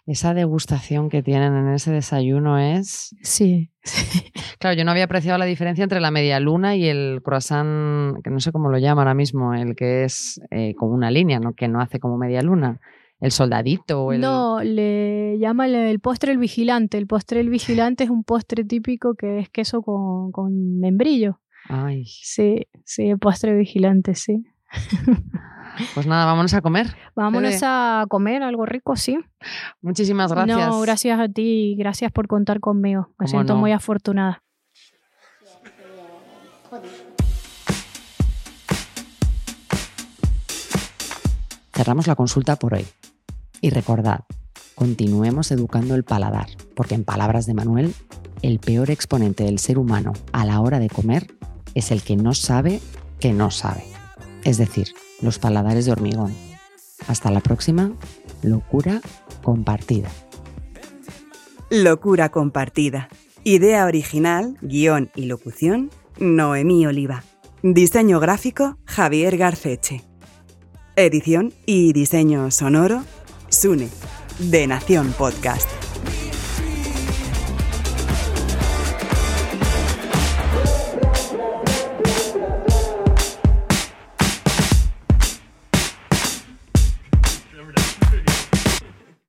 Esa 0.06 0.36
degustación 0.36 1.10
que 1.10 1.24
tienen 1.24 1.56
en 1.56 1.74
ese 1.74 1.92
desayuno 1.92 2.60
es... 2.60 3.16
Sí. 3.22 3.72
Claro, 4.58 4.78
yo 4.78 4.86
no 4.86 4.92
había 4.92 5.04
apreciado 5.04 5.38
la 5.38 5.46
diferencia 5.46 5.84
entre 5.84 6.00
la 6.00 6.12
media 6.12 6.40
luna 6.40 6.76
y 6.76 6.88
el 6.88 7.22
croissant, 7.24 8.16
que 8.24 8.32
no 8.32 8.40
sé 8.40 8.52
cómo 8.52 8.70
lo 8.70 8.80
llama 8.80 9.02
ahora 9.02 9.14
mismo, 9.14 9.54
el 9.54 9.76
que 9.76 10.06
es 10.06 10.42
eh, 10.50 10.74
como 10.76 10.94
una 10.94 11.12
línea, 11.12 11.40
¿no? 11.40 11.54
que 11.54 11.68
no 11.68 11.82
hace 11.82 12.00
como 12.00 12.18
media 12.18 12.42
luna. 12.42 12.80
El 13.20 13.32
soldadito 13.32 14.04
o 14.04 14.12
el... 14.12 14.22
No, 14.22 14.62
le 14.62 15.38
llama 15.40 15.68
el, 15.68 16.00
postre 16.00 16.32
el 16.32 16.38
vigilante. 16.38 16.98
El 16.98 17.08
postre 17.08 17.40
el 17.40 17.50
vigilante 17.50 18.04
es 18.04 18.10
un 18.10 18.24
postre 18.24 18.64
típico 18.66 19.16
que 19.16 19.40
es 19.40 19.50
queso 19.50 19.82
con, 19.82 20.32
con 20.32 20.80
membrillo. 20.80 21.40
Ay, 21.68 22.06
Sí, 22.06 22.68
sí, 22.84 23.10
el 23.10 23.18
postre 23.18 23.56
vigilante, 23.56 24.16
sí. 24.16 24.44
pues 25.94 26.06
nada, 26.06 26.26
vámonos 26.26 26.54
a 26.54 26.62
comer. 26.62 26.88
Vámonos 27.16 27.56
Fede. 27.56 27.66
a 27.66 28.06
comer 28.10 28.44
algo 28.44 28.66
rico, 28.66 28.96
sí. 28.96 29.18
Muchísimas 29.82 30.32
gracias. 30.32 30.58
No, 30.58 30.80
gracias 30.82 31.20
a 31.20 31.28
ti 31.28 31.72
y 31.72 31.76
gracias 31.76 32.12
por 32.12 32.28
contar 32.28 32.60
conmigo. 32.60 33.10
Me 33.18 33.28
siento 33.28 33.54
no. 33.54 33.60
muy 33.60 33.72
afortunada. 33.72 34.44
Cerramos 41.74 42.08
la 42.08 42.16
consulta 42.16 42.56
por 42.56 42.74
hoy. 42.74 42.86
Y 43.62 43.70
recordad, 43.70 44.22
continuemos 44.76 45.52
educando 45.52 45.96
el 45.96 46.04
paladar, 46.04 46.48
porque 46.76 46.96
en 46.96 47.04
palabras 47.04 47.46
de 47.46 47.54
Manuel, 47.54 47.94
el 48.42 48.60
peor 48.60 48.92
exponente 48.92 49.44
del 49.44 49.60
ser 49.60 49.78
humano 49.78 50.14
a 50.32 50.46
la 50.46 50.60
hora 50.60 50.80
de 50.80 50.90
comer 50.90 51.28
es 51.74 51.92
el 51.92 52.04
que 52.04 52.16
no 52.16 52.34
sabe 52.34 52.82
que 53.20 53.34
no 53.34 53.52
sabe. 53.52 53.84
Es 54.44 54.58
decir, 54.58 54.90
los 55.22 55.40
paladares 55.40 55.86
de 55.86 55.92
hormigón. 55.92 56.34
Hasta 57.08 57.32
la 57.32 57.42
próxima, 57.42 57.92
locura 58.42 59.02
compartida. 59.44 60.10
Locura 61.70 62.30
compartida. 62.30 63.10
Idea 63.44 63.86
original, 63.86 64.58
guion 64.62 65.12
y 65.16 65.26
locución, 65.26 65.90
Noemí 66.20 66.86
Oliva. 66.86 67.24
Diseño 67.64 68.20
gráfico, 68.20 68.78
Javier 68.86 69.38
Garceche. 69.38 70.04
Edición 70.96 71.54
y 71.66 71.94
diseño 71.94 72.50
sonoro, 72.52 73.04
Sune, 73.56 73.90
de 74.40 74.68
Nación 74.68 75.14
Podcast. 75.18 75.85